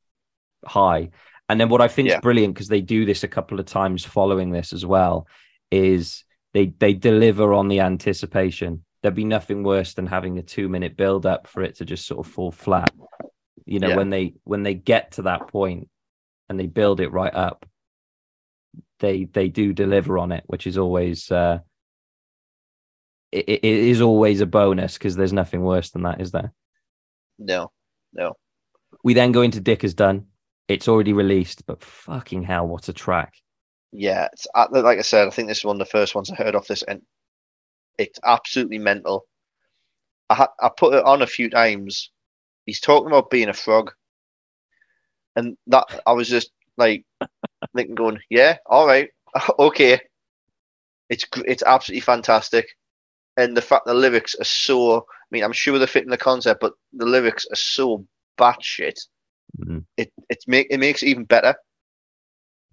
high. 0.65 1.10
And 1.50 1.60
then 1.60 1.70
what 1.70 1.82
I 1.82 1.88
think 1.88 2.10
is 2.10 2.13
Yeah. 2.13 2.20
brilliant 2.22 2.54
because 2.54 2.67
they 2.67 2.82
do 2.82 3.06
this 3.06 3.24
a 3.24 3.28
couple 3.28 3.60
of 3.60 3.65
times 3.65 4.04
following 4.06 4.52
this 4.52 4.74
as 4.74 4.86
well 4.86 5.28
is 5.72 6.24
they 6.54 6.67
they 6.67 6.93
deliver 6.93 7.54
on 7.54 7.67
the 7.67 7.82
anticipation. 7.82 8.84
There'd 9.02 9.15
be 9.15 9.26
nothing 9.26 9.63
worse 9.63 9.93
than 9.93 10.08
having 10.08 10.38
a 10.38 10.43
two 10.43 10.70
minute 10.70 10.98
build 10.98 11.26
up 11.26 11.48
for 11.48 11.62
it 11.63 11.76
to 11.78 11.86
just 11.86 12.06
sort 12.06 12.26
of 12.26 12.32
fall 12.34 12.52
flat. 12.52 12.91
You 13.68 13.80
know, 13.80 13.90
Yeah. 13.90 13.96
when 13.98 14.10
they 14.10 14.34
when 14.46 14.64
they 14.64 14.74
get 14.74 15.14
to 15.14 15.24
that 15.24 15.50
point 15.50 15.90
and 16.50 16.60
they 16.60 16.68
build 16.68 17.02
it 17.02 17.12
right 17.12 17.34
up, 17.34 17.66
they 19.00 19.26
they 19.26 19.50
do 19.50 19.74
deliver 19.74 20.18
on 20.18 20.32
it, 20.32 20.44
which 20.48 20.66
is 20.66 20.78
always 20.78 21.30
uh 21.32 21.60
it, 23.32 23.50
it 23.50 23.64
is 23.66 24.02
always 24.02 24.40
a 24.40 24.46
bonus 24.46 24.94
because 24.98 25.16
there's 25.16 25.34
nothing 25.34 25.62
worse 25.62 25.92
than 25.92 26.04
that, 26.04 26.22
is 26.22 26.32
there? 26.32 26.54
No, 27.38 27.72
no. 28.14 28.38
We 29.04 29.14
then 29.14 29.34
go 29.34 29.42
into 29.42 29.60
Dick 29.60 29.84
is 29.84 29.94
done. 29.94 30.28
It's 30.70 30.88
already 30.88 31.14
released, 31.14 31.66
but 31.66 31.84
fucking 31.84 32.44
hell, 32.44 32.68
what 32.68 32.88
a 32.90 32.94
track! 32.94 33.34
Yeah, 33.92 34.28
it's 34.32 34.48
uh, 34.56 34.68
like 34.72 34.98
I 35.00 35.02
said. 35.02 35.28
I 35.28 35.32
think 35.32 35.50
this 35.50 35.60
is 35.60 35.66
one 35.66 35.76
of 35.76 35.86
the 35.86 35.92
first 35.92 36.16
ones 36.16 36.32
I 36.32 36.36
heard 36.36 36.56
off 36.56 36.68
this, 36.68 36.84
and 36.84 37.02
it's 37.98 38.20
absolutely 38.24 38.80
mental. 38.80 39.26
I 40.30 40.36
ha- 40.36 40.54
I 40.62 40.70
put 40.76 40.94
it 40.94 41.04
on 41.04 41.22
a 41.22 41.28
few 41.28 41.50
times. 41.50 42.12
He's 42.68 42.82
talking 42.82 43.08
about 43.08 43.30
being 43.32 43.48
a 43.48 43.54
frog, 43.54 43.94
and 45.38 45.58
that 45.68 45.86
I 46.06 46.12
was 46.12 46.28
just 46.28 46.52
like 46.78 47.06
thinking, 47.76 47.96
going, 47.96 48.20
"Yeah, 48.30 48.58
all 48.68 48.86
right, 48.86 49.10
okay." 49.60 50.00
It's 51.10 51.26
it's 51.46 51.64
absolutely 51.64 52.02
fantastic, 52.02 52.68
and 53.38 53.56
the 53.56 53.62
fact 53.62 53.86
the 53.86 53.94
lyrics 53.94 54.36
are 54.36 54.44
so. 54.44 54.98
I 54.98 55.30
mean, 55.32 55.44
I'm 55.46 55.54
sure 55.54 55.78
they're 55.78 55.88
fitting 55.88 56.10
the 56.10 56.18
concept, 56.18 56.60
but 56.60 56.74
the 56.92 57.06
lyrics 57.06 57.46
are 57.52 57.56
so 57.56 58.06
batshit. 58.38 59.00
Mhm. 59.58 59.86
It 59.96 60.12
it 60.30 60.40
make 60.46 60.68
it 60.70 60.80
makes 60.80 61.02
it 61.04 61.08
even 61.08 61.24
better. 61.24 61.56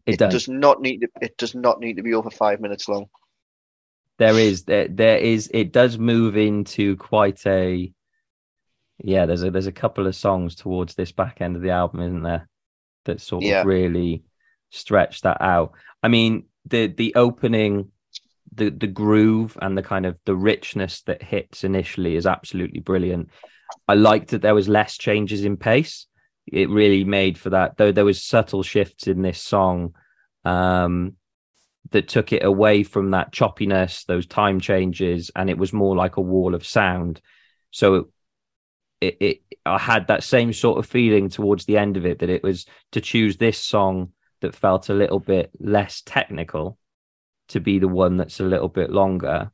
It, 0.07 0.15
It, 0.15 0.19
does. 0.19 0.33
does 0.33 0.49
not 0.49 0.83
need 0.83 1.03
to, 1.03 1.09
it 1.23 1.37
does 1.39 1.55
not 1.55 1.79
need 1.79 1.97
to 1.97 2.03
be 2.03 2.15
over 2.15 2.31
five 2.31 2.61
minutes 2.61 2.89
long. 2.89 3.07
There 4.19 4.39
is 4.39 4.65
there 4.65 4.89
there 4.89 5.19
is 5.19 5.49
it 5.55 5.73
does 5.73 5.99
move 5.99 6.37
into 6.37 6.97
quite 6.97 7.47
a 7.47 7.93
yeah. 8.99 9.27
There's 9.27 9.43
a 9.43 9.51
there's 9.51 9.67
a 9.67 9.73
couple 9.73 10.07
of 10.07 10.17
songs 10.17 10.55
towards 10.55 10.95
this 10.95 11.13
back 11.13 11.41
end 11.41 11.57
of 11.57 11.63
the 11.63 11.71
album, 11.71 12.01
isn't 12.01 12.23
there? 12.23 12.49
That 13.05 13.21
sort 13.21 13.45
Yeah. 13.45 13.61
of 13.61 13.67
really 13.67 14.25
stretch 14.71 15.23
that 15.23 15.41
out. 15.41 15.73
I 16.03 16.09
mean 16.09 16.47
the 16.67 16.87
the 16.87 17.15
opening, 17.15 17.91
the 18.55 18.71
the 18.71 18.87
groove 18.87 19.59
and 19.61 19.77
the 19.77 19.83
kind 19.83 20.07
of 20.07 20.19
the 20.25 20.37
richness 20.37 21.03
that 21.03 21.23
hits 21.23 21.65
initially 21.65 22.17
is 22.17 22.27
absolutely 22.27 22.81
brilliant. 22.81 23.31
I 23.89 23.95
liked 23.95 24.29
that 24.31 24.43
there 24.43 24.55
was 24.55 24.69
less 24.69 24.97
changes 24.97 25.45
in 25.45 25.57
pace. 25.57 26.07
It 26.47 26.69
really 26.69 27.05
made 27.05 27.39
for 27.39 27.51
that, 27.51 27.77
though 27.77 27.93
there 27.93 28.05
was 28.05 28.23
subtle 28.23 28.63
shifts 28.63 29.07
in 29.07 29.23
this 29.23 29.41
song. 29.41 29.95
Um, 30.45 31.17
that 31.91 32.09
took 32.09 32.33
it 32.33 32.43
away 32.45 32.83
from 32.83 33.11
that 33.11 33.31
choppiness, 33.31 34.07
those 34.07 34.27
time 34.27 34.59
changes, 34.59 35.31
and 35.37 35.51
it 35.51 35.59
was 35.59 35.73
more 35.73 35.95
like 35.95 36.17
a 36.17 36.21
wall 36.23 36.55
of 36.55 36.67
sound. 36.67 37.21
So 37.71 38.09
it, 39.01 39.17
it, 39.21 39.43
I 39.67 39.79
had 39.79 40.07
that 40.09 40.23
same 40.23 40.53
sort 40.53 40.79
of 40.79 40.87
feeling 40.87 41.29
towards 41.29 41.65
the 41.65 41.77
end 41.79 41.97
of 41.97 42.07
it 42.07 42.21
that 42.21 42.31
it 42.31 42.43
was 42.43 42.67
to 42.93 43.01
choose 43.01 43.37
this 43.37 43.59
song 43.59 44.13
that 44.41 44.55
felt 44.55 44.89
a 44.89 44.95
little 44.95 45.21
bit 45.21 45.51
less 45.59 46.03
technical 46.05 46.79
to 47.49 47.61
be 47.61 47.79
the 47.79 47.89
one 47.89 48.17
that's 48.17 48.41
a 48.41 48.45
little 48.45 48.69
bit 48.69 48.91
longer 48.91 49.51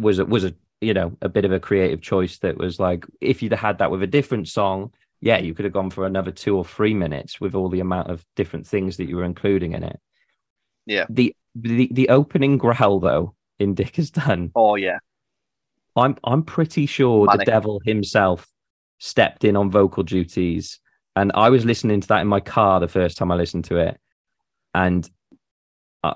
was 0.00 0.18
it 0.18 0.28
was 0.28 0.44
a 0.44 0.54
you 0.80 0.94
know 0.94 1.16
a 1.20 1.28
bit 1.28 1.44
of 1.44 1.52
a 1.52 1.60
creative 1.60 2.00
choice 2.00 2.38
that 2.38 2.56
was 2.56 2.78
like 2.78 3.04
if 3.20 3.42
you'd 3.42 3.52
had 3.52 3.78
that 3.78 3.90
with 3.90 4.02
a 4.02 4.06
different 4.06 4.48
song 4.48 4.92
yeah 5.20 5.38
you 5.38 5.52
could 5.54 5.64
have 5.64 5.74
gone 5.74 5.90
for 5.90 6.06
another 6.06 6.30
two 6.30 6.56
or 6.56 6.64
three 6.64 6.94
minutes 6.94 7.40
with 7.40 7.54
all 7.54 7.68
the 7.68 7.80
amount 7.80 8.08
of 8.10 8.24
different 8.36 8.66
things 8.66 8.96
that 8.96 9.08
you 9.08 9.16
were 9.16 9.24
including 9.24 9.72
in 9.72 9.82
it 9.82 10.00
Yeah. 10.86 11.06
the 11.08 11.34
the 11.54 11.88
the 11.92 12.08
opening 12.10 12.58
growl 12.58 13.00
though 13.00 13.34
in 13.58 13.74
Dick 13.74 13.98
is 13.98 14.10
done. 14.12 14.52
Oh 14.54 14.76
yeah, 14.76 14.98
I'm 15.96 16.16
I'm 16.24 16.42
pretty 16.42 16.86
sure 16.86 17.26
the 17.26 17.44
devil 17.44 17.80
himself 17.84 18.46
stepped 18.98 19.44
in 19.44 19.56
on 19.56 19.70
vocal 19.70 20.02
duties, 20.02 20.80
and 21.16 21.32
I 21.34 21.50
was 21.50 21.64
listening 21.64 22.00
to 22.00 22.08
that 22.08 22.20
in 22.20 22.28
my 22.28 22.40
car 22.40 22.80
the 22.80 22.88
first 22.88 23.16
time 23.18 23.30
I 23.32 23.36
listened 23.36 23.64
to 23.66 23.76
it, 23.78 23.98
and 24.74 25.08
uh, 26.04 26.14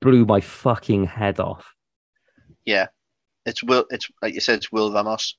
blew 0.00 0.24
my 0.24 0.40
fucking 0.40 1.06
head 1.06 1.40
off. 1.40 1.72
yeah. 2.64 2.86
It's 3.46 3.62
Will. 3.62 3.84
It's 3.90 4.08
like 4.22 4.32
you 4.32 4.40
said. 4.40 4.56
It's 4.56 4.72
Will 4.72 4.90
Ramos. 4.90 5.36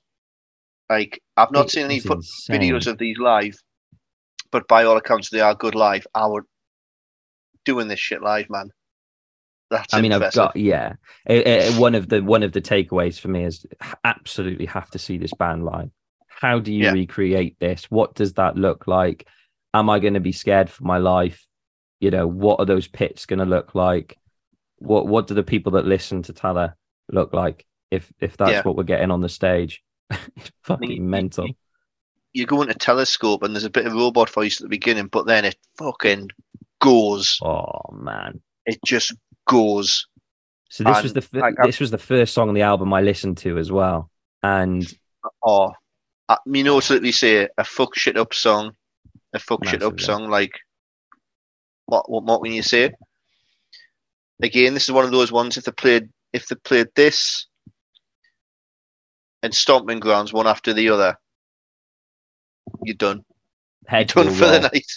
Like 0.91 1.19
I've 1.35 1.51
not 1.51 1.65
It 1.65 1.71
seen 1.71 1.85
any 1.85 1.95
insane. 1.95 2.21
videos 2.61 2.85
of 2.85 2.99
these 2.99 3.17
live, 3.17 3.57
but 4.51 4.67
by 4.67 4.83
all 4.83 4.95
accounts, 4.95 5.31
they 5.31 5.39
are 5.39 5.55
good 5.55 5.73
live. 5.73 6.05
I 6.13 6.27
would 6.27 6.43
doing 7.65 7.87
this 7.87 7.99
shit 7.99 8.21
live, 8.21 8.47
man. 8.51 8.69
That's 9.69 9.93
I 9.93 10.01
mean, 10.01 10.11
impressive. 10.11 10.39
I've 10.41 10.47
got 10.49 10.55
yeah. 10.57 10.93
Eh, 11.27 11.41
eh, 11.45 11.79
one 11.79 11.95
of 11.95 12.07
the 12.09 12.21
one 12.23 12.43
of 12.43 12.51
the 12.51 12.61
takeaways 12.61 13.19
for 13.19 13.29
me 13.29 13.43
is 13.45 13.65
absolutely 14.03 14.65
have 14.67 14.89
to 14.91 14.99
see 14.99 15.17
this 15.17 15.33
band 15.33 15.65
live. 15.65 15.89
How 16.27 16.59
do 16.59 16.71
you 16.73 16.83
Yeah. 16.85 16.91
recreate 16.91 17.57
this? 17.59 17.85
What 17.85 18.13
does 18.15 18.33
that 18.33 18.55
look 18.57 18.87
like? 18.87 19.27
Am 19.73 19.89
I 19.89 19.99
going 19.99 20.13
to 20.13 20.19
be 20.19 20.31
scared 20.31 20.69
for 20.69 20.83
my 20.83 20.97
life? 20.99 21.45
You 21.99 22.11
know, 22.11 22.27
what 22.27 22.59
are 22.59 22.65
those 22.65 22.87
pits 22.87 23.25
going 23.25 23.39
to 23.39 23.45
look 23.45 23.73
like? 23.73 24.17
What 24.77 25.07
what 25.07 25.27
do 25.27 25.33
the 25.33 25.43
people 25.43 25.73
that 25.73 25.85
listen 25.85 26.21
to 26.23 26.33
Tyler 26.33 26.75
look 27.11 27.33
like? 27.33 27.65
If 27.89 28.11
if 28.19 28.37
that's 28.37 28.51
Yeah. 28.51 28.61
what 28.63 28.75
we're 28.75 28.83
getting 28.83 29.11
on 29.11 29.21
the 29.21 29.29
stage, 29.29 29.81
it's 30.11 30.51
fucking 30.63 30.91
you- 30.91 31.01
mental. 31.01 31.47
you 32.33 32.45
go 32.45 32.61
into 32.61 32.73
telescope 32.75 33.41
and 33.43 33.55
there's 33.55 33.63
a 33.63 33.69
bit 33.69 33.87
of 33.87 33.93
robot 33.93 34.29
voice 34.29 34.59
at 34.59 34.63
the 34.65 34.69
beginning, 34.69 35.07
but 35.07 35.25
then 35.25 35.45
it 35.45 35.55
fucking 35.79 36.29
goes. 36.81 37.39
Oh 37.41 37.81
man. 37.93 38.41
It 38.65 38.79
just 38.85 39.13
goes. 39.47 40.07
So 40.69 40.83
this 40.83 41.03
was 41.03 41.13
the 41.13 41.41
I- 41.43 41.65
this 41.65 41.79
was 41.79 41.91
the 41.91 41.97
first 41.97 42.33
song 42.33 42.49
on 42.49 42.55
the 42.55 42.63
album 42.63 42.93
I 42.93 43.01
listened 43.01 43.37
to 43.39 43.57
as 43.57 43.71
well, 43.71 44.09
and 44.43 44.85
Oh, 45.43 45.71
I 46.29 46.37
mean, 46.45 46.65
literally 46.65 47.11
say 47.11 47.47
a 47.57 47.63
fuck 47.63 47.95
shit 47.95 48.17
up 48.17 48.33
song, 48.33 48.75
a 49.33 49.39
fuck 49.39 49.65
shit 49.65 49.81
up 49.83 49.99
song. 49.99 50.29
Like, 50.29 50.53
what 51.85 52.09
what 52.09 52.23
what 52.23 52.43
can 52.43 52.53
you 52.53 52.61
say? 52.63 52.93
Again, 54.41 54.73
this 54.73 54.83
is 54.83 54.91
one 54.91 55.05
of 55.05 55.11
those 55.11 55.31
ones. 55.31 55.57
If 55.57 55.63
they 55.65 55.71
played, 55.71 56.09
if 56.33 56.47
they 56.47 56.55
played 56.55 56.87
this 56.95 57.47
and 59.41 59.53
Stomping 59.53 59.99
Grounds 59.99 60.33
one 60.33 60.47
after 60.47 60.73
the 60.73 60.89
other, 60.89 61.15
you're 62.83 62.95
done. 62.95 63.23
heads 63.87 64.13
Done 64.13 64.27
will 64.27 64.33
for 64.33 64.47
the 64.47 64.59
night. 64.73 64.91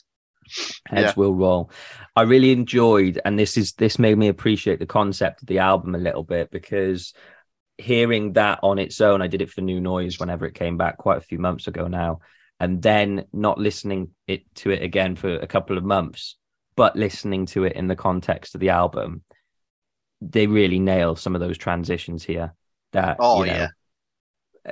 Heads 0.87 1.09
Yeah. 1.09 1.15
will 1.17 1.35
roll. 1.35 1.71
I 2.17 2.23
really 2.23 2.53
enjoyed, 2.53 3.21
and 3.25 3.39
this 3.39 3.57
is 3.57 3.73
this 3.73 3.99
made 3.99 4.19
me 4.19 4.29
appreciate 4.29 4.79
the 4.79 4.87
concept 4.87 5.43
of 5.43 5.49
the 5.49 5.59
album 5.59 5.95
a 5.95 5.99
little 5.99 6.25
bit 6.25 6.51
because 6.51 7.13
hearing 7.77 8.33
that 8.33 8.59
on 8.63 8.79
its 8.79 9.01
own, 9.01 9.23
I 9.23 9.29
did 9.29 9.43
it 9.43 9.51
for 9.51 9.61
New 9.61 9.81
Noise 9.81 10.19
whenever 10.19 10.47
it 10.47 10.55
came 10.55 10.77
back 10.77 10.99
quite 10.99 11.19
a 11.19 11.23
few 11.23 11.39
months 11.39 11.69
ago 11.69 11.87
now, 11.87 12.21
and 12.59 12.83
then 12.83 13.27
not 13.33 13.59
listening 13.59 14.11
it 14.27 14.43
to 14.57 14.71
it 14.71 14.83
again 14.83 15.15
for 15.17 15.37
a 15.37 15.47
couple 15.47 15.79
of 15.79 15.85
months, 15.85 16.37
but 16.77 16.97
listening 16.97 17.47
to 17.47 17.65
it 17.65 17.75
in 17.75 17.87
the 17.87 17.97
context 17.97 18.55
of 18.55 18.61
the 18.61 18.71
album, 18.71 19.23
they 20.21 20.47
really 20.47 20.81
nail 20.81 21.15
some 21.15 21.35
of 21.37 21.41
those 21.41 21.59
transitions 21.59 22.25
here. 22.25 22.55
That 22.93 23.19
Oh, 23.21 23.45
you 23.45 23.51
know, 23.51 23.55
yeah. 23.55 23.69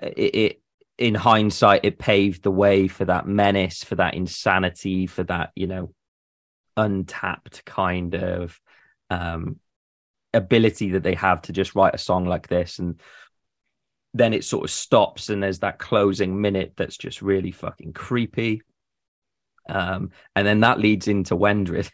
it, 0.03 0.35
it 0.35 0.61
in 0.99 1.15
hindsight 1.15 1.85
it 1.85 1.99
paved 1.99 2.43
the 2.43 2.51
way 2.51 2.89
for 2.89 3.05
that 3.05 3.27
menace 3.27 3.85
for 3.85 3.97
that 3.97 4.15
insanity 4.15 5.07
for 5.07 5.25
that 5.25 5.51
you 5.55 5.67
know 5.67 5.93
untapped 6.77 7.65
kind 7.65 8.15
of 8.15 8.59
um 9.11 9.59
ability 10.33 10.91
that 10.91 11.03
they 11.03 11.15
have 11.15 11.43
to 11.43 11.53
just 11.53 11.75
write 11.75 11.95
a 11.95 11.99
song 11.99 12.27
like 12.27 12.49
this 12.49 12.79
and 12.79 13.01
then 14.15 14.33
it 14.33 14.45
sort 14.45 14.65
of 14.65 14.71
stops 14.71 15.29
and 15.29 15.43
there's 15.43 15.59
that 15.59 15.79
closing 15.79 16.41
minute 16.41 16.73
that's 16.77 16.97
just 16.97 17.21
really 17.21 17.51
fucking 17.51 17.93
creepy 17.93 18.63
um 19.69 20.11
and 20.35 20.47
then 20.47 20.61
that 20.61 20.79
leads 20.79 21.09
into 21.09 21.37
Wendred 21.37 21.91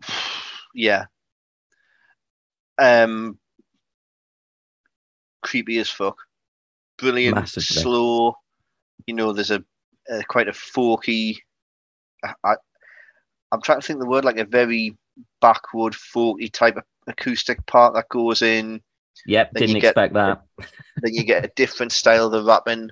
Yeah. 0.76 1.06
Um, 2.78 3.38
creepy 5.42 5.78
as 5.78 5.88
fuck. 5.88 6.25
Brilliant, 6.98 7.34
Massively. 7.36 7.82
slow. 7.82 8.36
You 9.06 9.14
know, 9.14 9.32
there's 9.32 9.50
a, 9.50 9.62
a 10.08 10.22
quite 10.24 10.48
a 10.48 10.52
forky. 10.52 11.38
I, 12.44 12.56
I'm 13.52 13.62
trying 13.62 13.80
to 13.80 13.86
think 13.86 13.98
the 14.00 14.06
word 14.08 14.24
like 14.24 14.38
a 14.38 14.44
very 14.44 14.96
backward 15.40 15.92
folky 15.94 16.50
type 16.52 16.76
of 16.76 16.82
acoustic 17.06 17.64
part 17.66 17.94
that 17.94 18.08
goes 18.08 18.42
in. 18.42 18.80
yep 19.26 19.50
Then 19.52 19.60
didn't 19.68 19.80
get- 19.80 19.88
expect 19.90 20.14
that 20.14 20.42
then 21.02 21.14
you 21.14 21.24
get 21.24 21.44
a 21.44 21.50
different 21.56 21.92
style 21.92 22.26
of 22.26 22.32
the 22.32 22.42
rapping. 22.42 22.90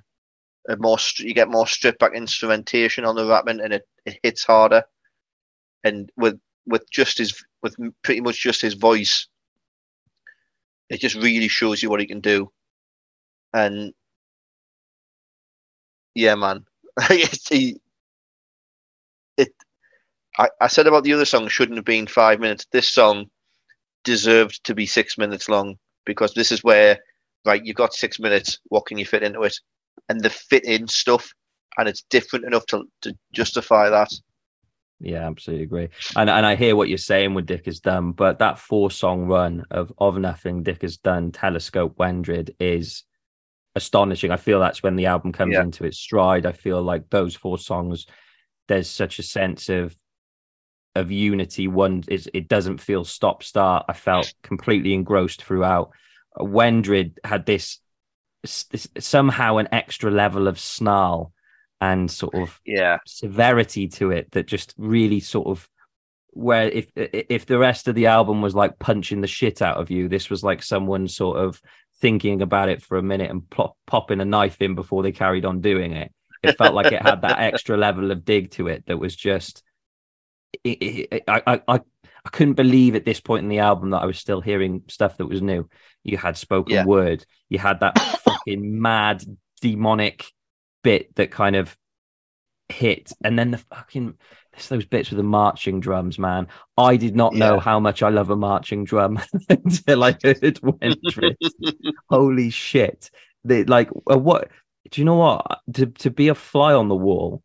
A 0.68 0.76
more 0.76 0.96
you 1.18 1.34
get 1.34 1.50
more 1.50 1.66
stripped 1.66 1.98
back 1.98 2.14
instrumentation 2.14 3.04
on 3.04 3.16
the 3.16 3.26
rapping, 3.26 3.60
and 3.60 3.72
it, 3.74 3.82
it 4.06 4.18
hits 4.22 4.44
harder. 4.44 4.82
and 5.82 6.10
with 6.16 6.38
with 6.66 6.88
just 6.90 7.18
his 7.18 7.42
with 7.62 7.76
pretty 8.02 8.20
much 8.22 8.40
just 8.40 8.62
his 8.62 8.72
voice, 8.74 9.26
it 10.88 11.00
just 11.00 11.16
really 11.16 11.48
shows 11.48 11.82
you 11.82 11.90
what 11.90 12.00
he 12.00 12.06
can 12.06 12.20
do. 12.20 12.50
And 13.54 13.94
yeah, 16.14 16.34
man, 16.34 16.64
it. 17.10 17.78
I, 20.36 20.48
I 20.60 20.66
said 20.66 20.86
about 20.86 21.04
the 21.04 21.12
other 21.12 21.24
song 21.24 21.46
shouldn't 21.48 21.78
have 21.78 21.84
been 21.84 22.08
five 22.08 22.40
minutes. 22.40 22.66
This 22.72 22.90
song 22.90 23.26
deserved 24.02 24.64
to 24.64 24.74
be 24.74 24.86
six 24.86 25.16
minutes 25.16 25.48
long 25.48 25.76
because 26.04 26.34
this 26.34 26.50
is 26.50 26.64
where, 26.64 26.98
right, 27.46 27.64
you've 27.64 27.76
got 27.76 27.94
six 27.94 28.18
minutes. 28.18 28.58
What 28.64 28.86
can 28.86 28.98
you 28.98 29.06
fit 29.06 29.22
into 29.22 29.42
it? 29.42 29.56
And 30.08 30.20
the 30.20 30.30
fit 30.30 30.64
in 30.64 30.88
stuff, 30.88 31.32
and 31.78 31.88
it's 31.88 32.04
different 32.10 32.44
enough 32.44 32.66
to 32.66 32.84
to 33.02 33.14
justify 33.32 33.88
that. 33.90 34.10
Yeah, 35.00 35.26
absolutely 35.26 35.64
agree. 35.64 35.88
And 36.16 36.28
and 36.28 36.44
I 36.44 36.56
hear 36.56 36.74
what 36.74 36.88
you're 36.88 36.98
saying 36.98 37.34
with 37.34 37.46
Dick 37.46 37.68
is 37.68 37.80
done, 37.80 38.12
but 38.12 38.40
that 38.40 38.58
four 38.58 38.90
song 38.90 39.26
run 39.26 39.64
of 39.70 39.92
of 39.98 40.18
nothing 40.18 40.64
Dick 40.64 40.82
has 40.82 40.96
done, 40.96 41.30
Telescope, 41.30 41.96
Wendrid 41.96 42.54
is 42.58 43.04
astonishing. 43.74 44.30
I 44.30 44.36
feel 44.36 44.60
that's 44.60 44.82
when 44.82 44.96
the 44.96 45.06
album 45.06 45.32
comes 45.32 45.54
yeah. 45.54 45.62
into 45.62 45.84
its 45.84 45.98
stride. 45.98 46.46
I 46.46 46.52
feel 46.52 46.82
like 46.82 47.10
those 47.10 47.34
four 47.34 47.58
songs, 47.58 48.06
there's 48.68 48.88
such 48.88 49.18
a 49.18 49.22
sense 49.22 49.68
of 49.68 49.96
of 50.94 51.10
unity. 51.10 51.66
One 51.68 52.04
is 52.08 52.28
it 52.32 52.48
doesn't 52.48 52.80
feel 52.80 53.04
stop 53.04 53.42
start. 53.42 53.86
I 53.88 53.94
felt 53.94 54.32
completely 54.42 54.94
engrossed 54.94 55.42
throughout. 55.42 55.90
Wendrid 56.38 57.18
had 57.24 57.46
this, 57.46 57.78
this 58.42 58.88
somehow 58.98 59.56
an 59.56 59.68
extra 59.72 60.10
level 60.10 60.48
of 60.48 60.58
snarl 60.58 61.32
and 61.80 62.10
sort 62.10 62.34
of 62.34 62.60
yeah 62.64 62.98
severity 63.04 63.88
to 63.88 64.10
it 64.10 64.30
that 64.30 64.46
just 64.46 64.74
really 64.78 65.20
sort 65.20 65.46
of 65.48 65.68
where 66.30 66.68
if 66.68 66.86
if 66.94 67.46
the 67.46 67.58
rest 67.58 67.88
of 67.88 67.94
the 67.94 68.06
album 68.06 68.40
was 68.40 68.54
like 68.54 68.78
punching 68.78 69.20
the 69.20 69.26
shit 69.26 69.60
out 69.60 69.76
of 69.76 69.90
you 69.90 70.08
this 70.08 70.30
was 70.30 70.42
like 70.42 70.62
someone 70.62 71.06
sort 71.06 71.36
of 71.36 71.60
thinking 72.00 72.42
about 72.42 72.68
it 72.68 72.82
for 72.82 72.98
a 72.98 73.02
minute 73.02 73.30
and 73.30 73.48
plop, 73.48 73.76
popping 73.86 74.20
a 74.20 74.24
knife 74.24 74.60
in 74.60 74.74
before 74.74 75.02
they 75.02 75.12
carried 75.12 75.44
on 75.44 75.60
doing 75.60 75.92
it. 75.92 76.12
It 76.42 76.58
felt 76.58 76.74
like 76.74 76.92
it 76.92 77.02
had 77.02 77.22
that 77.22 77.38
extra 77.38 77.76
level 77.76 78.10
of 78.10 78.24
dig 78.24 78.50
to 78.52 78.68
it 78.68 78.84
that 78.86 78.98
was 78.98 79.16
just 79.16 79.62
it, 80.62 80.68
it, 80.68 81.24
I, 81.26 81.60
I 81.66 81.80
i 82.24 82.28
couldn't 82.30 82.54
believe 82.54 82.94
at 82.94 83.04
this 83.04 83.20
point 83.20 83.42
in 83.42 83.48
the 83.48 83.58
album 83.58 83.90
that 83.90 84.02
i 84.02 84.06
was 84.06 84.18
still 84.18 84.40
hearing 84.40 84.82
stuff 84.88 85.16
that 85.16 85.26
was 85.26 85.42
new. 85.42 85.68
You 86.02 86.18
had 86.18 86.36
spoken 86.36 86.74
yeah. 86.74 86.84
word. 86.84 87.24
You 87.48 87.58
had 87.58 87.80
that 87.80 87.98
fucking 88.24 88.80
mad 88.80 89.24
demonic 89.60 90.26
bit 90.82 91.14
that 91.16 91.30
kind 91.30 91.56
of 91.56 91.76
hit, 92.68 93.12
and 93.24 93.38
then 93.38 93.50
the 93.50 93.58
fucking 93.58 94.14
it's 94.56 94.68
those 94.68 94.84
bits 94.84 95.10
with 95.10 95.16
the 95.16 95.24
marching 95.24 95.80
drums, 95.80 96.18
man. 96.18 96.48
I 96.76 96.96
did 96.96 97.16
not 97.16 97.34
know 97.34 97.58
how 97.58 97.80
much 97.80 98.02
I 98.02 98.08
love 98.08 98.30
a 98.30 98.36
marching 98.36 98.84
drum 98.84 99.20
until 99.48 100.04
I 100.04 100.12
heard 100.22 100.60
Wendrid. 100.60 101.36
Holy 102.10 102.50
shit! 102.50 103.10
They, 103.44 103.64
like, 103.64 103.90
uh, 104.10 104.18
what? 104.18 104.48
Do 104.90 105.00
you 105.00 105.04
know 105.04 105.16
what? 105.16 105.60
To 105.74 105.86
to 105.86 106.10
be 106.10 106.28
a 106.28 106.34
fly 106.34 106.72
on 106.72 106.88
the 106.88 106.94
wall 106.94 107.42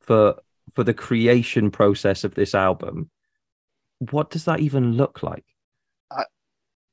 for 0.00 0.36
for 0.74 0.84
the 0.84 0.94
creation 0.94 1.70
process 1.70 2.24
of 2.24 2.34
this 2.34 2.54
album, 2.54 3.10
what 3.98 4.30
does 4.30 4.44
that 4.44 4.60
even 4.60 4.92
look 4.92 5.22
like? 5.22 5.44
I, 6.10 6.24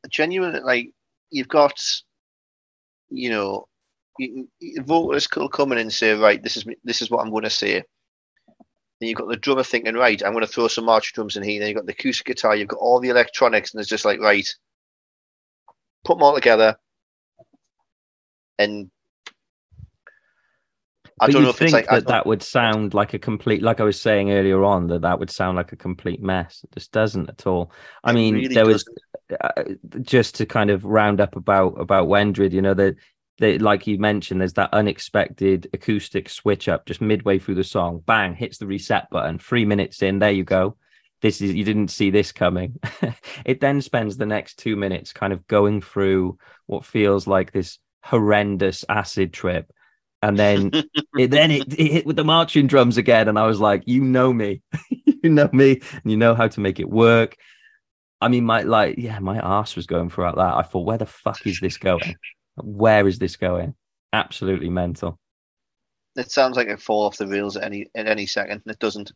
genuinely, 0.10 0.60
like 0.62 0.92
you've 1.30 1.48
got, 1.48 1.82
you 3.10 3.30
know, 3.30 3.68
you, 4.18 4.48
voters 4.82 5.28
could 5.28 5.50
come 5.50 5.72
in 5.72 5.78
and 5.78 5.94
say, 5.94 6.14
right, 6.14 6.42
this 6.42 6.58
is 6.58 6.66
this 6.84 7.02
is 7.02 7.10
what 7.10 7.24
I'm 7.24 7.32
going 7.32 7.44
to 7.44 7.50
say. 7.50 7.84
Then 9.00 9.10
you've 9.10 9.18
got 9.18 9.28
the 9.28 9.36
drummer 9.36 9.64
thinking, 9.64 9.96
right, 9.96 10.22
I'm 10.24 10.32
going 10.32 10.46
to 10.46 10.52
throw 10.52 10.68
some 10.68 10.86
march 10.86 11.14
drums 11.14 11.36
in 11.36 11.44
here. 11.44 11.60
Then 11.60 11.70
you've 11.70 11.78
got 11.78 11.86
the 11.86 11.92
acoustic 11.92 12.28
guitar, 12.28 12.56
you've 12.56 12.70
got 12.70 12.80
all 12.80 13.00
the 13.00 13.10
electronics, 13.10 13.74
and 13.74 13.82
it's 13.82 13.90
just 13.90 14.06
like, 14.06 14.20
right, 14.20 14.48
put 16.06 16.16
them 16.16 16.24
all 16.24 16.36
together. 16.36 16.78
And 18.58 18.90
I 21.20 21.28
but 21.28 21.34
don't 21.34 21.44
know 21.44 21.50
if 21.50 21.58
think 21.58 21.74
like, 21.74 21.88
that 21.90 22.08
that 22.08 22.26
would 22.26 22.42
sound 22.42 22.94
like 22.94 23.14
a 23.14 23.20
complete, 23.20 23.62
like 23.62 23.80
I 23.80 23.84
was 23.84 24.00
saying 24.00 24.32
earlier 24.32 24.64
on, 24.64 24.88
that 24.88 25.02
that 25.02 25.20
would 25.20 25.30
sound 25.30 25.58
like 25.58 25.72
a 25.72 25.78
complete 25.78 26.22
mess. 26.22 26.62
It 26.64 26.72
just 26.74 26.92
doesn't 26.92 27.30
at 27.30 27.48
all. 27.48 27.72
I 28.04 28.14
mean, 28.14 28.36
really 28.36 28.54
there 28.54 28.66
was 28.66 28.86
uh, 29.42 29.64
just 30.02 30.36
to 30.36 30.46
kind 30.46 30.70
of 30.70 30.86
round 30.86 31.20
up 31.20 31.36
about 31.36 31.80
about 31.80 32.08
Wendrid, 32.08 32.52
you 32.52 32.62
know, 32.62 32.74
that 32.74 32.96
they, 33.38 33.58
like 33.58 33.86
you 33.86 33.98
mentioned, 33.98 34.40
there's 34.40 34.54
that 34.54 34.74
unexpected 34.74 35.70
acoustic 35.74 36.30
switch 36.30 36.70
up 36.70 36.86
just 36.86 37.02
midway 37.02 37.38
through 37.38 37.56
the 37.56 37.64
song. 37.64 38.02
Bang, 38.06 38.34
hits 38.34 38.58
the 38.58 38.68
reset 38.68 39.10
button. 39.10 39.40
Three 39.40 39.66
minutes 39.66 40.02
in, 40.02 40.20
there 40.20 40.32
you 40.32 40.44
go. 40.44 40.78
This 41.22 41.42
is 41.42 41.54
you 41.54 41.64
didn't 41.64 41.90
see 41.90 42.12
this 42.12 42.32
coming. 42.32 42.80
it 43.46 43.60
then 43.60 43.82
spends 43.82 44.16
the 44.16 44.26
next 44.26 44.58
two 44.60 44.76
minutes 44.76 45.12
kind 45.12 45.34
of 45.34 45.48
going 45.48 45.82
through 45.82 46.38
what 46.66 46.86
feels 46.86 47.28
like 47.28 47.52
this 47.52 47.80
horrendous 48.04 48.86
acid 48.88 49.34
trip, 49.34 49.72
and 50.22 50.38
then 50.38 50.72
it 51.18 51.32
then 51.32 51.52
it, 51.52 51.74
it 51.74 51.92
hit 51.92 52.06
with 52.06 52.16
the 52.16 52.24
marching 52.24 52.68
drums 52.68 52.98
again, 52.98 53.28
and 53.28 53.40
I 53.40 53.48
was 53.48 53.60
like, 53.60 53.84
you 53.86 54.02
know 54.02 54.32
me, 54.32 54.62
you 55.24 55.30
know 55.30 55.50
me, 55.52 55.82
and 55.92 56.12
you 56.12 56.18
know 56.18 56.36
how 56.36 56.48
to 56.48 56.60
make 56.60 56.80
it 56.80 56.90
work. 56.90 57.36
I 58.22 58.30
mean, 58.30 58.46
my 58.46 58.62
like, 58.62 58.98
yeah, 58.98 59.20
my 59.20 59.38
ass 59.38 59.76
was 59.76 59.88
going 59.88 60.10
throughout 60.10 60.38
that. 60.38 60.54
I 60.56 60.62
thought, 60.62 60.86
where 60.86 60.98
the 60.98 61.06
fuck 61.06 61.46
is 61.46 61.60
this 61.60 61.78
going? 61.78 62.16
Where 62.56 63.08
is 63.08 63.20
this 63.20 63.36
going? 63.36 63.76
Absolutely 64.14 64.70
mental. 64.70 65.20
It 66.16 66.32
sounds 66.32 66.56
like 66.56 66.68
it 66.68 66.82
fall 66.82 67.06
off 67.06 67.18
the 67.18 67.28
rails 67.28 67.58
at 67.58 67.64
any 67.64 67.88
at 67.96 68.08
any 68.08 68.26
second. 68.26 68.62
It 68.66 68.80
doesn't. 68.80 69.12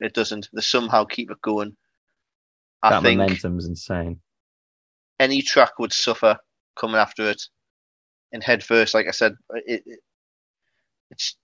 It 0.00 0.14
doesn't. 0.14 0.48
They 0.52 0.60
somehow 0.60 1.04
keep 1.04 1.30
it 1.30 1.42
going. 1.42 1.76
I 2.82 2.90
that 2.90 3.02
think 3.02 3.18
momentum's 3.18 3.66
insane. 3.66 4.20
Any 5.18 5.42
track 5.42 5.78
would 5.80 5.92
suffer 5.92 6.38
coming 6.76 6.96
after 6.96 7.28
it. 7.28 7.42
In 8.30 8.40
head 8.40 8.62
first, 8.62 8.94
like 8.94 9.06
I 9.08 9.12
said, 9.12 9.34
it, 9.66 9.82
it 9.86 10.00
it's 11.10 11.36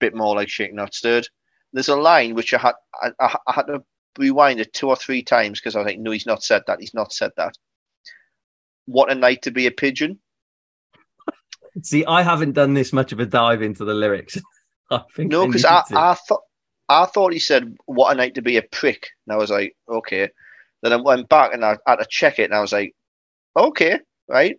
a 0.00 0.04
bit 0.04 0.14
more 0.14 0.34
like 0.34 0.48
shaking 0.48 0.76
not 0.76 0.94
stirred. 0.94 1.28
There's 1.72 1.88
a 1.88 1.96
line 1.96 2.34
which 2.34 2.54
I 2.54 2.58
had 2.58 2.74
I, 3.00 3.36
I 3.46 3.52
had 3.52 3.66
to 3.66 3.84
rewind 4.18 4.58
it 4.58 4.72
two 4.72 4.88
or 4.88 4.96
three 4.96 5.22
times 5.22 5.60
because 5.60 5.76
I 5.76 5.80
was 5.80 5.86
like, 5.86 5.98
no, 5.98 6.10
he's 6.10 6.26
not 6.26 6.42
said 6.42 6.62
that. 6.66 6.80
He's 6.80 6.94
not 6.94 7.12
said 7.12 7.30
that. 7.36 7.54
What 8.86 9.12
a 9.12 9.14
night 9.14 9.42
to 9.42 9.50
be 9.50 9.66
a 9.66 9.70
pigeon. 9.70 10.18
See, 11.82 12.04
I 12.04 12.22
haven't 12.22 12.52
done 12.52 12.74
this 12.74 12.92
much 12.92 13.12
of 13.12 13.20
a 13.20 13.26
dive 13.26 13.62
into 13.62 13.84
the 13.84 13.94
lyrics. 13.94 14.38
I 14.90 15.02
think 15.14 15.30
no, 15.30 15.46
because 15.46 15.64
I, 15.64 15.82
I, 15.92 16.14
thought 16.14 16.42
I 16.88 17.04
thought 17.06 17.32
he 17.32 17.38
said, 17.38 17.76
"What 17.86 18.12
a 18.12 18.14
night 18.14 18.34
to 18.36 18.42
be 18.42 18.56
a 18.56 18.62
prick," 18.62 19.08
and 19.26 19.34
I 19.34 19.36
was 19.36 19.50
like, 19.50 19.76
"Okay." 19.88 20.30
Then 20.82 20.92
I 20.92 20.96
went 20.96 21.28
back 21.28 21.52
and 21.52 21.64
I 21.64 21.76
had 21.86 21.96
to 21.96 22.06
check 22.08 22.38
it, 22.38 22.44
and 22.44 22.54
I 22.54 22.60
was 22.60 22.72
like, 22.72 22.94
"Okay, 23.56 24.00
right. 24.28 24.56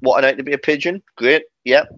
What 0.00 0.18
a 0.18 0.26
night 0.26 0.36
to 0.38 0.42
be 0.42 0.52
a 0.52 0.58
pigeon. 0.58 1.02
Great. 1.16 1.44
Yep." 1.64 1.88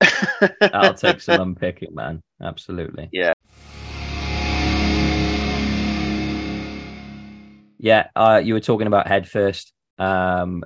That'll 0.60 0.94
take 0.94 1.20
some 1.20 1.40
unpicking, 1.40 1.94
man. 1.94 2.22
Absolutely. 2.40 3.08
Yeah. 3.12 3.32
Yeah, 7.78 8.08
uh, 8.16 8.40
you 8.42 8.54
were 8.54 8.60
talking 8.60 8.86
about 8.86 9.06
head 9.06 9.28
first. 9.28 9.74
Um, 9.98 10.64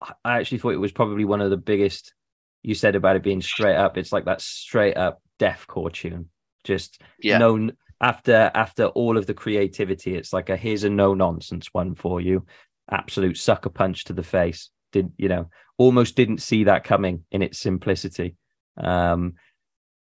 I 0.00 0.38
actually 0.38 0.58
thought 0.58 0.74
it 0.74 0.78
was 0.78 0.92
probably 0.92 1.24
one 1.24 1.40
of 1.40 1.50
the 1.50 1.56
biggest. 1.56 2.14
You 2.62 2.74
said 2.74 2.94
about 2.94 3.16
it 3.16 3.22
being 3.22 3.42
straight 3.42 3.76
up. 3.76 3.96
It's 3.96 4.12
like 4.12 4.26
that 4.26 4.40
straight 4.40 4.96
up 4.96 5.22
deathcore 5.38 5.92
tune. 5.92 6.28
Just 6.64 7.00
yeah. 7.22 7.38
no 7.38 7.70
after 8.00 8.50
after 8.54 8.86
all 8.86 9.16
of 9.16 9.26
the 9.26 9.34
creativity. 9.34 10.14
It's 10.14 10.32
like 10.32 10.48
a 10.48 10.56
here's 10.56 10.84
a 10.84 10.90
no 10.90 11.14
nonsense 11.14 11.68
one 11.72 11.94
for 11.94 12.20
you. 12.20 12.46
Absolute 12.90 13.36
sucker 13.36 13.70
punch 13.70 14.04
to 14.04 14.12
the 14.12 14.22
face. 14.22 14.70
Did 14.92 15.12
you 15.16 15.28
know? 15.28 15.48
Almost 15.78 16.16
didn't 16.16 16.42
see 16.42 16.64
that 16.64 16.84
coming 16.84 17.24
in 17.30 17.40
its 17.42 17.58
simplicity. 17.58 18.36
Um, 18.76 19.34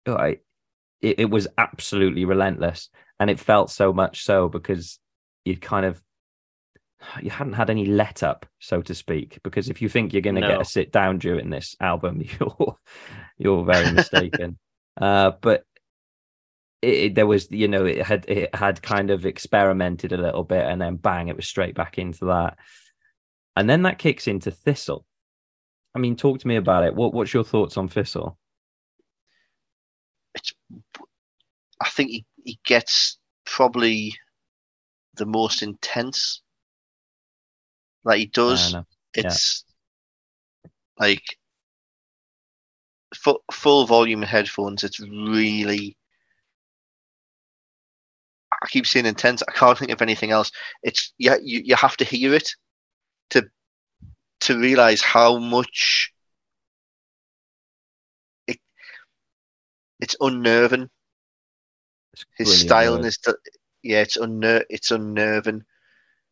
I, 0.08 0.38
it, 1.01 1.19
it 1.19 1.29
was 1.29 1.47
absolutely 1.58 2.23
relentless, 2.25 2.89
and 3.19 3.29
it 3.29 3.39
felt 3.39 3.69
so 3.71 3.91
much 3.91 4.23
so 4.23 4.47
because 4.47 4.99
you 5.43 5.58
kind 5.58 5.86
of 5.86 6.01
you 7.22 7.30
hadn't 7.30 7.54
had 7.54 7.70
any 7.70 7.86
let 7.86 8.24
up, 8.24 8.46
so 8.60 8.82
to 8.82 8.96
speak. 8.96 9.39
Because 9.44 9.70
if 9.70 9.82
you 9.82 9.89
think 9.89 10.13
you're 10.13 10.22
going 10.22 10.36
to 10.36 10.41
no. 10.41 10.48
get 10.50 10.62
a 10.62 10.65
sit 10.65 10.91
down 10.91 11.18
during 11.20 11.50
this 11.50 11.76
album, 11.80 12.22
you're 12.39 12.78
you're 13.38 13.65
very 13.65 13.91
mistaken. 13.91 14.58
uh, 15.02 15.32
but 15.41 15.63
it, 16.82 16.94
it, 16.94 17.15
there 17.15 17.28
was, 17.28 17.50
you 17.52 17.68
know, 17.68 17.86
it 17.86 18.02
had 18.02 18.26
it 18.28 18.54
had 18.54 18.82
kind 18.82 19.10
of 19.10 19.26
experimented 19.26 20.13
a 20.13 20.18
little 20.18 20.44
bit, 20.44 20.65
and 20.65 20.82
then 20.82 20.96
bang, 20.96 21.28
it 21.28 21.36
was 21.36 21.48
straight 21.48 21.76
back 21.76 21.98
into 21.98 22.26
that. 22.26 22.58
And 23.56 23.70
then 23.70 23.84
that 23.84 24.00
kicks 24.00 24.28
into 24.28 24.52
Thistle. 24.52 25.06
I 25.96 26.00
mean, 26.00 26.15
talk 26.15 26.39
to 26.39 26.48
me 26.48 26.58
about 26.58 26.84
it. 26.84 26.96
What 26.96 27.13
what's 27.13 27.34
your 27.34 27.44
thoughts 27.44 27.78
on 27.78 27.88
Thistle? 27.88 28.38
It's, 30.34 30.54
I 31.82 31.89
think 31.89 32.10
he, 32.12 32.26
he 32.44 32.60
gets 32.65 33.18
probably 33.46 34.13
the 35.15 35.26
most 35.26 35.62
intense 35.62 36.41
like 38.06 38.20
he 38.20 38.26
does. 38.28 38.76
It's 39.13 39.65
yeah. 40.63 40.70
like 41.00 41.24
full, 43.15 43.44
full 43.52 43.86
volume 43.86 44.22
headphones. 44.22 44.84
It's 44.84 45.00
really. 45.00 45.98
I 48.63 48.68
keep 48.68 48.88
saying 48.88 49.06
intense. 49.06 49.44
I 49.48 49.52
can't 49.52 49.78
think 49.78 49.91
of 49.91 50.02
anything 50.02 50.32
else. 50.32 50.52
It's 50.84 51.13
yeah, 51.18 51.36
you, 51.41 51.62
you 51.65 51.76
have 51.76 51.98
to 51.98 52.06
hear 52.06 52.34
it 52.34 52.50
to 53.32 53.48
to 54.41 54.58
realize 54.58 55.02
how 55.02 55.38
much 55.38 56.12
it 58.48 58.60
it's 60.00 60.15
unnerving. 60.22 60.89
It's 62.13 62.26
His 62.38 62.62
style 62.62 62.96
and 62.96 63.04
his 63.04 63.20
yeah, 63.84 64.02
it's 64.02 64.18
unner 64.18 64.63
it's 64.70 64.91
unnerving, 64.91 65.63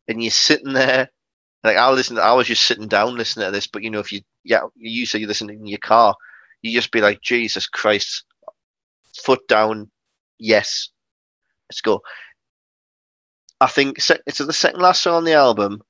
and 0.08 0.22
you're 0.22 0.30
sitting 0.30 0.72
there. 0.72 1.10
Like 1.64 1.78
I 1.78 1.90
listen, 1.90 2.18
I 2.18 2.32
was 2.34 2.46
just 2.46 2.66
sitting 2.66 2.88
down 2.88 3.16
listening 3.16 3.46
to 3.46 3.50
this, 3.50 3.66
but 3.66 3.82
you 3.82 3.90
know, 3.90 3.98
if 4.00 4.12
you 4.12 4.20
yeah, 4.44 4.60
you 4.76 5.06
say 5.06 5.18
you 5.18 5.26
listen 5.26 5.48
in 5.48 5.66
your 5.66 5.78
car, 5.78 6.14
you 6.62 6.72
just 6.72 6.92
be 6.92 7.00
like, 7.00 7.22
Jesus 7.22 7.66
Christ, 7.66 8.24
foot 9.24 9.40
down, 9.48 9.90
yes, 10.38 10.90
let's 11.70 11.80
go. 11.80 12.02
I 13.60 13.66
think 13.66 13.98
it's 14.26 14.38
the 14.38 14.52
second 14.52 14.82
last 14.82 15.02
song 15.02 15.14
on 15.14 15.24
the 15.24 15.32
album, 15.32 15.80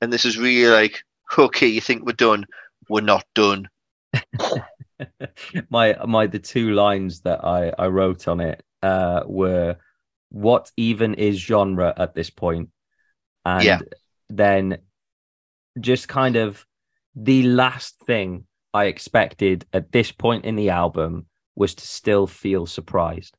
and 0.00 0.10
this 0.10 0.24
is 0.24 0.38
really 0.38 0.70
like, 0.70 1.02
okay, 1.38 1.66
you 1.66 1.82
think 1.82 2.06
we're 2.06 2.12
done? 2.12 2.46
We're 2.88 3.02
not 3.02 3.24
done. 3.34 3.68
my 5.70 5.94
my 6.06 6.26
the 6.26 6.38
two 6.38 6.72
lines 6.72 7.20
that 7.20 7.44
I 7.44 7.72
I 7.78 7.88
wrote 7.88 8.28
on 8.28 8.40
it 8.40 8.64
uh 8.82 9.24
were 9.26 9.76
what 10.30 10.72
even 10.76 11.14
is 11.14 11.36
genre 11.38 11.92
at 11.96 12.14
this 12.14 12.30
point?" 12.30 12.68
point 12.68 12.70
and 13.44 13.64
Yeah. 13.66 13.80
then 14.30 14.78
just 15.80 16.08
kind 16.08 16.36
of 16.36 16.64
the 17.14 17.42
last 17.44 17.96
thing 18.06 18.44
I 18.74 18.84
expected 18.86 19.66
at 19.72 19.92
this 19.92 20.12
point 20.12 20.44
in 20.44 20.56
the 20.56 20.70
album 20.70 21.26
was 21.56 21.74
to 21.74 21.86
still 21.86 22.26
feel 22.26 22.66
surprised 22.66 23.34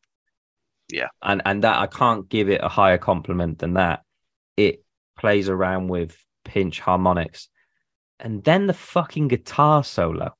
Yeah. 0.91 1.07
and 1.21 1.41
and 1.45 1.63
that 1.63 1.79
I 1.79 1.87
can't 1.87 2.27
give 2.27 2.49
it 2.49 2.61
a 2.63 2.69
higher 2.69 2.97
compliment 2.97 3.59
than 3.59 3.75
that 3.75 4.03
it 4.57 4.83
plays 5.17 5.49
around 5.49 5.87
with 5.89 6.17
pinch 6.43 6.79
harmonics 6.79 7.47
and 8.19 8.43
then 8.43 8.67
the 8.67 8.73
fucking 8.73 9.27
guitar 9.29 9.83
solo 9.83 10.33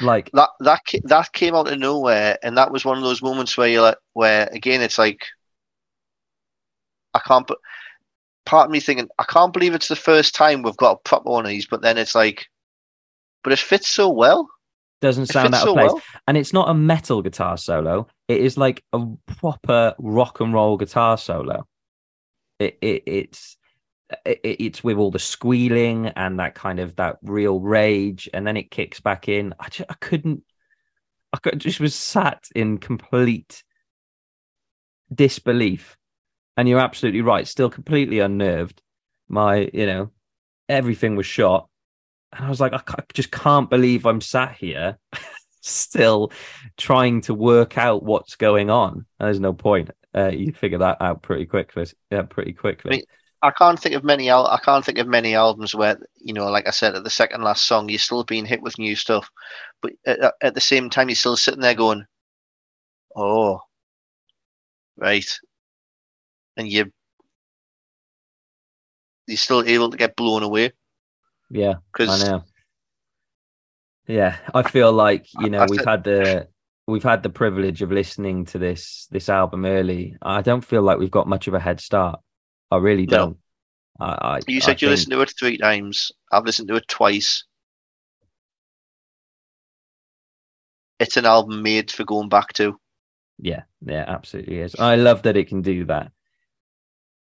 like 0.00 0.30
That 0.32 0.50
that 0.60 0.80
that 1.04 1.32
came 1.32 1.54
out 1.54 1.72
of 1.72 1.78
nowhere, 1.78 2.38
and 2.42 2.58
that 2.58 2.70
was 2.72 2.84
one 2.84 2.98
of 2.98 3.04
those 3.04 3.22
moments 3.22 3.56
where 3.56 3.68
you're 3.68 3.82
like, 3.82 3.98
where 4.12 4.48
again, 4.52 4.82
it's 4.82 4.98
like, 4.98 5.24
I 7.14 7.20
can't. 7.20 7.46
But 7.46 7.58
part 8.46 8.66
of 8.66 8.70
me 8.70 8.80
thinking, 8.80 9.08
I 9.18 9.24
can't 9.24 9.52
believe 9.52 9.74
it's 9.74 9.88
the 9.88 9.96
first 9.96 10.34
time 10.34 10.62
we've 10.62 10.76
got 10.76 10.92
a 10.92 11.08
proper 11.08 11.30
one 11.30 11.44
of 11.44 11.50
these. 11.50 11.66
But 11.66 11.82
then 11.82 11.98
it's 11.98 12.14
like, 12.14 12.46
but 13.44 13.52
it 13.52 13.58
fits 13.58 13.88
so 13.88 14.08
well. 14.08 14.48
doesn't 15.02 15.26
sound 15.26 15.54
out 15.54 15.62
of 15.62 15.68
so 15.68 15.74
place. 15.74 15.92
well. 15.92 16.02
And 16.26 16.36
it's 16.36 16.52
not 16.52 16.70
a 16.70 16.74
metal 16.74 17.22
guitar 17.22 17.58
solo. 17.58 18.06
It 18.28 18.40
is 18.40 18.56
like 18.56 18.82
a 18.92 19.04
proper 19.26 19.94
rock 19.98 20.40
and 20.40 20.54
roll 20.54 20.76
guitar 20.76 21.18
solo. 21.18 21.66
It, 22.58 22.78
it 22.80 23.02
it's 23.06 23.56
it, 24.24 24.40
it's 24.42 24.84
with 24.84 24.96
all 24.96 25.10
the 25.10 25.18
squealing 25.18 26.06
and 26.08 26.38
that 26.38 26.54
kind 26.54 26.80
of 26.80 26.96
that 26.96 27.18
real 27.22 27.60
rage, 27.60 28.28
and 28.32 28.46
then 28.46 28.56
it 28.56 28.70
kicks 28.70 29.00
back 29.00 29.28
in. 29.28 29.54
I 29.60 29.68
just 29.68 29.90
I 29.90 29.94
couldn't. 30.00 30.42
I 31.32 31.38
could, 31.38 31.58
just 31.58 31.80
was 31.80 31.94
sat 31.94 32.44
in 32.54 32.78
complete 32.78 33.62
disbelief, 35.12 35.96
and 36.56 36.68
you're 36.68 36.80
absolutely 36.80 37.22
right. 37.22 37.46
Still 37.46 37.70
completely 37.70 38.20
unnerved. 38.20 38.82
My, 39.28 39.68
you 39.72 39.86
know, 39.86 40.10
everything 40.68 41.16
was 41.16 41.26
shot, 41.26 41.68
and 42.32 42.44
I 42.44 42.48
was 42.48 42.60
like, 42.60 42.72
I, 42.72 42.82
just 43.12 43.30
can't 43.30 43.70
believe 43.70 44.06
I'm 44.06 44.20
sat 44.20 44.56
here 44.56 44.98
still 45.62 46.32
trying 46.76 47.20
to 47.22 47.34
work 47.34 47.76
out 47.78 48.02
what's 48.02 48.36
going 48.36 48.70
on. 48.70 49.06
And 49.18 49.26
There's 49.26 49.40
no 49.40 49.52
point. 49.52 49.90
Uh, 50.16 50.28
you 50.28 50.52
figure 50.52 50.78
that 50.78 51.02
out 51.02 51.22
pretty 51.22 51.46
quickly. 51.46 51.86
Yeah, 52.10 52.22
pretty 52.22 52.52
quickly. 52.52 52.92
I 52.92 52.96
mean, 52.96 53.04
I 53.42 53.50
can't 53.50 53.78
think 53.78 53.94
of 53.94 54.04
many. 54.04 54.30
Al- 54.30 54.46
I 54.46 54.58
can't 54.58 54.84
think 54.84 54.98
of 54.98 55.06
many 55.06 55.34
albums 55.34 55.74
where 55.74 55.98
you 56.16 56.32
know, 56.32 56.46
like 56.50 56.66
I 56.66 56.70
said, 56.70 56.94
at 56.94 57.04
the 57.04 57.10
second 57.10 57.42
last 57.42 57.66
song, 57.66 57.88
you're 57.88 57.98
still 57.98 58.24
being 58.24 58.46
hit 58.46 58.62
with 58.62 58.78
new 58.78 58.96
stuff, 58.96 59.30
but 59.82 59.92
at, 60.06 60.34
at 60.42 60.54
the 60.54 60.60
same 60.60 60.88
time, 60.88 61.08
you're 61.08 61.16
still 61.16 61.36
sitting 61.36 61.60
there 61.60 61.74
going, 61.74 62.06
"Oh, 63.14 63.60
right," 64.96 65.38
and 66.56 66.68
you 66.68 66.90
you're 69.26 69.36
still 69.36 69.62
able 69.64 69.90
to 69.90 69.96
get 69.96 70.16
blown 70.16 70.42
away 70.42 70.72
yeah, 71.50 71.74
because 71.92 72.24
I 72.24 72.28
know. 72.28 72.44
Yeah, 74.08 74.36
I 74.54 74.62
feel 74.62 74.92
like 74.92 75.26
you 75.38 75.48
know 75.50 75.64
we've 75.68 75.84
had 75.84 76.02
the 76.04 76.48
we've 76.88 77.02
had 77.04 77.22
the 77.22 77.30
privilege 77.30 77.82
of 77.82 77.90
listening 77.92 78.44
to 78.46 78.58
this 78.58 79.06
this 79.10 79.28
album 79.28 79.64
early. 79.64 80.16
I 80.22 80.42
don't 80.42 80.64
feel 80.64 80.82
like 80.82 80.98
we've 80.98 81.10
got 81.10 81.28
much 81.28 81.46
of 81.48 81.54
a 81.54 81.60
head 81.60 81.80
start. 81.80 82.20
I 82.70 82.78
really 82.78 83.06
No. 83.06 83.16
don't. 83.16 83.38
I, 84.00 84.04
I 84.06 84.40
you 84.48 84.56
I 84.56 84.60
said 84.60 84.82
you 84.82 84.88
think- 84.88 84.90
listened 84.98 85.12
to 85.12 85.20
it 85.22 85.32
three 85.38 85.56
times. 85.58 86.10
I've 86.32 86.44
listened 86.44 86.68
to 86.68 86.74
it 86.76 86.88
twice. 86.88 87.44
It's 90.98 91.16
an 91.16 91.26
album 91.26 91.62
made 91.62 91.90
for 91.90 92.04
going 92.04 92.28
back 92.28 92.52
to. 92.54 92.78
Yeah, 93.38 93.62
yeah, 93.84 94.04
absolutely 94.06 94.58
is. 94.60 94.74
I 94.76 94.96
love 94.96 95.22
that 95.22 95.36
it 95.36 95.48
can 95.48 95.62
do 95.62 95.84
that. 95.86 96.10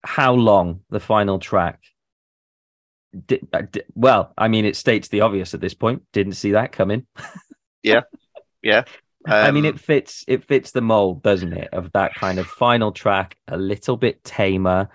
How 0.05 0.35
long 0.35 0.81
the 0.91 1.01
final 1.01 1.39
track? 1.39 1.81
Di- 3.27 3.41
uh, 3.53 3.63
di- 3.71 3.83
well, 3.95 4.33
I 4.37 4.49
mean, 4.49 4.65
it 4.65 4.77
states 4.77 5.09
the 5.09 5.21
obvious 5.21 5.55
at 5.55 5.61
this 5.61 5.75
point. 5.75 6.03
Didn't 6.13 6.35
see 6.35 6.53
that 6.53 6.73
coming. 6.73 7.07
Yeah, 7.85 8.03
yeah. 8.63 8.85
Um, 9.27 9.33
I 9.33 9.51
mean, 9.51 9.67
Um, 9.67 9.75
it 9.75 9.81
fits. 9.81 10.25
It 10.29 10.45
fits 10.45 10.71
the 10.71 10.81
mold, 10.81 11.21
doesn't 11.25 11.53
it? 11.53 11.69
Of 11.73 11.91
that 11.95 12.15
kind 12.15 12.39
of 12.39 12.47
final 12.47 12.93
track, 12.93 13.37
a 13.49 13.57
little 13.57 13.97
bit 13.97 14.23
tamer. 14.23 14.89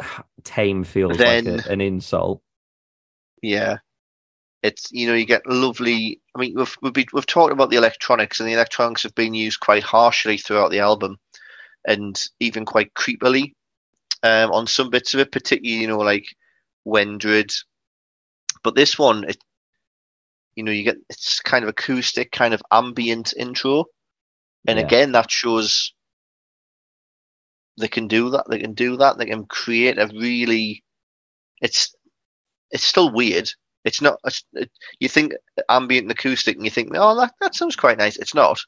Tame 0.42 0.82
feels 0.82 1.16
like 1.20 1.46
a, 1.46 1.62
an 1.70 1.80
insult. 1.80 2.42
Yeah, 3.40 3.76
it's 4.64 4.90
you 4.90 5.06
know 5.06 5.14
you 5.14 5.26
get 5.26 5.46
lovely. 5.46 6.20
I 6.34 6.40
mean, 6.40 6.54
we've 6.56 6.76
we've, 6.82 6.92
been, 6.92 7.06
we've 7.12 7.24
talked 7.24 7.52
about 7.52 7.70
the 7.70 7.76
electronics, 7.76 8.40
and 8.40 8.48
the 8.48 8.54
electronics 8.54 9.04
have 9.04 9.14
been 9.14 9.34
used 9.34 9.60
quite 9.60 9.84
harshly 9.84 10.38
throughout 10.38 10.72
the 10.72 10.80
album, 10.80 11.18
and 11.86 12.20
even 12.40 12.64
quite 12.64 12.92
creepily 12.94 13.54
um, 14.22 14.50
on 14.52 14.66
some 14.66 14.90
bits 14.90 15.14
of 15.14 15.20
it, 15.20 15.32
particularly 15.32 15.80
you 15.82 15.88
know 15.88 15.98
like 15.98 16.26
Wendred. 16.84 17.50
But 18.62 18.74
this 18.74 18.98
one, 18.98 19.24
it 19.28 19.38
you 20.54 20.64
know 20.64 20.72
you 20.72 20.84
get 20.84 20.96
it's 21.08 21.40
kind 21.40 21.64
of 21.64 21.68
acoustic, 21.68 22.32
kind 22.32 22.54
of 22.54 22.62
ambient 22.70 23.34
intro, 23.36 23.86
and 24.66 24.78
Yeah. 24.78 24.84
again 24.84 25.12
that 25.12 25.30
shows 25.30 25.92
they 27.78 27.88
can 27.88 28.08
do 28.08 28.30
that. 28.30 28.44
They 28.50 28.58
can 28.58 28.74
do 28.74 28.96
that. 28.96 29.18
They 29.18 29.26
can 29.26 29.46
create 29.46 29.98
a 29.98 30.08
really. 30.08 30.82
It's 31.60 31.94
it's 32.70 32.84
still 32.84 33.12
weird. 33.12 33.50
It's 33.84 34.02
not. 34.02 34.18
It's, 34.24 34.44
it, 34.54 34.70
you 35.00 35.08
think 35.08 35.34
ambient 35.68 36.04
and 36.04 36.12
acoustic, 36.12 36.56
and 36.56 36.64
you 36.64 36.70
think, 36.70 36.90
oh, 36.94 37.16
that 37.16 37.34
that 37.40 37.54
sounds 37.54 37.76
quite 37.76 37.98
nice. 37.98 38.16
It's 38.16 38.34
not. 38.34 38.58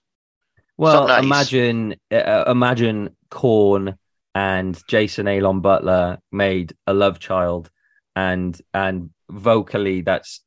Well, 0.77 1.09
nice. 1.09 1.25
imagine 1.25 1.97
uh, 2.11 2.45
imagine 2.47 3.17
Korn 3.31 3.99
and 4.35 4.81
Jason 4.89 5.27
Aalon 5.27 5.63
Butler 5.63 6.19
made 6.31 6.75
a 6.87 6.95
love 6.95 7.19
child, 7.19 7.71
and 8.15 8.59
and 8.73 9.11
vocally 9.31 10.03
that's 10.03 10.41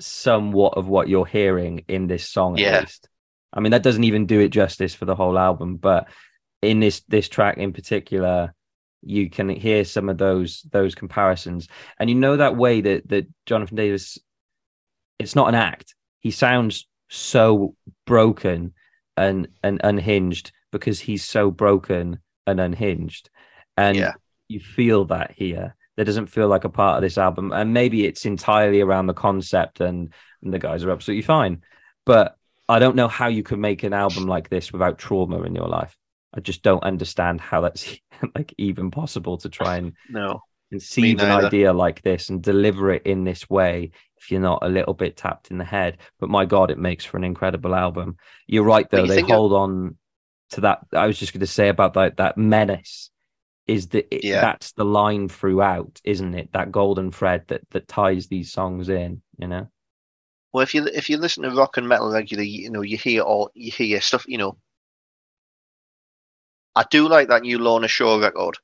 somewhat 0.00 0.76
of 0.76 0.88
what 0.88 1.08
you're 1.08 1.26
hearing 1.26 1.84
in 1.88 2.06
this 2.06 2.28
song. 2.28 2.58
Yeah. 2.58 2.68
At 2.68 2.80
least, 2.82 3.08
I 3.52 3.60
mean 3.60 3.72
that 3.72 3.82
doesn't 3.82 4.04
even 4.04 4.26
do 4.26 4.40
it 4.40 4.48
justice 4.48 4.94
for 4.94 5.04
the 5.04 5.14
whole 5.14 5.38
album, 5.38 5.76
but 5.76 6.08
in 6.62 6.80
this 6.80 7.00
this 7.08 7.28
track 7.28 7.58
in 7.58 7.72
particular, 7.72 8.54
you 9.02 9.30
can 9.30 9.48
hear 9.48 9.84
some 9.84 10.08
of 10.08 10.18
those 10.18 10.66
those 10.70 10.94
comparisons, 10.94 11.68
and 11.98 12.08
you 12.08 12.16
know 12.16 12.36
that 12.36 12.56
way 12.56 12.80
that 12.80 13.08
that 13.08 13.26
Jonathan 13.44 13.76
Davis, 13.76 14.18
it's 15.18 15.36
not 15.36 15.48
an 15.48 15.54
act. 15.54 15.94
He 16.20 16.30
sounds 16.30 16.88
so 17.08 17.74
broken 18.06 18.74
and 19.16 19.48
and 19.62 19.80
unhinged 19.84 20.52
because 20.72 21.00
he's 21.00 21.24
so 21.24 21.50
broken 21.50 22.18
and 22.46 22.60
unhinged. 22.60 23.30
And 23.76 23.96
Yeah. 23.96 24.12
you 24.48 24.60
feel 24.60 25.04
that 25.06 25.32
here. 25.36 25.74
That 25.96 26.04
doesn't 26.04 26.26
feel 26.26 26.48
like 26.48 26.64
a 26.64 26.68
part 26.68 26.96
of 26.96 27.02
this 27.02 27.16
album. 27.18 27.52
And 27.52 27.72
maybe 27.72 28.04
it's 28.06 28.26
entirely 28.26 28.80
around 28.82 29.06
the 29.06 29.14
concept 29.14 29.80
and, 29.80 30.12
and 30.42 30.52
the 30.52 30.58
guys 30.58 30.84
are 30.84 30.90
absolutely 30.90 31.22
fine. 31.22 31.62
But 32.04 32.36
i 32.68 32.80
don't 32.80 32.96
know 32.96 33.06
how 33.06 33.28
you 33.28 33.44
could 33.44 33.60
make 33.60 33.84
an 33.84 33.92
album 33.92 34.26
like 34.26 34.48
this 34.50 34.72
without 34.72 34.98
trauma 34.98 35.42
in 35.42 35.54
your 35.54 35.68
life. 35.68 35.96
I 36.34 36.40
just 36.40 36.62
don't 36.62 36.82
understand 36.82 37.40
how 37.40 37.60
that's 37.62 37.96
like 38.34 38.52
even 38.58 38.90
possible 38.90 39.38
to 39.38 39.48
try 39.48 39.76
and 39.76 39.92
No. 40.10 40.42
conceive 40.70 41.20
an 41.20 41.30
idea 41.30 41.72
like 41.72 42.02
this 42.02 42.28
and 42.28 42.42
deliver 42.42 42.90
it 42.92 43.06
in 43.06 43.24
this 43.24 43.48
way 43.48 43.92
if 44.18 44.30
you're 44.30 44.40
not 44.40 44.58
a 44.62 44.68
little 44.68 44.94
bit 44.94 45.16
tapped 45.16 45.50
in 45.50 45.58
the 45.58 45.64
head. 45.64 45.98
But 46.18 46.28
my 46.28 46.44
god 46.44 46.70
it 46.70 46.78
makes 46.78 47.04
for 47.04 47.16
an 47.16 47.24
incredible 47.24 47.74
album. 47.74 48.16
You're 48.46 48.64
right 48.64 48.88
though. 48.90 49.06
They 49.06 49.16
think 49.16 49.30
of- 49.30 49.36
hold 49.36 49.52
on 49.52 49.96
to 50.50 50.60
that 50.62 50.80
i 50.92 51.06
was 51.06 51.18
just 51.18 51.32
going 51.32 51.40
to 51.40 51.46
say 51.46 51.68
about 51.68 51.94
that 51.94 52.16
that 52.16 52.38
menace 52.38 53.10
is 53.66 53.88
that 53.88 54.06
it, 54.14 54.24
Yeah. 54.24 54.40
that's 54.40 54.72
the 54.72 54.84
line 54.84 55.28
throughout 55.28 56.00
isn't 56.04 56.34
it 56.34 56.50
that 56.52 56.70
golden 56.72 57.10
thread 57.10 57.44
that 57.48 57.62
that 57.70 57.88
ties 57.88 58.28
these 58.28 58.52
songs 58.52 58.88
in 58.88 59.22
you 59.38 59.48
know 59.48 59.68
Well, 60.52 60.62
if 60.62 60.74
you 60.74 60.86
if 60.86 61.10
you 61.10 61.18
listen 61.18 61.42
to 61.42 61.50
rock 61.50 61.76
and 61.76 61.88
metal 61.88 62.10
regularly, 62.12 62.48
you 62.48 62.70
know 62.70 62.82
you 62.82 62.96
hear 62.96 63.22
all 63.22 63.50
you 63.54 63.70
hear 63.72 64.00
stuff. 64.00 64.24
You 64.26 64.38
know, 64.38 64.56
I 66.74 66.84
do 66.90 67.08
like 67.08 67.28
that 67.28 67.42
new 67.42 67.58
Lorna 67.58 67.88
Shore 67.88 68.20
record, 68.20 68.56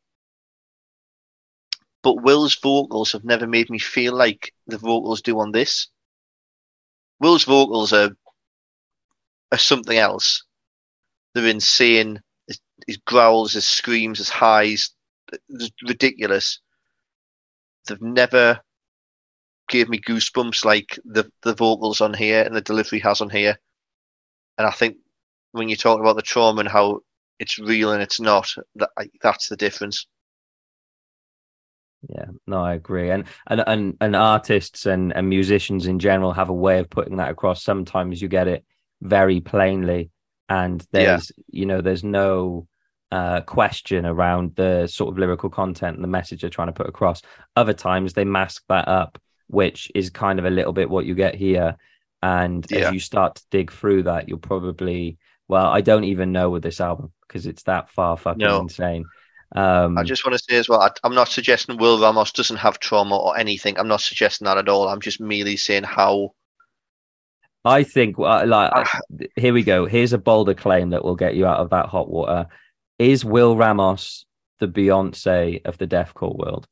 but 2.03 2.23
Will's 2.23 2.55
vocals 2.57 3.13
have 3.13 3.25
never 3.25 3.47
made 3.47 3.69
me 3.71 3.79
feel 3.79 4.15
like 4.15 4.55
the 4.67 4.79
vocals 4.79 5.21
do 5.23 5.39
on 5.41 5.53
this. 5.53 5.89
Will's 7.21 7.45
vocals 7.45 7.93
are 7.93 8.17
are 9.51 9.59
something 9.59 9.99
else. 9.99 10.45
They're 11.35 11.47
insane. 11.47 12.21
His, 12.87 12.97
growls, 12.99 13.53
his 13.53 13.67
screams, 13.67 14.19
his 14.19 14.29
highs, 14.29 14.91
ridiculous. 15.87 16.61
They've 17.87 18.03
never 18.03 18.61
gave 19.69 19.89
me 19.89 20.01
goosebumps 20.01 20.65
like 20.65 20.99
the 21.05 21.31
the 21.43 21.55
vocals 21.55 22.01
on 22.01 22.13
here 22.13 22.43
and 22.43 22.55
the 22.55 22.61
delivery 22.61 22.99
has 22.99 23.21
on 23.21 23.31
here. 23.31 23.59
And 24.59 24.67
I 24.67 24.71
think 24.71 24.97
when 25.53 25.69
you 25.69 25.77
talk 25.77 26.01
about 26.01 26.17
the 26.17 26.23
trauma 26.23 26.61
and 26.61 26.69
how 26.69 27.01
it's 27.39 27.59
real 27.59 27.93
and 27.93 28.03
it's 28.03 28.21
not, 28.21 28.53
that 28.77 28.91
that's 29.23 29.49
the 29.49 29.57
difference. 29.57 30.07
Yeah, 32.09 32.27
no, 32.47 32.63
I 32.63 32.75
agree. 32.75 33.11
And 33.11 33.25
and 33.47 33.63
and, 33.67 33.97
and 34.01 34.17
artists 34.17 34.87
and, 34.87 35.13
and 35.15 35.29
musicians 35.29 35.87
in 35.87 35.99
general 35.99 36.33
have 36.33 36.49
a 36.49 36.55
way 36.55 36.81
of 36.81 36.91
putting 36.91 37.17
that 37.17 37.31
across. 37.31 37.63
Sometimes 37.63 38.21
you 38.21 38.29
get 38.29 38.49
it 38.49 38.65
very 39.01 39.41
plainly, 39.41 40.11
and 40.53 40.87
there's 40.93 41.33
yeah. 41.35 41.45
you 41.49 41.67
know 41.67 41.81
there's 41.81 42.05
no 42.05 42.67
uh, 43.11 43.41
question 43.41 44.05
around 44.05 44.55
the 44.55 44.87
sort 44.87 45.11
of 45.11 45.19
lyrical 45.19 45.49
content 45.49 45.97
and 45.97 46.05
the 46.05 46.09
message 46.09 46.43
they're 46.43 46.51
trying 46.51 46.69
to 46.69 46.73
put 46.73 46.89
across. 46.89 47.23
Other 47.57 47.73
times 47.73 48.13
they 48.13 48.25
mask 48.25 48.63
that 48.69 48.87
up, 48.87 49.19
which 49.47 49.91
is 49.95 50.11
kind 50.11 50.39
of 50.39 50.45
a 50.45 50.51
little 50.51 50.75
bit 50.75 50.91
what 50.91 51.07
you 51.07 51.15
get 51.15 51.35
here. 51.35 51.77
And 52.23 52.67
yeah. 52.71 52.89
as 52.89 52.95
you 52.95 53.01
start 53.01 53.37
to 53.37 53.43
dig 53.51 53.73
through 53.73 54.05
that, 54.05 54.29
you'll 54.29 54.39
probably 54.39 55.17
well, 55.49 55.67
I 55.67 55.81
don't 55.81 56.05
even 56.05 56.33
know 56.33 56.51
with 56.51 56.63
this 56.63 56.81
album 56.81 57.13
because 57.27 57.47
it's 57.47 57.65
that 57.65 57.91
far 57.91 58.17
fucking 58.19 58.39
no. 58.39 58.61
insane. 58.61 59.05
Um, 59.55 59.99
I 59.99 60.03
just 60.03 60.25
want 60.25 60.39
to 60.39 60.45
say 60.47 60.59
as 60.59 60.69
well, 60.69 60.81
I, 60.81 60.91
am 61.07 61.15
not 61.15 61.29
suggesting 61.29 61.79
Will 61.79 62.01
Ramos 62.01 62.33
doesn't 62.33 62.57
have 62.57 62.79
trauma 62.79 63.17
or 63.17 63.39
anything. 63.39 63.79
I'm 63.79 63.89
not 63.89 64.01
suggesting 64.01 64.47
that 64.47 64.59
at 64.59 64.69
all. 64.69 64.89
I'm 64.89 65.01
just 65.01 65.21
merely 65.21 65.57
saying 65.57 65.85
how. 65.85 66.35
I 67.65 67.85
think, 67.85 68.19
like, 68.19 68.73
uh, 68.75 68.85
here 69.37 69.53
we 69.53 69.63
go. 69.63 69.87
Here's 69.87 70.13
a 70.13 70.19
bolder 70.19 70.55
claim 70.55 70.91
that 70.91 71.05
will 71.05 71.15
get 71.15 71.37
you 71.37 71.47
out 71.47 71.61
of 71.61 71.71
that 71.71 71.87
hot 71.87 72.11
water. 72.11 72.49
Is 72.99 73.25
Will 73.25 73.57
Ramos 73.57 74.27
the 74.59 74.67
Beyonce 74.67 75.65
of 75.65 75.79
the 75.79 75.87
deathcore 75.87 76.37
world? 76.37 76.67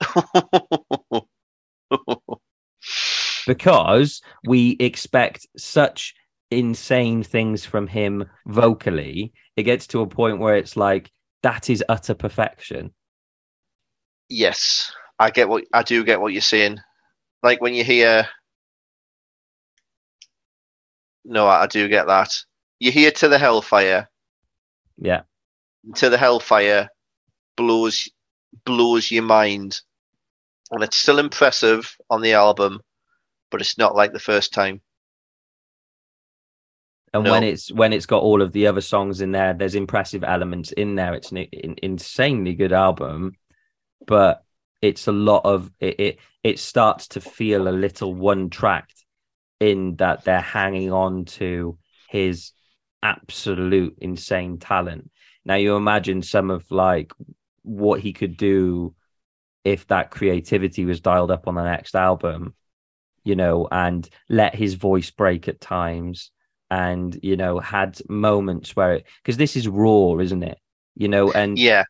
because 3.46 4.20
we 4.44 4.76
expect 4.80 5.46
such 5.56 6.14
insane 6.50 7.22
things 7.22 7.64
from 7.64 7.86
him 7.86 8.24
vocally, 8.46 9.32
it 9.56 9.62
gets 9.62 9.86
to 9.88 10.00
a 10.00 10.06
point 10.06 10.38
where 10.38 10.56
it's 10.56 10.76
like 10.76 11.10
that 11.42 11.70
is 11.70 11.82
utter 11.88 12.14
perfection. 12.14 12.92
Yes, 14.28 14.92
I 15.18 15.30
get 15.30 15.48
what 15.48 15.64
I 15.72 15.82
do 15.82 16.04
get 16.04 16.20
what 16.20 16.32
you're 16.32 16.42
saying. 16.42 16.80
Like 17.42 17.60
when 17.60 17.74
you 17.74 17.84
hear 17.84 18.28
No, 21.26 21.46
I 21.46 21.66
do 21.66 21.88
get 21.88 22.06
that. 22.06 22.32
You 22.78 22.92
hear 22.92 23.10
to 23.10 23.28
the 23.28 23.38
hellfire. 23.38 24.08
Yeah. 24.96 25.22
To 25.96 26.08
the 26.08 26.18
hellfire 26.18 26.88
blows 27.56 28.08
blows 28.64 29.10
your 29.10 29.24
mind. 29.24 29.80
And 30.70 30.82
it's 30.82 30.96
still 30.96 31.18
impressive 31.18 31.96
on 32.10 32.22
the 32.22 32.32
album, 32.32 32.80
but 33.50 33.60
it's 33.60 33.78
not 33.78 33.94
like 33.94 34.12
the 34.12 34.18
first 34.18 34.52
time 34.52 34.80
and 37.16 37.24
no. 37.24 37.30
when 37.30 37.42
it's 37.42 37.72
when 37.72 37.92
it's 37.92 38.06
got 38.06 38.22
all 38.22 38.42
of 38.42 38.52
the 38.52 38.66
other 38.66 38.80
songs 38.80 39.20
in 39.20 39.32
there 39.32 39.54
there's 39.54 39.74
impressive 39.74 40.22
elements 40.22 40.72
in 40.72 40.94
there 40.94 41.14
it's 41.14 41.32
an, 41.32 41.38
an 41.38 41.76
insanely 41.82 42.54
good 42.54 42.72
album 42.72 43.32
but 44.06 44.44
it's 44.82 45.08
a 45.08 45.12
lot 45.12 45.42
of 45.44 45.70
it, 45.80 45.98
it 45.98 46.18
it 46.44 46.58
starts 46.58 47.08
to 47.08 47.20
feel 47.20 47.68
a 47.68 47.70
little 47.70 48.14
one 48.14 48.50
tracked 48.50 49.04
in 49.60 49.96
that 49.96 50.24
they're 50.24 50.40
hanging 50.40 50.92
on 50.92 51.24
to 51.24 51.78
his 52.08 52.52
absolute 53.02 53.96
insane 54.00 54.58
talent. 54.58 55.10
Now 55.44 55.54
you 55.54 55.76
imagine 55.76 56.22
some 56.22 56.50
of 56.50 56.70
like 56.70 57.12
what 57.62 58.00
he 58.00 58.12
could 58.12 58.36
do 58.36 58.94
if 59.64 59.86
that 59.88 60.10
creativity 60.10 60.84
was 60.84 61.00
dialed 61.00 61.30
up 61.30 61.48
on 61.48 61.56
the 61.56 61.64
next 61.64 61.96
album 61.96 62.54
you 63.26 63.34
know 63.34 63.68
and 63.70 64.08
let 64.28 64.54
his 64.54 64.74
voice 64.74 65.10
break 65.10 65.48
at 65.48 65.60
times 65.60 66.30
and 66.70 67.18
you 67.22 67.36
know 67.36 67.58
had 67.58 67.98
moments 68.08 68.74
where 68.74 68.94
it 68.94 69.04
because 69.22 69.36
this 69.36 69.56
is 69.56 69.68
raw 69.68 70.16
isn't 70.18 70.44
it? 70.44 70.58
You 70.94 71.08
know 71.08 71.32
and 71.32 71.58
yeah. 71.58 71.84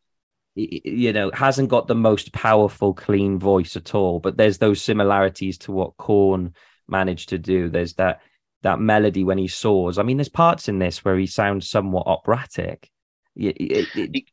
you 0.54 1.12
know 1.12 1.30
hasn't 1.32 1.68
got 1.68 1.86
the 1.86 1.94
most 1.94 2.32
powerful 2.32 2.94
clean 2.94 3.38
voice 3.38 3.76
at 3.76 3.94
all 3.94 4.18
but 4.18 4.36
there's 4.36 4.58
those 4.58 4.82
similarities 4.82 5.58
to 5.58 5.72
what 5.72 5.96
Korn 5.98 6.54
managed 6.88 7.30
to 7.30 7.38
do. 7.38 7.68
There's 7.68 7.94
that 7.94 8.20
that 8.62 8.80
melody 8.80 9.24
when 9.24 9.38
he 9.38 9.48
soars. 9.48 9.98
I 9.98 10.02
mean 10.02 10.16
there's 10.16 10.28
parts 10.28 10.68
in 10.68 10.78
this 10.78 11.04
where 11.04 11.18
he 11.18 11.26
sounds 11.26 11.68
somewhat 11.68 12.06
operatic. 12.06 12.90
It, 13.34 13.56
it, 13.58 13.88
it, 13.94 14.24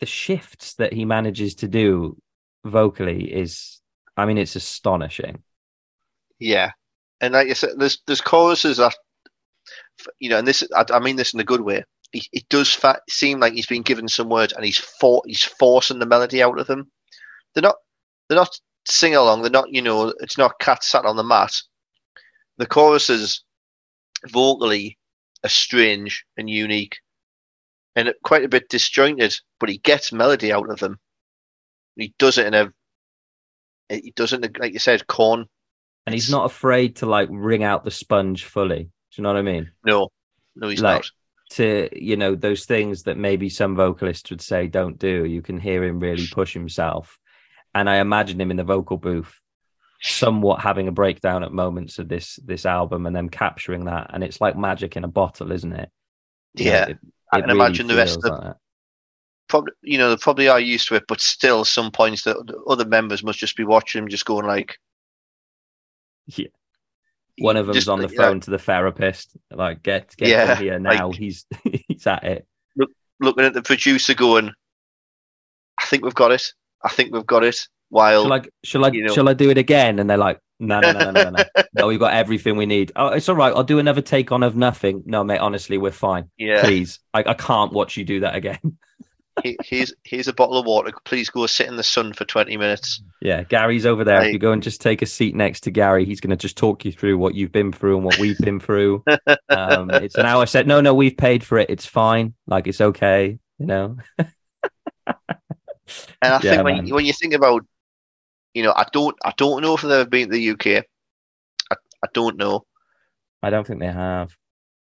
the 0.00 0.06
shifts 0.06 0.74
that 0.74 0.92
he 0.92 1.04
manages 1.04 1.54
to 1.56 1.68
do 1.68 2.16
vocally 2.64 3.32
is 3.32 3.80
i 4.16 4.26
mean 4.26 4.38
it's 4.38 4.56
astonishing. 4.56 5.42
Yeah. 6.38 6.72
And 7.20 7.34
like 7.34 7.48
you 7.48 7.54
said 7.54 7.70
there's 7.76 8.02
there's 8.06 8.20
choruses 8.20 8.78
that 8.78 8.94
you 10.18 10.30
know, 10.30 10.38
and 10.38 10.46
this 10.46 10.66
I, 10.74 10.84
I 10.92 11.00
mean 11.00 11.16
this 11.16 11.34
in 11.34 11.40
a 11.40 11.44
good 11.44 11.60
way. 11.60 11.84
It 12.12 12.48
does 12.48 12.72
fa- 12.72 13.02
seem 13.08 13.38
like 13.38 13.52
he's 13.52 13.66
been 13.66 13.82
given 13.82 14.08
some 14.08 14.30
words 14.30 14.54
and 14.54 14.64
he's 14.64 14.78
for, 14.78 15.22
he's 15.26 15.44
forcing 15.44 15.98
the 15.98 16.06
melody 16.06 16.42
out 16.42 16.58
of 16.58 16.66
them. 16.66 16.90
They're 17.54 17.62
not 17.62 17.76
they're 18.28 18.38
not 18.38 18.58
sing 18.90 19.14
along. 19.14 19.42
They're 19.42 19.50
not 19.50 19.72
you 19.72 19.82
know 19.82 20.12
it's 20.20 20.38
not 20.38 20.58
cat 20.58 20.84
sat 20.84 21.04
on 21.04 21.16
the 21.16 21.24
mat. 21.24 21.54
The 22.58 22.66
choruses 22.66 23.44
vocally 24.26 24.98
are 25.44 25.50
strange 25.50 26.24
and 26.36 26.50
unique 26.50 26.98
and 27.98 28.14
quite 28.22 28.44
a 28.44 28.48
bit 28.48 28.68
disjointed, 28.68 29.36
but 29.58 29.68
he 29.68 29.78
gets 29.78 30.12
melody 30.12 30.52
out 30.52 30.70
of 30.70 30.78
them. 30.78 30.98
He 31.96 32.14
does 32.18 32.38
it 32.38 32.46
in 32.46 32.54
a 32.54 32.72
he 33.88 34.12
does 34.14 34.32
it 34.32 34.58
like 34.58 34.72
you 34.72 34.78
said, 34.78 35.06
Korn. 35.06 35.46
And 36.06 36.14
he's 36.14 36.30
not 36.30 36.46
afraid 36.46 36.96
to 36.96 37.06
like 37.06 37.28
wring 37.30 37.64
out 37.64 37.84
the 37.84 37.90
sponge 37.90 38.44
fully 38.44 38.84
Do 38.84 38.90
you 39.16 39.22
know 39.22 39.30
what 39.30 39.38
I 39.38 39.42
mean? 39.42 39.70
No, 39.84 40.08
no, 40.54 40.68
he's 40.68 40.80
like, 40.80 41.02
not. 41.02 41.10
To 41.52 41.88
you 41.92 42.16
know 42.16 42.34
those 42.34 42.66
things 42.66 43.02
that 43.04 43.16
maybe 43.16 43.48
some 43.48 43.74
vocalists 43.74 44.30
would 44.30 44.42
say 44.42 44.68
don't 44.68 44.98
do. 44.98 45.24
You 45.24 45.42
can 45.42 45.58
hear 45.58 45.82
him 45.82 45.98
really 45.98 46.26
push 46.30 46.52
himself, 46.52 47.18
and 47.74 47.88
I 47.88 47.98
imagine 47.98 48.40
him 48.40 48.50
in 48.50 48.56
the 48.56 48.64
vocal 48.64 48.96
booth, 48.96 49.40
somewhat 50.00 50.60
having 50.60 50.88
a 50.88 50.92
breakdown 50.92 51.42
at 51.42 51.52
moments 51.52 51.98
of 51.98 52.08
this 52.08 52.38
this 52.44 52.66
album, 52.66 53.06
and 53.06 53.14
then 53.14 53.28
capturing 53.28 53.86
that, 53.86 54.10
and 54.12 54.22
it's 54.22 54.40
like 54.40 54.56
magic 54.56 54.96
in 54.96 55.04
a 55.04 55.08
bottle, 55.08 55.52
isn't 55.52 55.72
it? 55.72 55.90
Yeah, 56.54 56.84
it, 56.84 56.90
it 56.90 56.98
I 57.32 57.40
can 57.40 57.50
really 57.50 57.60
imagine 57.60 57.86
the 57.86 57.96
rest 57.96 58.16
of 58.16 58.22
the. 58.22 58.30
Like 58.30 58.56
probably 59.48 59.72
you 59.82 59.98
know 59.98 60.10
they 60.10 60.16
probably 60.16 60.48
are 60.48 60.60
used 60.60 60.88
to 60.88 60.94
it, 60.94 61.04
but 61.08 61.20
still, 61.20 61.64
some 61.64 61.90
points 61.90 62.22
that 62.22 62.36
other 62.68 62.84
members 62.84 63.24
must 63.24 63.38
just 63.38 63.56
be 63.56 63.64
watching 63.64 64.02
him, 64.02 64.08
just 64.08 64.24
going 64.24 64.46
like, 64.46 64.78
"Yeah, 66.26 66.46
one 67.38 67.56
of 67.56 67.66
them's 67.66 67.76
just, 67.76 67.88
on 67.88 68.00
the 68.00 68.08
phone 68.08 68.36
yeah. 68.36 68.42
to 68.42 68.50
the 68.50 68.58
therapist, 68.58 69.36
like 69.50 69.82
get 69.82 70.14
get 70.16 70.28
yeah, 70.28 70.54
here 70.54 70.78
now. 70.78 71.08
Like, 71.08 71.18
he's 71.18 71.46
he's 71.88 72.06
at 72.06 72.24
it. 72.24 72.46
Look, 72.76 72.90
looking 73.20 73.44
at 73.44 73.54
the 73.54 73.62
producer, 73.62 74.14
going, 74.14 74.52
"I 75.78 75.86
think 75.86 76.04
we've 76.04 76.14
got 76.14 76.32
it. 76.32 76.52
I 76.84 76.88
think 76.88 77.12
we've 77.12 77.26
got 77.26 77.44
it." 77.44 77.58
While 77.90 78.24
shall 78.24 78.32
I 78.32 78.42
shall 78.64 78.84
I 78.84 78.88
you 78.88 79.04
know, 79.04 79.14
shall 79.14 79.28
I 79.28 79.32
do 79.32 79.50
it 79.50 79.56
again? 79.56 79.98
And 79.98 80.10
they're 80.10 80.18
like, 80.18 80.40
"No, 80.60 80.80
no, 80.80 80.92
no, 80.92 81.10
no, 81.10 81.22
no, 81.22 81.30
no. 81.30 81.44
no, 81.74 81.86
we've 81.86 81.98
got 81.98 82.12
everything 82.12 82.56
we 82.56 82.66
need. 82.66 82.92
Oh, 82.96 83.08
it's 83.08 83.28
all 83.28 83.34
right. 83.34 83.52
I'll 83.54 83.64
do 83.64 83.78
another 83.78 84.02
take 84.02 84.30
on 84.30 84.42
of 84.42 84.56
nothing. 84.56 85.02
No, 85.06 85.24
mate. 85.24 85.38
Honestly, 85.38 85.78
we're 85.78 85.90
fine. 85.90 86.30
Yeah, 86.36 86.62
please. 86.62 87.00
I, 87.14 87.24
I 87.26 87.34
can't 87.34 87.72
watch 87.72 87.96
you 87.96 88.04
do 88.04 88.20
that 88.20 88.34
again." 88.34 88.78
here's 89.64 89.92
here's 90.04 90.28
a 90.28 90.32
bottle 90.32 90.58
of 90.58 90.66
water. 90.66 90.92
Please 91.04 91.30
go 91.30 91.46
sit 91.46 91.66
in 91.66 91.76
the 91.76 91.82
sun 91.82 92.12
for 92.12 92.24
twenty 92.24 92.56
minutes. 92.56 93.02
Yeah, 93.20 93.42
Gary's 93.42 93.86
over 93.86 94.04
there. 94.04 94.24
if 94.24 94.32
you 94.32 94.38
go 94.38 94.52
and 94.52 94.62
just 94.62 94.80
take 94.80 95.02
a 95.02 95.06
seat 95.06 95.34
next 95.34 95.60
to 95.62 95.70
Gary, 95.70 96.04
he's 96.04 96.20
going 96.20 96.30
to 96.30 96.36
just 96.36 96.56
talk 96.56 96.84
you 96.84 96.92
through 96.92 97.18
what 97.18 97.34
you've 97.34 97.52
been 97.52 97.72
through 97.72 97.96
and 97.96 98.04
what 98.04 98.18
we've 98.18 98.38
been 98.38 98.60
through. 98.60 99.04
um, 99.48 99.90
it's 99.90 100.16
an 100.16 100.26
hour 100.26 100.46
set. 100.46 100.66
No, 100.66 100.80
no, 100.80 100.94
we've 100.94 101.16
paid 101.16 101.44
for 101.44 101.58
it. 101.58 101.70
It's 101.70 101.86
fine. 101.86 102.34
Like 102.46 102.66
it's 102.66 102.80
okay. 102.80 103.38
You 103.58 103.66
know. 103.66 103.96
And 106.22 106.34
I 106.34 106.40
yeah, 106.42 106.50
think 106.50 106.64
when 106.64 106.88
when 106.88 107.04
you 107.04 107.12
think 107.12 107.34
about, 107.34 107.64
you 108.54 108.62
know, 108.62 108.72
I 108.74 108.86
don't 108.92 109.16
I 109.24 109.32
don't 109.36 109.62
know 109.62 109.74
if 109.74 109.82
they've 109.82 109.90
ever 109.90 110.08
been 110.08 110.30
to 110.30 110.34
the 110.34 110.50
UK. 110.50 110.84
I, 111.70 111.76
I 112.04 112.08
don't 112.12 112.36
know. 112.36 112.64
I 113.42 113.50
don't 113.50 113.66
think 113.66 113.80
they 113.80 113.86
have 113.86 114.36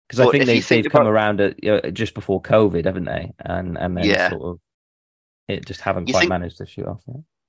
because 0.09 0.20
I 0.20 0.30
think 0.30 0.45
they, 0.45 0.61
they've 0.61 0.87
about... 0.87 0.99
come 0.99 1.07
around 1.07 1.41
at, 1.41 1.62
you 1.62 1.70
know, 1.70 1.91
just 1.91 2.14
before 2.14 2.43
COVID, 2.43 2.85
haven't 2.85 3.05
they? 3.05 3.33
And 3.41 3.78
and 3.78 3.97
then 3.97 4.05
yeah. 4.05 4.30
sort 4.30 4.43
of 4.43 4.61
it 5.49 5.66
just 5.66 5.80
haven't 5.80 6.09
you 6.09 6.14
quite 6.14 6.20
think... 6.20 6.30
managed 6.30 6.59
to 6.59 6.66
shoot 6.66 6.87
off. 6.87 7.03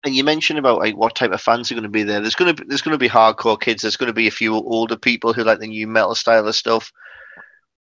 And 0.06 0.16
you 0.16 0.24
mentioned 0.24 0.60
about 0.60 0.80
like 0.80 0.96
what 0.96 1.16
type 1.16 1.32
of 1.32 1.42
fans 1.42 1.72
are 1.72 1.76
going 1.76 1.84
to 1.84 1.90
be 1.90 2.04
there. 2.04 2.20
There's 2.22 2.36
going 2.36 2.56
to 2.56 2.62
be, 2.62 2.68
there's 2.68 2.82
going 2.82 2.94
to 2.94 2.98
be 2.98 3.10
hardcore 3.10 3.60
kids. 3.60 3.82
There's 3.82 3.98
going 3.98 4.08
to 4.08 4.14
be 4.14 4.28
a 4.28 4.32
few 4.32 4.54
older 4.54 4.98
people 4.98 5.34
who 5.34 5.44
like 5.44 5.60
the 5.60 5.68
nu 5.68 5.88
metal 5.88 6.16
style 6.16 6.48
of 6.48 6.56
stuff. 6.56 6.92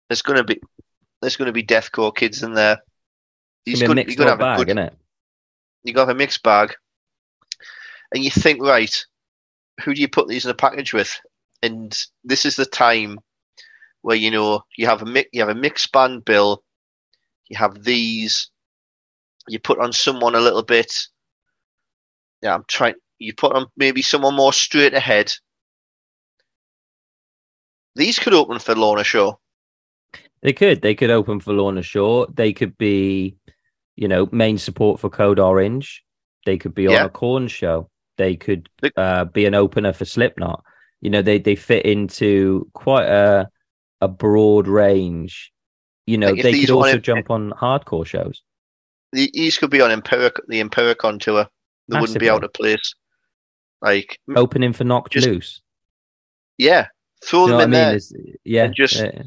There's 0.08 0.22
going 0.22 0.38
to 0.38 0.44
be 0.44 0.60
there's 1.20 1.36
going 1.36 1.46
to 1.46 1.52
be 1.52 1.64
deathcore 1.64 2.14
kids 2.14 2.42
in 2.42 2.54
there. 2.54 2.82
He's 3.64 3.82
going 3.82 4.06
to 4.06 4.24
have 4.24 4.38
bag, 4.38 4.60
a 4.60 4.64
good, 4.64 4.68
isn't 4.68 4.78
it? 4.78 4.94
You 5.84 5.92
got 5.92 6.10
a 6.10 6.14
mixed 6.14 6.42
bag, 6.42 6.74
and 8.14 8.22
you 8.22 8.30
think, 8.30 8.62
right, 8.62 8.94
who 9.82 9.94
do 9.94 10.00
you 10.00 10.08
put 10.08 10.28
these 10.28 10.44
in 10.44 10.50
a 10.50 10.54
package 10.54 10.92
with? 10.92 11.18
And 11.62 11.96
this 12.24 12.44
is 12.44 12.56
the 12.56 12.66
time 12.66 13.18
where 14.02 14.16
you 14.16 14.30
know 14.30 14.62
you 14.76 14.86
have 14.86 15.02
a 15.02 15.06
mix, 15.06 15.28
you 15.32 15.40
have 15.40 15.48
a 15.48 15.54
mixed 15.54 15.92
band 15.92 16.24
bill, 16.24 16.62
you 17.48 17.56
have 17.56 17.82
these, 17.82 18.50
you 19.48 19.58
put 19.58 19.78
on 19.78 19.92
someone 19.92 20.34
a 20.34 20.40
little 20.40 20.62
bit. 20.62 20.92
Yeah, 22.42 22.54
I'm 22.54 22.64
trying. 22.68 22.94
You 23.18 23.34
put 23.34 23.52
on 23.52 23.66
maybe 23.76 24.02
someone 24.02 24.34
more 24.34 24.52
straight 24.52 24.94
ahead. 24.94 25.32
These 27.96 28.18
could 28.18 28.34
open 28.34 28.60
for 28.60 28.76
Lorna 28.76 29.02
Shore. 29.02 29.38
They 30.42 30.52
could. 30.52 30.82
They 30.82 30.94
could 30.94 31.10
open 31.10 31.40
for 31.40 31.52
Lorna 31.52 31.82
Shore. 31.82 32.28
They 32.32 32.52
could 32.52 32.78
be, 32.78 33.37
you 33.98 34.06
know, 34.06 34.28
main 34.30 34.58
support 34.58 35.00
for 35.00 35.10
Code 35.10 35.40
Orange. 35.40 36.04
They 36.46 36.56
could 36.56 36.72
be 36.72 36.84
yeah. 36.84 37.00
on 37.00 37.06
a 37.06 37.10
Korn 37.10 37.48
show. 37.48 37.90
They 38.16 38.36
could 38.36 38.68
uh, 38.96 39.24
be 39.24 39.44
an 39.44 39.56
opener 39.56 39.92
for 39.92 40.04
Slipknot. 40.04 40.62
You 41.00 41.10
know, 41.10 41.20
they 41.20 41.38
they 41.40 41.56
fit 41.56 41.84
into 41.84 42.70
quite 42.74 43.06
a 43.06 43.48
a 44.00 44.06
broad 44.06 44.68
range. 44.68 45.52
You 46.06 46.16
know, 46.16 46.30
like 46.30 46.42
they 46.42 46.60
could 46.60 46.70
also 46.70 46.98
jump 46.98 47.28
on 47.28 47.50
hardcore 47.50 48.06
shows. 48.06 48.40
These 49.12 49.58
could 49.58 49.70
be 49.70 49.80
on 49.80 49.90
Empiric, 49.90 50.36
the 50.46 50.62
Empiricon 50.62 51.20
tour. 51.20 51.48
They 51.88 51.94
Massively. 51.94 52.00
wouldn't 52.00 52.20
be 52.20 52.30
out 52.30 52.44
of 52.44 52.52
place. 52.52 52.94
Like 53.82 54.18
opening 54.36 54.72
for 54.72 54.84
Knocked 54.84 55.12
just, 55.12 55.26
Loose. 55.26 55.60
Yeah, 56.56 56.86
throw 57.24 57.46
you 57.46 57.52
them 57.52 57.72
in 57.72 57.80
I 57.80 57.92
mean? 57.92 58.00
there. 58.10 58.34
yeah, 58.44 58.66
just 58.68 58.94
yeah. 58.94 59.22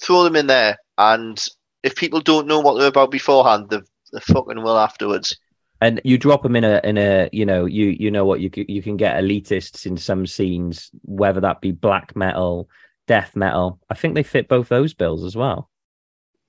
throw 0.00 0.24
them 0.24 0.34
in 0.34 0.48
there. 0.48 0.76
And 0.98 1.44
if 1.84 1.94
people 1.94 2.20
don't 2.20 2.48
know 2.48 2.58
what 2.58 2.78
they're 2.78 2.88
about 2.88 3.12
beforehand, 3.12 3.68
they 3.68 3.78
they 4.12 4.20
fucking 4.20 4.62
will 4.62 4.78
afterwards. 4.78 5.36
And 5.80 6.00
you 6.02 6.16
drop 6.16 6.42
them 6.42 6.56
in 6.56 6.64
a 6.64 6.80
in 6.82 6.96
a 6.96 7.28
you 7.30 7.44
know 7.44 7.66
you 7.66 7.88
you 7.88 8.10
know 8.10 8.24
what 8.24 8.40
you 8.40 8.50
you 8.56 8.82
can 8.82 8.96
get 8.96 9.22
elitists 9.22 9.86
in 9.86 9.96
some 9.96 10.26
scenes 10.26 10.90
whether 11.02 11.40
that 11.40 11.60
be 11.60 11.72
black 11.72 12.16
metal 12.16 12.68
death 13.06 13.36
metal. 13.36 13.78
I 13.90 13.94
think 13.94 14.14
they 14.14 14.22
fit 14.22 14.48
both 14.48 14.68
those 14.68 14.94
bills 14.94 15.24
as 15.24 15.36
well. 15.36 15.68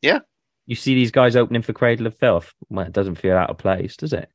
Yeah. 0.02 0.20
You 0.68 0.76
see 0.76 0.96
these 0.96 1.12
guys 1.12 1.36
opening 1.36 1.64
for 1.64 1.74
cradle 1.74 2.08
of 2.08 2.18
filth? 2.18 2.54
Well 2.70 2.86
it 2.86 2.94
doesn't 2.94 3.16
feel 3.16 3.36
out 3.36 3.50
of 3.50 3.58
place 3.58 3.98
does 3.98 4.14
it? 4.14 4.30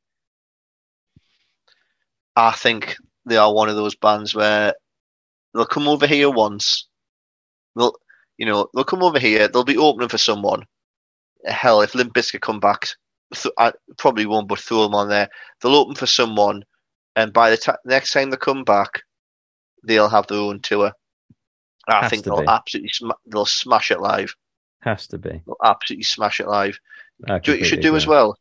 I 2.35 2.51
think 2.51 2.95
they 3.25 3.37
are 3.37 3.53
one 3.53 3.69
of 3.69 3.75
those 3.75 3.95
bands 3.95 4.35
where 4.35 4.75
they'll 5.53 5.65
come 5.65 5.87
over 5.87 6.05
here 6.05 6.29
once. 6.29 6.87
They'll 7.75 7.95
you 8.37 8.45
know 8.45 8.67
they'll 8.75 8.83
come 8.83 9.03
over 9.03 9.19
here 9.19 9.47
they'll 9.47 9.63
be 9.63 9.77
opening 9.77 10.09
for 10.09 10.17
someone 10.19 10.65
hell 11.45 11.81
if 11.81 11.95
limp 11.95 12.13
bizkit 12.13 12.41
come 12.41 12.59
back 12.59 12.87
th- 13.33 13.53
I 13.57 13.73
probably 13.97 14.25
won't, 14.25 14.47
but 14.47 14.59
throw 14.59 14.83
them 14.83 14.95
on 14.95 15.09
there. 15.09 15.29
They'll 15.61 15.75
open 15.75 15.95
for 15.95 16.05
someone, 16.05 16.63
and 17.15 17.33
by 17.33 17.49
the 17.49 17.57
t- 17.57 17.71
next 17.85 18.11
time 18.11 18.29
they 18.29 18.37
come 18.37 18.63
back, 18.63 19.03
they'll 19.83 20.09
have 20.09 20.27
their 20.27 20.39
own 20.39 20.59
tour. 20.59 20.91
I 21.87 22.07
think 22.09 22.23
they'll 22.23 22.41
be. 22.41 22.47
absolutely 22.47 22.89
sm- 22.89 23.11
they'll 23.25 23.45
smash 23.45 23.91
it 23.91 23.99
live. 23.99 24.35
Has 24.81 25.07
to 25.07 25.17
be. 25.17 25.41
They'll 25.45 25.55
absolutely 25.63 26.03
smash 26.03 26.39
it 26.39 26.47
live. 26.47 26.79
Do 27.27 27.33
what 27.33 27.59
you 27.59 27.65
should 27.65 27.81
do 27.81 27.95
as 27.95 28.07
well 28.07 28.35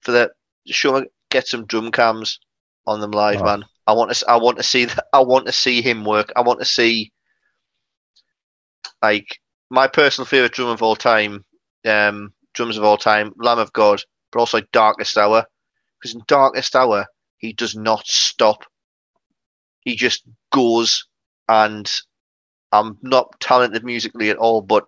for 0.00 0.12
that. 0.12 0.32
Show 0.66 1.04
get 1.30 1.46
some 1.46 1.66
drum 1.66 1.90
cams 1.90 2.38
on 2.86 3.00
them 3.00 3.12
live, 3.12 3.40
oh. 3.40 3.44
man. 3.44 3.64
I 3.86 3.92
want 3.92 4.12
to. 4.12 4.24
I 4.28 4.36
want 4.36 4.58
to 4.58 4.62
see. 4.62 4.86
I 5.12 5.20
want 5.20 5.46
to 5.46 5.52
see 5.52 5.82
him 5.82 6.04
work. 6.04 6.32
I 6.36 6.42
want 6.42 6.58
to 6.60 6.66
see. 6.66 7.12
Like 9.00 9.38
my 9.70 9.86
personal 9.86 10.26
favorite 10.26 10.52
drum 10.52 10.68
of 10.68 10.82
all 10.82 10.96
time, 10.96 11.44
um, 11.84 12.32
drums 12.54 12.76
of 12.76 12.84
all 12.84 12.96
time, 12.96 13.32
Lamb 13.38 13.58
of 13.58 13.72
God, 13.72 14.02
but 14.32 14.40
also 14.40 14.60
Darkest 14.72 15.16
Hour. 15.16 15.44
Because 16.00 16.14
in 16.14 16.22
Darkest 16.26 16.76
Hour, 16.76 17.06
he 17.38 17.52
does 17.52 17.74
not 17.74 18.06
stop. 18.06 18.64
He 19.80 19.96
just 19.96 20.24
goes, 20.52 21.06
and 21.48 21.90
I'm 22.72 22.98
not 23.02 23.40
talented 23.40 23.84
musically 23.84 24.30
at 24.30 24.36
all, 24.36 24.60
but 24.60 24.84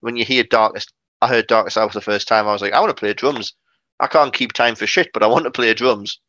when 0.00 0.16
you 0.16 0.24
hear 0.24 0.44
Darkest, 0.44 0.92
I 1.20 1.28
heard 1.28 1.46
Darkest 1.46 1.76
Hour 1.76 1.88
for 1.88 1.98
the 1.98 2.00
first 2.00 2.26
time, 2.26 2.48
I 2.48 2.52
was 2.52 2.62
like, 2.62 2.72
I 2.72 2.80
want 2.80 2.90
to 2.90 3.00
play 3.00 3.12
drums. 3.12 3.54
I 3.98 4.06
can't 4.06 4.32
keep 4.32 4.52
time 4.52 4.74
for 4.74 4.86
shit, 4.86 5.10
but 5.12 5.22
I 5.22 5.26
want 5.26 5.44
to 5.44 5.50
play 5.50 5.74
drums. 5.74 6.20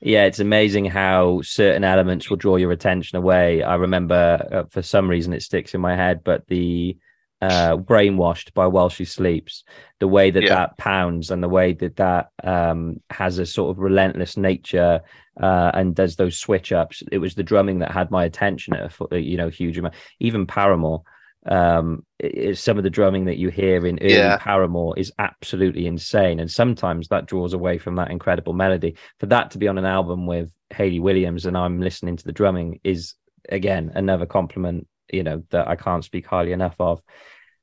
Yeah, 0.00 0.24
it's 0.24 0.40
amazing 0.40 0.86
how 0.86 1.42
certain 1.42 1.84
elements 1.84 2.30
will 2.30 2.36
draw 2.36 2.56
your 2.56 2.72
attention 2.72 3.18
away. 3.18 3.62
I 3.62 3.74
remember, 3.74 4.48
uh, 4.50 4.62
for 4.70 4.80
some 4.80 5.08
reason, 5.08 5.32
it 5.32 5.42
sticks 5.42 5.74
in 5.74 5.80
my 5.80 5.96
head, 5.96 6.24
but 6.24 6.46
the 6.48 6.96
uh, 7.42 7.76
brainwashed 7.76 8.54
by 8.54 8.66
while 8.66 8.88
she 8.88 9.04
sleeps. 9.04 9.64
The 9.98 10.08
way 10.08 10.30
that 10.30 10.44
yeah. 10.44 10.54
that 10.54 10.78
pounds 10.78 11.30
and 11.30 11.42
the 11.42 11.48
way 11.48 11.74
that 11.74 11.96
that 11.96 12.30
um, 12.42 13.00
has 13.10 13.38
a 13.38 13.46
sort 13.46 13.70
of 13.70 13.82
relentless 13.82 14.36
nature 14.36 15.00
uh, 15.40 15.70
and 15.74 15.94
does 15.94 16.16
those 16.16 16.38
switch 16.38 16.72
ups 16.72 17.02
it 17.10 17.18
was 17.18 17.34
the 17.34 17.42
drumming 17.42 17.78
that 17.78 17.90
had 17.90 18.10
my 18.10 18.24
attention 18.24 18.74
at 18.74 18.92
a 19.10 19.18
you 19.18 19.36
know 19.36 19.48
huge 19.48 19.78
amount. 19.78 19.94
Even 20.20 20.46
paramore 20.46 21.02
um, 21.46 22.06
it, 22.20 22.56
some 22.56 22.78
of 22.78 22.84
the 22.84 22.90
drumming 22.90 23.24
that 23.24 23.38
you 23.38 23.48
hear 23.48 23.84
in 23.84 23.98
early 24.00 24.14
yeah. 24.14 24.38
paramore 24.38 24.96
is 24.96 25.12
absolutely 25.18 25.86
insane. 25.86 26.38
And 26.38 26.48
sometimes 26.48 27.08
that 27.08 27.26
draws 27.26 27.52
away 27.52 27.78
from 27.78 27.96
that 27.96 28.12
incredible 28.12 28.52
melody. 28.52 28.96
For 29.18 29.26
that 29.26 29.50
to 29.50 29.58
be 29.58 29.66
on 29.66 29.76
an 29.76 29.84
album 29.84 30.26
with 30.26 30.52
Hayley 30.72 31.00
williams 31.00 31.46
and 31.46 31.56
i'm 31.56 31.80
listening 31.80 32.16
to 32.16 32.24
the 32.24 32.32
drumming 32.32 32.80
is 32.82 33.14
again 33.48 33.92
another 33.94 34.26
compliment 34.26 34.86
you 35.12 35.22
know 35.22 35.42
that 35.50 35.68
i 35.68 35.76
can't 35.76 36.04
speak 36.04 36.26
highly 36.26 36.52
enough 36.52 36.76
of 36.80 37.02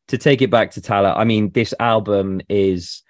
to 0.10 0.18
take 0.18 0.42
it 0.42 0.50
back 0.50 0.72
to 0.72 0.82
Tallah, 0.82 1.16
I 1.16 1.24
mean, 1.24 1.52
this 1.52 1.74
album 1.80 2.42
is 2.50 3.04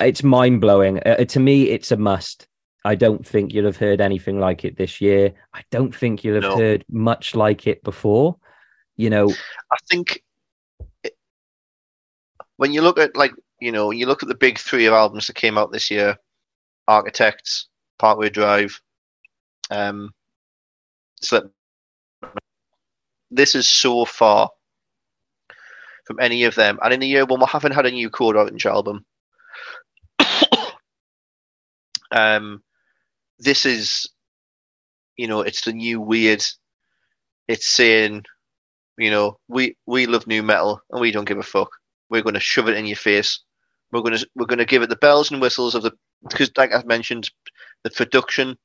it's 0.00 0.22
mind 0.22 0.60
blowing. 0.60 0.98
Uh, 0.98 1.16
uh, 1.20 1.24
to 1.26 1.40
me, 1.40 1.68
it's 1.70 1.90
a 1.90 1.96
must. 1.96 2.46
I 2.84 2.94
don't 2.94 3.26
think 3.26 3.52
you'll 3.52 3.66
have 3.66 3.76
heard 3.76 4.00
anything 4.00 4.40
like 4.40 4.64
it 4.64 4.76
this 4.76 5.00
year. 5.00 5.34
I 5.52 5.62
don't 5.70 5.94
think 5.94 6.24
you'll 6.24 6.40
have 6.40 6.52
no. 6.52 6.56
heard 6.56 6.84
much 6.88 7.34
like 7.34 7.66
it 7.66 7.82
before. 7.82 8.36
You 8.96 9.10
know, 9.10 9.30
I 9.70 9.76
think 9.90 10.22
it, 11.02 11.16
when 12.56 12.72
you 12.72 12.82
look 12.82 12.98
at 12.98 13.16
like 13.16 13.32
you 13.60 13.72
know, 13.72 13.88
when 13.88 13.98
you 13.98 14.06
look 14.06 14.22
at 14.22 14.28
the 14.28 14.36
big 14.36 14.58
three 14.58 14.86
of 14.86 14.94
albums 14.94 15.26
that 15.26 15.34
came 15.34 15.58
out 15.58 15.72
this 15.72 15.90
year, 15.90 16.16
Architects, 16.86 17.68
Parkway 17.98 18.30
Drive, 18.30 18.80
um, 19.70 20.10
Slip. 21.20 21.52
This 23.32 23.54
is 23.54 23.68
so 23.68 24.04
far 24.04 24.50
from 26.04 26.20
any 26.20 26.44
of 26.44 26.54
them. 26.54 26.78
And 26.82 26.92
in 26.92 27.00
the 27.00 27.06
year 27.06 27.24
when 27.24 27.40
we 27.40 27.46
haven't 27.48 27.72
had 27.72 27.86
a 27.86 27.90
new 27.90 28.10
Code 28.10 28.36
Orange 28.36 28.66
album, 28.66 29.04
um, 32.10 32.62
this 33.38 33.64
is, 33.66 34.10
you 35.16 35.28
know, 35.28 35.40
it's 35.40 35.62
the 35.62 35.72
new 35.72 36.00
weird. 36.00 36.44
It's 37.48 37.66
saying, 37.66 38.24
you 38.98 39.10
know, 39.10 39.38
we 39.48 39.76
we 39.86 40.06
love 40.06 40.26
nu 40.26 40.42
metal 40.42 40.80
and 40.90 41.00
we 41.00 41.10
don't 41.10 41.26
give 41.26 41.38
a 41.38 41.42
fuck. 41.42 41.70
We're 42.10 42.22
going 42.22 42.34
to 42.34 42.40
shove 42.40 42.68
it 42.68 42.76
in 42.76 42.86
your 42.86 42.96
face. 42.96 43.40
We're 43.90 44.02
going 44.02 44.16
to 44.16 44.28
we're 44.34 44.46
going 44.46 44.58
to 44.58 44.64
give 44.64 44.82
it 44.82 44.90
the 44.90 44.96
bells 44.96 45.30
and 45.30 45.40
whistles 45.40 45.74
of 45.74 45.82
the 45.82 45.92
because, 46.28 46.50
like 46.56 46.72
I've 46.72 46.86
mentioned, 46.86 47.30
the 47.84 47.90
production. 47.90 48.56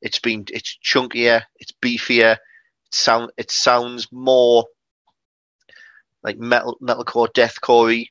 It's 0.00 0.20
been 0.20 0.44
it's 0.50 0.78
chunkier, 0.84 1.42
it's 1.56 1.72
beefier. 1.82 2.36
It 2.90 2.94
sound 2.94 3.32
it 3.36 3.50
sounds 3.50 4.08
more 4.10 4.64
like 6.22 6.38
metal 6.38 6.76
metalcore 6.82 7.28
deathcore 7.32 8.06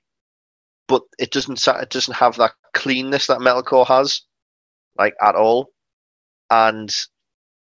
but 0.87 1.01
it 1.19 1.31
doesn't 1.31 1.67
it 1.67 1.89
doesn't 1.89 2.15
have 2.15 2.37
that 2.37 2.53
cleanness 2.73 3.27
that 3.27 3.39
metalcore 3.39 3.87
has 3.87 4.21
like 4.97 5.15
at 5.21 5.35
all. 5.35 5.69
And 6.49 6.89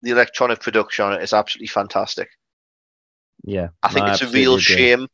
the 0.03 0.11
electronic 0.11 0.61
production 0.61 1.07
on 1.07 1.14
it 1.14 1.23
is 1.23 1.33
absolutely 1.33 1.67
fantastic. 1.69 2.29
Yeah 3.45 3.69
i 3.83 3.89
think 3.89 4.09
it's 4.09 4.23
a 4.23 4.29
real 4.29 4.55
agree. 4.55 4.62
shame 4.62 5.09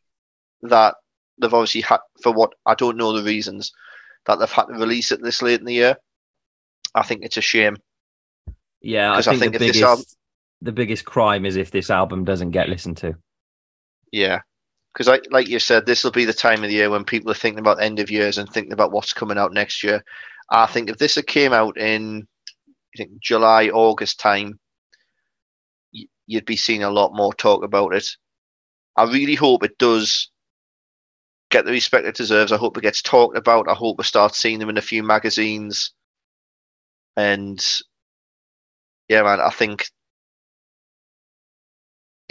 that 0.63 0.95
they've 1.41 1.53
obviously 1.53 1.81
had 1.81 1.99
for 2.23 2.33
what 2.33 2.53
i 2.65 2.75
don't 2.75 2.97
know 2.97 3.13
the 3.13 3.25
reasons 3.25 3.73
that 4.27 4.39
they've 4.39 4.51
had 4.51 4.67
to 4.67 4.75
release 4.75 5.11
it 5.11 5.21
this 5.23 5.43
late 5.43 5.59
in 5.59 5.67
the 5.67 5.75
year. 5.75 5.97
I 6.95 7.03
think 7.03 7.25
it's 7.25 7.37
a 7.37 7.41
shame. 7.41 7.77
Yeah 8.81 9.13
i 9.13 9.23
think, 9.23 9.37
I 9.37 9.39
think 9.41 9.53
the 9.55 9.59
biggest 9.59 9.83
album, 9.83 10.05
the 10.63 10.73
biggest 10.73 11.05
crime 11.05 11.45
is 11.45 11.57
if 11.57 11.71
this 11.71 11.91
album 11.91 12.25
doesn't 12.25 12.51
get 12.51 12.69
listened 12.69 12.97
to 12.97 13.15
yeah 14.13 14.41
because 14.93 15.09
like 15.09 15.25
like 15.31 15.49
you 15.49 15.59
said, 15.59 15.87
this 15.87 16.05
will 16.05 16.11
be 16.11 16.25
the 16.25 16.33
time 16.33 16.63
of 16.63 16.69
the 16.69 16.77
year 16.77 16.91
when 16.91 17.05
people 17.05 17.31
are 17.31 17.35
thinking 17.35 17.61
about 17.61 17.83
end 17.83 17.99
of 17.99 18.11
years 18.11 18.39
and 18.39 18.49
thinking 18.49 18.73
about 18.73 18.93
what's 18.93 19.13
coming 19.13 19.39
out 19.39 19.53
next 19.53 19.83
year. 19.83 20.05
I 20.51 20.67
think 20.67 20.91
if 20.91 20.99
this 20.99 21.19
came 21.27 21.53
out 21.53 21.79
in 21.79 22.27
I 22.95 22.99
think 22.99 23.21
July 23.21 23.69
August 23.69 24.21
time, 24.21 24.59
you'd 26.27 26.45
be 26.45 26.57
seeing 26.57 26.83
a 26.83 26.91
lot 26.91 27.15
more 27.15 27.33
talk 27.33 27.65
about 27.65 27.95
it. 27.95 28.07
I 28.97 29.05
really 29.05 29.35
hope 29.35 29.65
it 29.65 29.79
does 29.79 30.31
get 31.51 31.65
the 31.65 31.71
respect 31.71 32.07
it 32.07 32.17
deserves. 32.17 32.53
I 32.53 32.59
hope 32.59 32.77
it 32.77 32.83
gets 32.83 33.01
talked 33.01 33.37
about. 33.37 33.69
I 33.69 33.75
hope 33.75 33.97
we 33.97 34.05
start 34.05 34.35
seeing 34.35 34.59
them 34.59 34.69
in 34.69 34.77
a 34.77 34.83
few 34.83 35.03
magazines. 35.03 35.93
And 37.17 37.65
yeah, 39.09 39.23
man, 39.23 39.41
I 39.41 39.51
think 39.51 39.87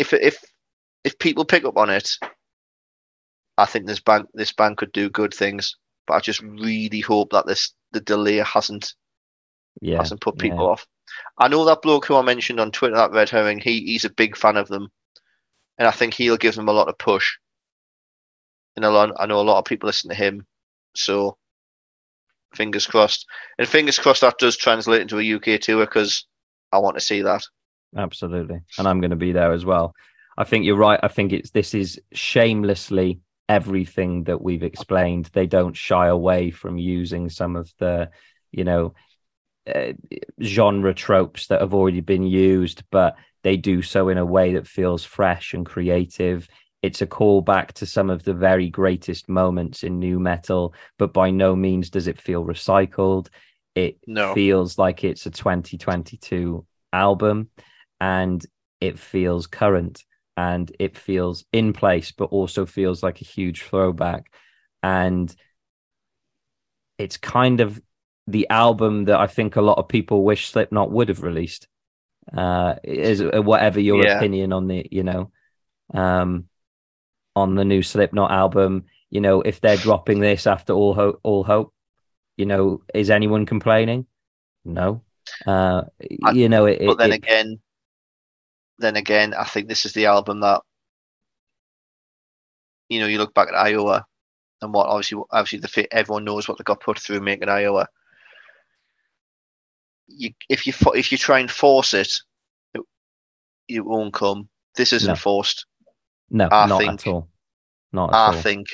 if 0.01 0.13
if 0.13 0.43
if 1.03 1.17
people 1.19 1.45
pick 1.45 1.63
up 1.65 1.77
on 1.77 1.89
it 1.89 2.17
I 3.57 3.65
think 3.65 3.85
this 3.85 3.99
bank 3.99 4.27
this 4.33 4.53
band 4.53 4.77
could 4.77 4.91
do 4.91 5.09
good 5.09 5.33
things, 5.33 5.75
but 6.07 6.15
I 6.15 6.19
just 6.19 6.41
really 6.41 6.99
hope 6.99 7.31
that 7.31 7.45
this 7.45 7.73
the 7.91 8.01
delay 8.01 8.37
hasn't 8.37 8.93
Yeah, 9.81 9.97
hasn't 9.97 10.21
put 10.21 10.37
people 10.39 10.65
yeah. 10.65 10.71
off. 10.71 10.87
I 11.37 11.47
know 11.47 11.65
that 11.65 11.81
bloke 11.81 12.05
who 12.05 12.15
I 12.15 12.21
mentioned 12.21 12.59
on 12.59 12.71
Twitter, 12.71 12.95
that 12.95 13.11
Red 13.11 13.29
Herring, 13.29 13.59
he, 13.59 13.81
he's 13.81 14.05
a 14.05 14.09
big 14.09 14.37
fan 14.37 14.57
of 14.57 14.67
them. 14.67 14.89
And 15.77 15.87
I 15.87 15.91
think 15.91 16.13
he'll 16.13 16.37
give 16.37 16.55
them 16.55 16.69
a 16.69 16.73
lot 16.73 16.87
of 16.87 16.97
push. 16.97 17.37
And 18.75 18.85
a 18.85 18.89
lot, 18.89 19.11
I 19.19 19.25
know 19.25 19.41
a 19.41 19.43
lot 19.43 19.59
of 19.59 19.65
people 19.65 19.87
listen 19.87 20.09
to 20.09 20.15
him. 20.15 20.45
So 20.95 21.37
fingers 22.55 22.87
crossed. 22.87 23.25
And 23.57 23.67
fingers 23.67 23.99
crossed 23.99 24.21
that 24.21 24.37
does 24.39 24.57
translate 24.57 25.01
into 25.01 25.19
a 25.19 25.35
UK 25.35 25.59
tour 25.59 25.85
because 25.85 26.25
I 26.71 26.79
want 26.79 26.95
to 26.95 27.01
see 27.01 27.21
that. 27.23 27.43
Absolutely. 27.95 28.61
And 28.77 28.87
i'm 28.87 28.99
going 29.01 29.11
to 29.11 29.15
be 29.17 29.31
there 29.31 29.51
as 29.51 29.65
well. 29.65 29.93
I 30.37 30.43
think 30.45 30.65
you're 30.65 30.77
right. 30.77 30.99
I 31.03 31.09
think 31.09 31.33
it's 31.33 31.51
this 31.51 31.73
is 31.73 31.99
shamelessly 32.13 33.19
everything 33.49 34.23
that 34.23 34.41
we've 34.41 34.63
explained. 34.63 35.29
They 35.33 35.45
don't 35.45 35.75
shy 35.75 36.07
away 36.07 36.51
from 36.51 36.77
using 36.77 37.29
some 37.29 37.55
of 37.55 37.71
the 37.79 38.09
you 38.51 38.63
know 38.63 38.93
uh, 39.73 39.93
genre 40.41 40.93
tropes 40.93 41.47
that 41.47 41.61
have 41.61 41.73
already 41.73 42.01
been 42.01 42.23
used 42.23 42.83
but 42.91 43.15
they 43.43 43.57
do 43.57 43.81
so 43.81 44.09
in 44.09 44.17
a 44.17 44.25
way 44.25 44.53
that 44.53 44.67
feels 44.67 45.03
fresh 45.03 45.53
and 45.53 45.65
creative. 45.65 46.47
It's 46.81 47.01
a 47.01 47.07
callback 47.07 47.73
to 47.73 47.85
some 47.85 48.09
of 48.09 48.23
the 48.23 48.33
very 48.33 48.69
greatest 48.69 49.29
moments 49.29 49.83
in 49.83 49.99
nu 49.99 50.19
metal 50.19 50.73
but 50.97 51.13
by 51.13 51.29
no 51.29 51.55
means 51.55 51.89
does 51.89 52.07
it 52.07 52.21
feel 52.21 52.43
recycled. 52.45 53.27
It 53.75 53.97
No. 54.07 54.33
feels 54.33 54.77
like 54.77 55.03
it's 55.03 55.25
a 55.25 55.31
2022 55.31 56.65
album 56.93 57.49
and 58.01 58.45
it 58.81 58.99
feels 58.99 59.47
current 59.47 60.03
and 60.35 60.71
it 60.79 60.97
feels 60.97 61.45
in 61.53 61.71
place 61.73 62.11
but 62.11 62.25
also 62.25 62.65
feels 62.65 63.03
like 63.03 63.21
a 63.21 63.25
huge 63.25 63.63
throwback. 63.63 64.33
And 64.83 65.33
it's 66.97 67.17
kind 67.17 67.61
of 67.61 67.81
the 68.27 68.47
album 68.49 69.05
that 69.05 69.19
i 69.19 69.27
think 69.27 69.55
a 69.55 69.61
lot 69.61 69.77
of 69.79 69.87
people 69.87 70.23
wish 70.23 70.49
slipknot 70.51 70.91
would 70.91 71.09
have 71.09 71.23
released 71.23 71.67
uh 72.37 72.75
is 72.83 73.23
whatever 73.23 73.79
your 73.79 74.03
Yeah. 74.03 74.17
opinion 74.17 74.53
on 74.53 74.67
the 74.67 74.87
you 74.91 75.03
know 75.03 75.31
um 75.93 76.45
on 77.35 77.55
the 77.55 77.65
new 77.65 77.81
slipknot 77.81 78.29
album. 78.31 78.85
You 79.09 79.21
know 79.21 79.41
if 79.41 79.61
they're 79.61 79.77
dropping 79.77 80.19
this 80.19 80.45
after 80.47 80.73
all 80.73 80.93
hope 80.93 81.19
all 81.23 81.43
hope 81.43 81.73
you 82.37 82.45
know 82.45 82.83
is 82.93 83.09
anyone 83.09 83.45
complaining? 83.45 84.05
No. 84.65 85.01
Uh 85.47 85.83
I- 86.23 86.33
you 86.33 86.49
know 86.49 86.65
it, 86.65 86.79
But 86.79 86.91
it- 86.91 86.97
then 86.97 87.11
it- 87.11 87.23
again, 87.23 87.59
then 88.81 88.95
again, 88.95 89.33
I 89.33 89.43
think 89.45 89.67
this 89.67 89.85
is 89.85 89.93
the 89.93 90.05
album 90.07 90.39
that, 90.41 90.61
you 92.89 92.99
know, 92.99 93.07
you 93.07 93.17
look 93.17 93.33
back 93.33 93.47
at 93.49 93.55
Iowa 93.55 94.05
and 94.61 94.73
what 94.73 94.87
obviously, 94.87 95.21
obviously 95.31 95.59
the 95.59 95.67
fit, 95.67 95.87
everyone 95.91 96.23
knows 96.25 96.47
what 96.47 96.57
they 96.57 96.63
got 96.63 96.81
put 96.81 96.99
through 96.99 97.21
making 97.21 97.49
Iowa. 97.49 97.87
You, 100.07 100.31
if 100.49 100.67
you 100.67 100.73
if 100.93 101.11
you 101.11 101.17
try 101.17 101.39
and 101.39 101.49
force 101.49 101.93
it, 101.93 102.11
it, 102.73 102.81
it 103.69 103.85
won't 103.85 104.13
come. 104.13 104.49
This 104.75 104.91
isn't 104.93 105.07
No. 105.07 105.15
forced. 105.15 105.65
no 106.29 106.49
I 106.51 106.65
not 106.67 106.79
think- 106.79 106.93
at 106.93 107.07
all 107.07 107.29
not 107.93 108.09
at 108.09 108.15
I 108.15 108.25
all 108.27 108.41
think 108.41 108.67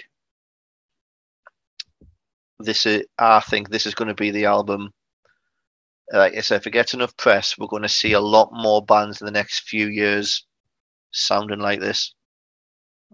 this 2.59 2.85
is. 2.87 3.03
I 3.19 3.39
think 3.39 3.69
this 3.69 3.85
is 3.85 3.93
going 3.93 4.07
to 4.07 4.15
be 4.15 4.31
the 4.31 4.45
album. 4.45 4.91
Like 6.11 6.35
I 6.35 6.41
said, 6.41 6.57
if 6.57 6.67
it 6.67 6.71
gets 6.71 6.93
enough 6.93 7.15
press, 7.17 7.57
we're 7.57 7.67
going 7.67 7.81
to 7.81 7.89
see 7.89 8.13
a 8.13 8.19
lot 8.19 8.49
more 8.53 8.83
bands 8.83 9.21
in 9.21 9.25
the 9.25 9.31
next 9.31 9.67
few 9.67 9.87
years 9.87 10.45
sounding 11.11 11.59
like 11.59 11.79
this. 11.79 12.13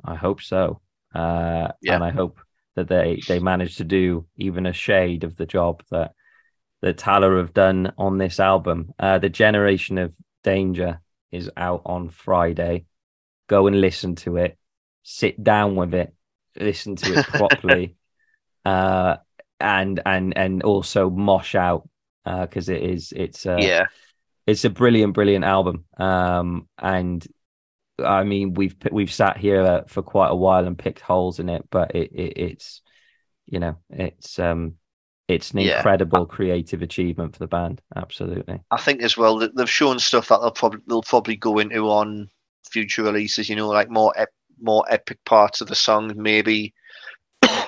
I 0.04 0.16
hope 0.16 0.42
so. 0.42 0.82
Uh, 1.14 1.70
Yeah. 1.82 1.96
And 1.96 2.04
I 2.04 2.12
hope 2.12 2.40
that 2.76 2.88
they 2.88 3.22
they 3.28 3.40
manage 3.40 3.78
to 3.78 3.84
do 3.84 4.26
even 4.38 4.66
a 4.66 4.74
shade 4.74 5.24
of 5.24 5.36
the 5.36 5.46
job 5.46 5.84
that 5.92 6.14
that 6.82 6.98
Tallah 6.98 7.38
have 7.38 7.54
done 7.54 7.94
on 7.98 8.18
this 8.18 8.40
album. 8.40 8.94
Uh, 9.00 9.20
the 9.20 9.30
Generation 9.30 9.98
of 9.98 10.14
Danger 10.44 11.00
is 11.32 11.50
out 11.56 11.84
on 11.86 12.10
Friday. 12.10 12.86
Go 13.48 13.68
and 13.68 13.80
listen 13.80 14.16
to 14.16 14.38
it. 14.38 14.58
Sit 15.04 15.42
down 15.44 15.76
with 15.76 15.94
it. 15.94 16.14
Listen 16.60 16.96
to 16.98 17.14
it 17.14 17.26
properly. 17.28 17.96
uh, 18.66 19.18
and 19.60 20.02
and 20.06 20.38
and 20.38 20.64
also 20.64 21.10
mosh 21.10 21.56
out 21.56 21.88
because 22.26 22.70
it 22.70 22.82
is 22.84 23.14
it's 23.16 23.46
uh, 23.46 23.72
yeah, 23.72 23.88
it's 24.48 24.66
a 24.66 24.70
brilliant, 24.70 25.14
brilliant 25.14 25.46
album. 25.46 25.86
Um, 25.98 26.68
and 26.80 27.26
I 28.04 28.24
mean, 28.24 28.54
we've 28.56 28.76
we've 28.92 29.14
sat 29.14 29.38
here 29.38 29.62
uh, 29.64 29.84
for 29.88 30.04
quite 30.04 30.30
a 30.32 30.36
while 30.36 30.66
and 30.68 30.78
picked 30.78 31.02
holes 31.02 31.40
in 31.40 31.50
it, 31.50 31.68
but 31.72 31.96
it, 31.96 32.12
it 32.14 32.34
it's 32.38 32.82
you 33.48 33.60
know 33.60 33.78
it's 33.90 34.40
um 34.40 34.76
it's 35.28 35.52
an 35.52 35.60
Yeah. 35.60 35.60
incredible 35.60 36.26
creative 36.28 36.82
achievement 36.84 37.34
for 37.34 37.40
the 37.40 37.48
band. 37.48 37.82
Absolutely. 37.96 38.62
I 38.72 38.78
think 38.78 39.02
as 39.04 39.18
well 39.18 39.38
that 39.38 39.56
they've 39.56 39.70
shown 39.70 40.00
stuff 40.00 40.28
that 40.30 40.42
they'll 40.42 40.52
probably 40.52 40.82
they'll 40.88 41.04
probably 41.04 41.36
go 41.36 41.60
into 41.60 41.90
on 41.90 42.30
future 42.70 43.04
releases. 43.04 43.50
You 43.50 43.56
know, 43.56 43.70
like 43.70 43.90
more 43.90 44.14
ep- 44.18 44.34
more 44.60 44.86
epic 44.90 45.20
parts 45.26 45.62
of 45.62 45.68
the 45.68 45.76
song. 45.76 46.12
Maybe 46.16 46.74
I 47.44 47.68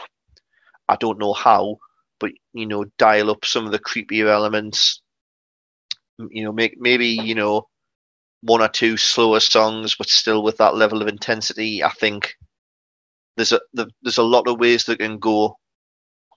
don't 0.99 1.19
know 1.19 1.33
how, 1.33 1.77
but 2.19 2.31
you 2.53 2.65
know, 2.65 2.85
dial 2.97 3.29
up 3.29 3.45
some 3.45 3.65
of 3.65 3.71
the 3.71 3.79
creepier 3.79 4.27
elements. 4.27 5.01
You 6.17 6.45
know, 6.45 6.51
make 6.51 6.75
maybe 6.79 7.07
you 7.07 7.35
know 7.35 7.67
one 8.41 8.61
or 8.61 8.67
two 8.69 8.97
slower 8.97 9.39
songs, 9.39 9.95
but 9.95 10.09
still 10.09 10.43
with 10.43 10.57
that 10.57 10.75
level 10.75 11.01
of 11.01 11.07
intensity. 11.07 11.83
I 11.83 11.89
think 11.89 12.35
there's 13.35 13.51
a 13.51 13.59
the, 13.73 13.89
there's 14.01 14.17
a 14.17 14.23
lot 14.23 14.47
of 14.47 14.59
ways 14.59 14.85
that 14.85 14.99
can 14.99 15.19
go 15.19 15.57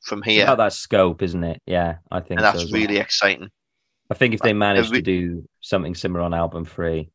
from 0.03 0.20
It's 0.20 0.29
here, 0.29 0.45
about 0.45 0.59
that 0.59 0.72
scope, 0.72 1.22
isn't 1.22 1.45
it? 1.45 1.62
Yeah, 1.66 1.99
I 2.11 2.20
think 2.20 2.41
and 2.41 2.41
so 2.41 2.53
that's 2.53 2.72
well. 2.72 2.81
really 2.81 2.99
exciting. 2.99 3.51
I 4.11 4.14
think 4.14 4.35
if 4.35 4.41
they 4.41 4.51
uh, 4.51 4.55
manage 4.55 4.87
every- 4.87 4.99
to 4.99 5.03
do 5.03 5.49
something 5.61 5.95
similar 5.95 6.22
on 6.22 6.35
album 6.35 6.64
three, 6.64 7.11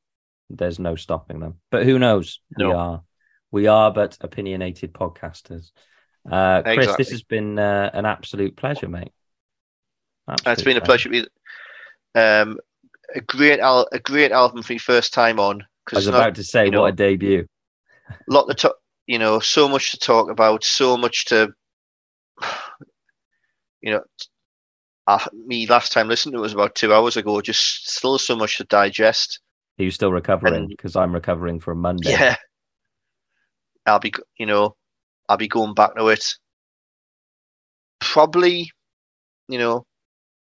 there's 0.50 0.80
no 0.80 0.96
stopping 0.96 1.40
them. 1.40 1.56
But 1.72 1.86
who 1.86 1.98
knows? 1.98 2.40
We 2.58 2.66
are 2.66 3.02
we 3.52 3.68
are 3.68 3.92
but 3.92 4.18
opinionated 4.22 4.94
podcasters. 4.94 5.72
Uh, 6.30 6.62
Chris, 6.64 6.96
this 6.96 7.10
has 7.12 7.24
been 7.24 7.60
uh, 7.60 7.90
an 7.94 8.06
absolute 8.06 8.56
pleasure, 8.56 8.88
mate. 8.88 9.12
It's 10.46 10.64
been 10.64 10.78
a 10.78 10.82
pleasure. 10.82 11.10
Um, 12.16 12.60
a 13.14 13.22
great 13.22 13.60
al- 13.60 13.90
a 13.92 14.00
great 14.00 14.32
album 14.32 14.64
for 14.64 14.74
your 14.74 14.80
first 14.80 15.14
time 15.14 15.40
on 15.40 15.66
I 15.92 15.96
was 15.96 16.08
about 16.08 16.36
to 16.36 16.44
say, 16.44 16.66
you 16.66 16.72
know- 16.72 16.82
what 16.82 16.94
a 16.94 16.96
debut. 16.96 17.46
lot 18.28 18.48
to 18.48 18.54
talk. 18.54 18.76
You 19.06 19.20
know, 19.20 19.40
so 19.40 19.68
much 19.68 19.92
to 19.92 19.98
talk 19.98 20.30
about, 20.30 20.64
so 20.64 20.98
much 20.98 21.26
to. 21.26 21.54
You 23.82 23.92
know, 23.92 24.04
uh, 25.08 25.26
me 25.34 25.68
last 25.68 25.92
time 25.92 26.08
listening 26.08 26.34
to 26.34 26.40
it 26.40 26.42
was 26.42 26.54
about 26.54 26.76
two 26.76 26.94
hours 26.94 27.18
ago. 27.18 27.42
Just 27.42 27.90
still 27.90 28.18
so 28.18 28.38
much 28.38 28.58
to 28.58 28.64
digest. 28.64 29.42
Are 29.78 29.84
you 29.84 29.92
still 29.92 30.12
recovering? 30.12 30.68
Because 30.68 30.96
I'm 30.96 31.14
recovering 31.14 31.60
from 31.60 31.80
Monday. 31.80 32.12
Yeah, 32.12 32.38
I'll 33.86 34.00
be. 34.00 34.14
You 34.38 34.46
know, 34.46 34.78
I'll 35.34 35.38
be 35.38 35.48
going 35.48 35.74
back 35.74 35.96
to 35.96 36.10
it. 36.10 36.36
Probably, 38.00 38.72
you 39.48 39.58
know, 39.58 39.84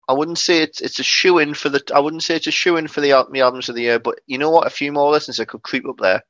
I 0.06 0.12
wouldn't 0.12 0.36
say 0.38 0.60
it's 0.60 0.82
it's 0.82 0.98
a 0.98 1.02
shoe 1.02 1.38
in 1.38 1.54
for 1.54 1.70
the. 1.70 1.82
I 1.94 2.00
wouldn't 2.00 2.22
say 2.22 2.36
it's 2.36 2.46
a 2.46 2.50
shoe 2.50 2.76
in 2.76 2.88
for 2.88 3.00
the 3.00 3.26
me 3.30 3.40
albums 3.40 3.70
of 3.70 3.74
the 3.74 3.80
year, 3.80 3.98
but 3.98 4.20
you 4.26 4.36
know 4.36 4.50
what? 4.50 4.66
A 4.66 4.70
few 4.70 4.92
more 4.92 5.10
listens 5.10 5.40
it 5.40 5.48
could 5.48 5.62
creep 5.62 5.88
up 5.88 5.96
there. 5.98 6.22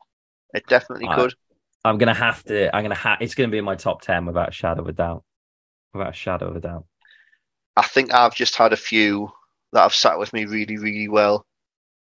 It 0.55 0.65
definitely 0.69 1.09
I- 1.09 1.17
could. 1.17 1.35
I'm 1.85 1.99
gonna 1.99 2.15
have 2.15 2.45
to. 2.45 2.75
I'm 2.75 2.85
gonna 2.85 2.95
have. 2.95 3.19
It's 3.21 3.35
gonna 3.35 3.49
be 3.49 3.59
in 3.59 3.65
my 3.65 3.75
top 3.75 4.03
ten 4.03 4.27
without 4.27 4.51
a 4.51 4.53
shadow 4.53 4.83
of 4.83 4.89
a 4.89 4.93
doubt. 4.93 5.25
Without 5.93 6.11
a 6.11 6.17
shadow 6.17 6.47
of 6.47 6.55
a 6.55 6.61
doubt. 6.61 6.85
I 7.77 7.83
think 7.83 8.15
I've 8.15 8.37
just 8.37 8.55
had 8.55 8.73
a 8.73 8.77
few 8.77 9.33
that 9.73 9.83
have 9.83 9.95
sat 9.95 10.21
with 10.21 10.33
me 10.33 10.45
really, 10.45 10.77
really 10.77 11.09
well. 11.09 11.45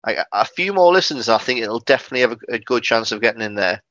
I, 0.06 0.24
a 0.32 0.44
few 0.44 0.72
more 0.72 0.92
listens, 0.92 1.28
I 1.28 1.38
think 1.38 1.58
it'll 1.58 1.80
definitely 1.80 2.20
have 2.20 2.32
a, 2.32 2.54
a 2.54 2.58
good 2.60 2.84
chance 2.84 3.10
of 3.10 3.20
getting 3.20 3.42
in 3.42 3.56
there. 3.56 3.82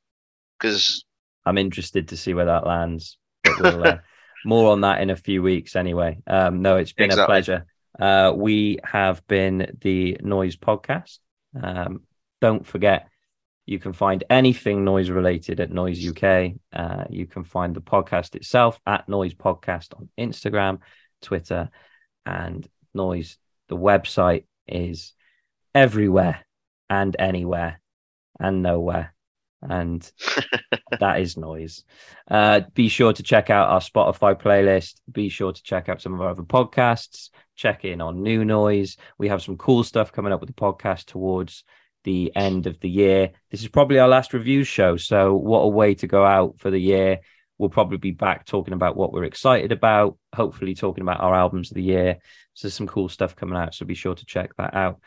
Because 0.57 1.03
I'm 1.45 1.57
interested 1.57 2.09
to 2.09 2.17
see 2.17 2.33
where 2.33 2.45
that 2.45 2.65
lands. 2.65 3.17
But 3.43 3.59
we'll 3.59 3.87
uh, 3.87 3.97
more 4.45 4.71
on 4.71 4.81
that 4.81 5.01
in 5.01 5.09
a 5.09 5.15
few 5.15 5.41
weeks 5.41 5.75
anyway. 5.75 6.19
Um, 6.27 6.61
no, 6.61 6.77
it's 6.77 6.93
been 6.93 7.11
a 7.11 7.25
pleasure. 7.25 7.65
Uh, 7.99 8.33
we 8.35 8.79
have 8.83 9.25
been 9.27 9.77
the 9.81 10.17
Noise 10.21 10.57
Podcast. 10.57 11.19
Um, 11.61 12.01
don't 12.41 12.65
forget, 12.65 13.07
you 13.65 13.79
can 13.79 13.93
find 13.93 14.23
anything 14.29 14.83
noise 14.83 15.09
related 15.09 15.59
at 15.59 15.71
Noise 15.71 16.07
UK. 16.07 16.53
Uh, 16.71 17.05
you 17.09 17.25
can 17.25 17.43
find 17.43 17.75
the 17.75 17.81
podcast 17.81 18.35
itself 18.35 18.79
at 18.85 19.09
Noise 19.09 19.33
Podcast 19.33 19.95
on 19.95 20.09
Instagram, 20.19 20.79
Twitter, 21.21 21.69
and 22.25 22.67
Noise. 22.93 23.37
The 23.69 23.77
website 23.77 24.43
is 24.67 25.13
everywhere 25.73 26.45
and 26.89 27.15
anywhere 27.17 27.81
and 28.39 28.61
nowhere 28.61 29.14
and 29.69 30.11
that 30.99 31.19
is 31.21 31.37
noise. 31.37 31.83
Uh, 32.29 32.61
be 32.73 32.87
sure 32.89 33.13
to 33.13 33.23
check 33.23 33.49
out 33.49 33.69
our 33.69 33.79
Spotify 33.79 34.39
playlist. 34.39 35.01
Be 35.11 35.29
sure 35.29 35.51
to 35.51 35.63
check 35.63 35.89
out 35.89 36.01
some 36.01 36.13
of 36.13 36.21
our 36.21 36.29
other 36.29 36.43
podcasts. 36.43 37.29
Check 37.55 37.85
in 37.85 38.01
on 38.01 38.21
new 38.21 38.45
noise. 38.45 38.97
We 39.17 39.29
have 39.29 39.41
some 39.41 39.57
cool 39.57 39.83
stuff 39.83 40.11
coming 40.11 40.33
up 40.33 40.39
with 40.41 40.49
the 40.49 40.53
podcast 40.53 41.05
towards 41.05 41.63
the 42.03 42.31
end 42.35 42.67
of 42.67 42.79
the 42.79 42.89
year. 42.89 43.31
This 43.51 43.61
is 43.61 43.67
probably 43.67 43.99
our 43.99 44.07
last 44.07 44.33
review 44.33 44.63
show, 44.63 44.95
so 44.95 45.35
what 45.35 45.61
a 45.61 45.67
way 45.67 45.95
to 45.95 46.07
go 46.07 46.23
out 46.23 46.59
for 46.59 46.69
the 46.69 46.79
year. 46.79 47.19
We'll 47.57 47.69
probably 47.69 47.97
be 47.97 48.11
back 48.11 48.45
talking 48.45 48.73
about 48.73 48.97
what 48.97 49.13
we're 49.13 49.23
excited 49.23 49.71
about, 49.71 50.17
hopefully 50.33 50.75
talking 50.75 51.01
about 51.01 51.21
our 51.21 51.33
albums 51.33 51.71
of 51.71 51.75
the 51.75 51.83
year. 51.83 52.17
So 52.53 52.67
there's 52.67 52.75
some 52.75 52.87
cool 52.87 53.09
stuff 53.09 53.35
coming 53.35 53.57
out, 53.57 53.73
so 53.73 53.85
be 53.85 53.95
sure 53.95 54.15
to 54.15 54.25
check 54.25 54.55
that 54.57 54.73
out. 54.73 54.99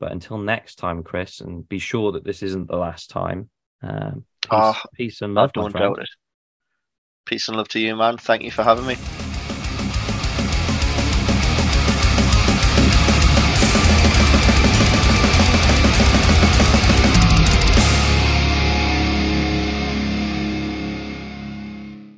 But 0.00 0.12
until 0.12 0.38
next 0.38 0.76
time, 0.76 1.02
Chris, 1.02 1.40
and 1.40 1.68
be 1.68 1.78
sure 1.78 2.12
that 2.12 2.24
this 2.24 2.42
isn't 2.42 2.68
the 2.68 2.76
last 2.76 3.10
time 3.10 3.50
um, 3.82 4.24
peace, 4.42 4.50
ah, 4.50 4.82
peace 4.94 5.20
and 5.22 5.34
love. 5.34 5.50
I 5.54 5.60
don't 5.60 5.72
doubt 5.72 5.98
it. 6.00 6.08
Peace 7.26 7.48
and 7.48 7.56
love 7.56 7.68
to 7.68 7.80
you, 7.80 7.94
man. 7.94 8.16
Thank 8.16 8.42
you 8.42 8.50
for 8.50 8.64
having 8.64 8.86
me. 8.86 8.96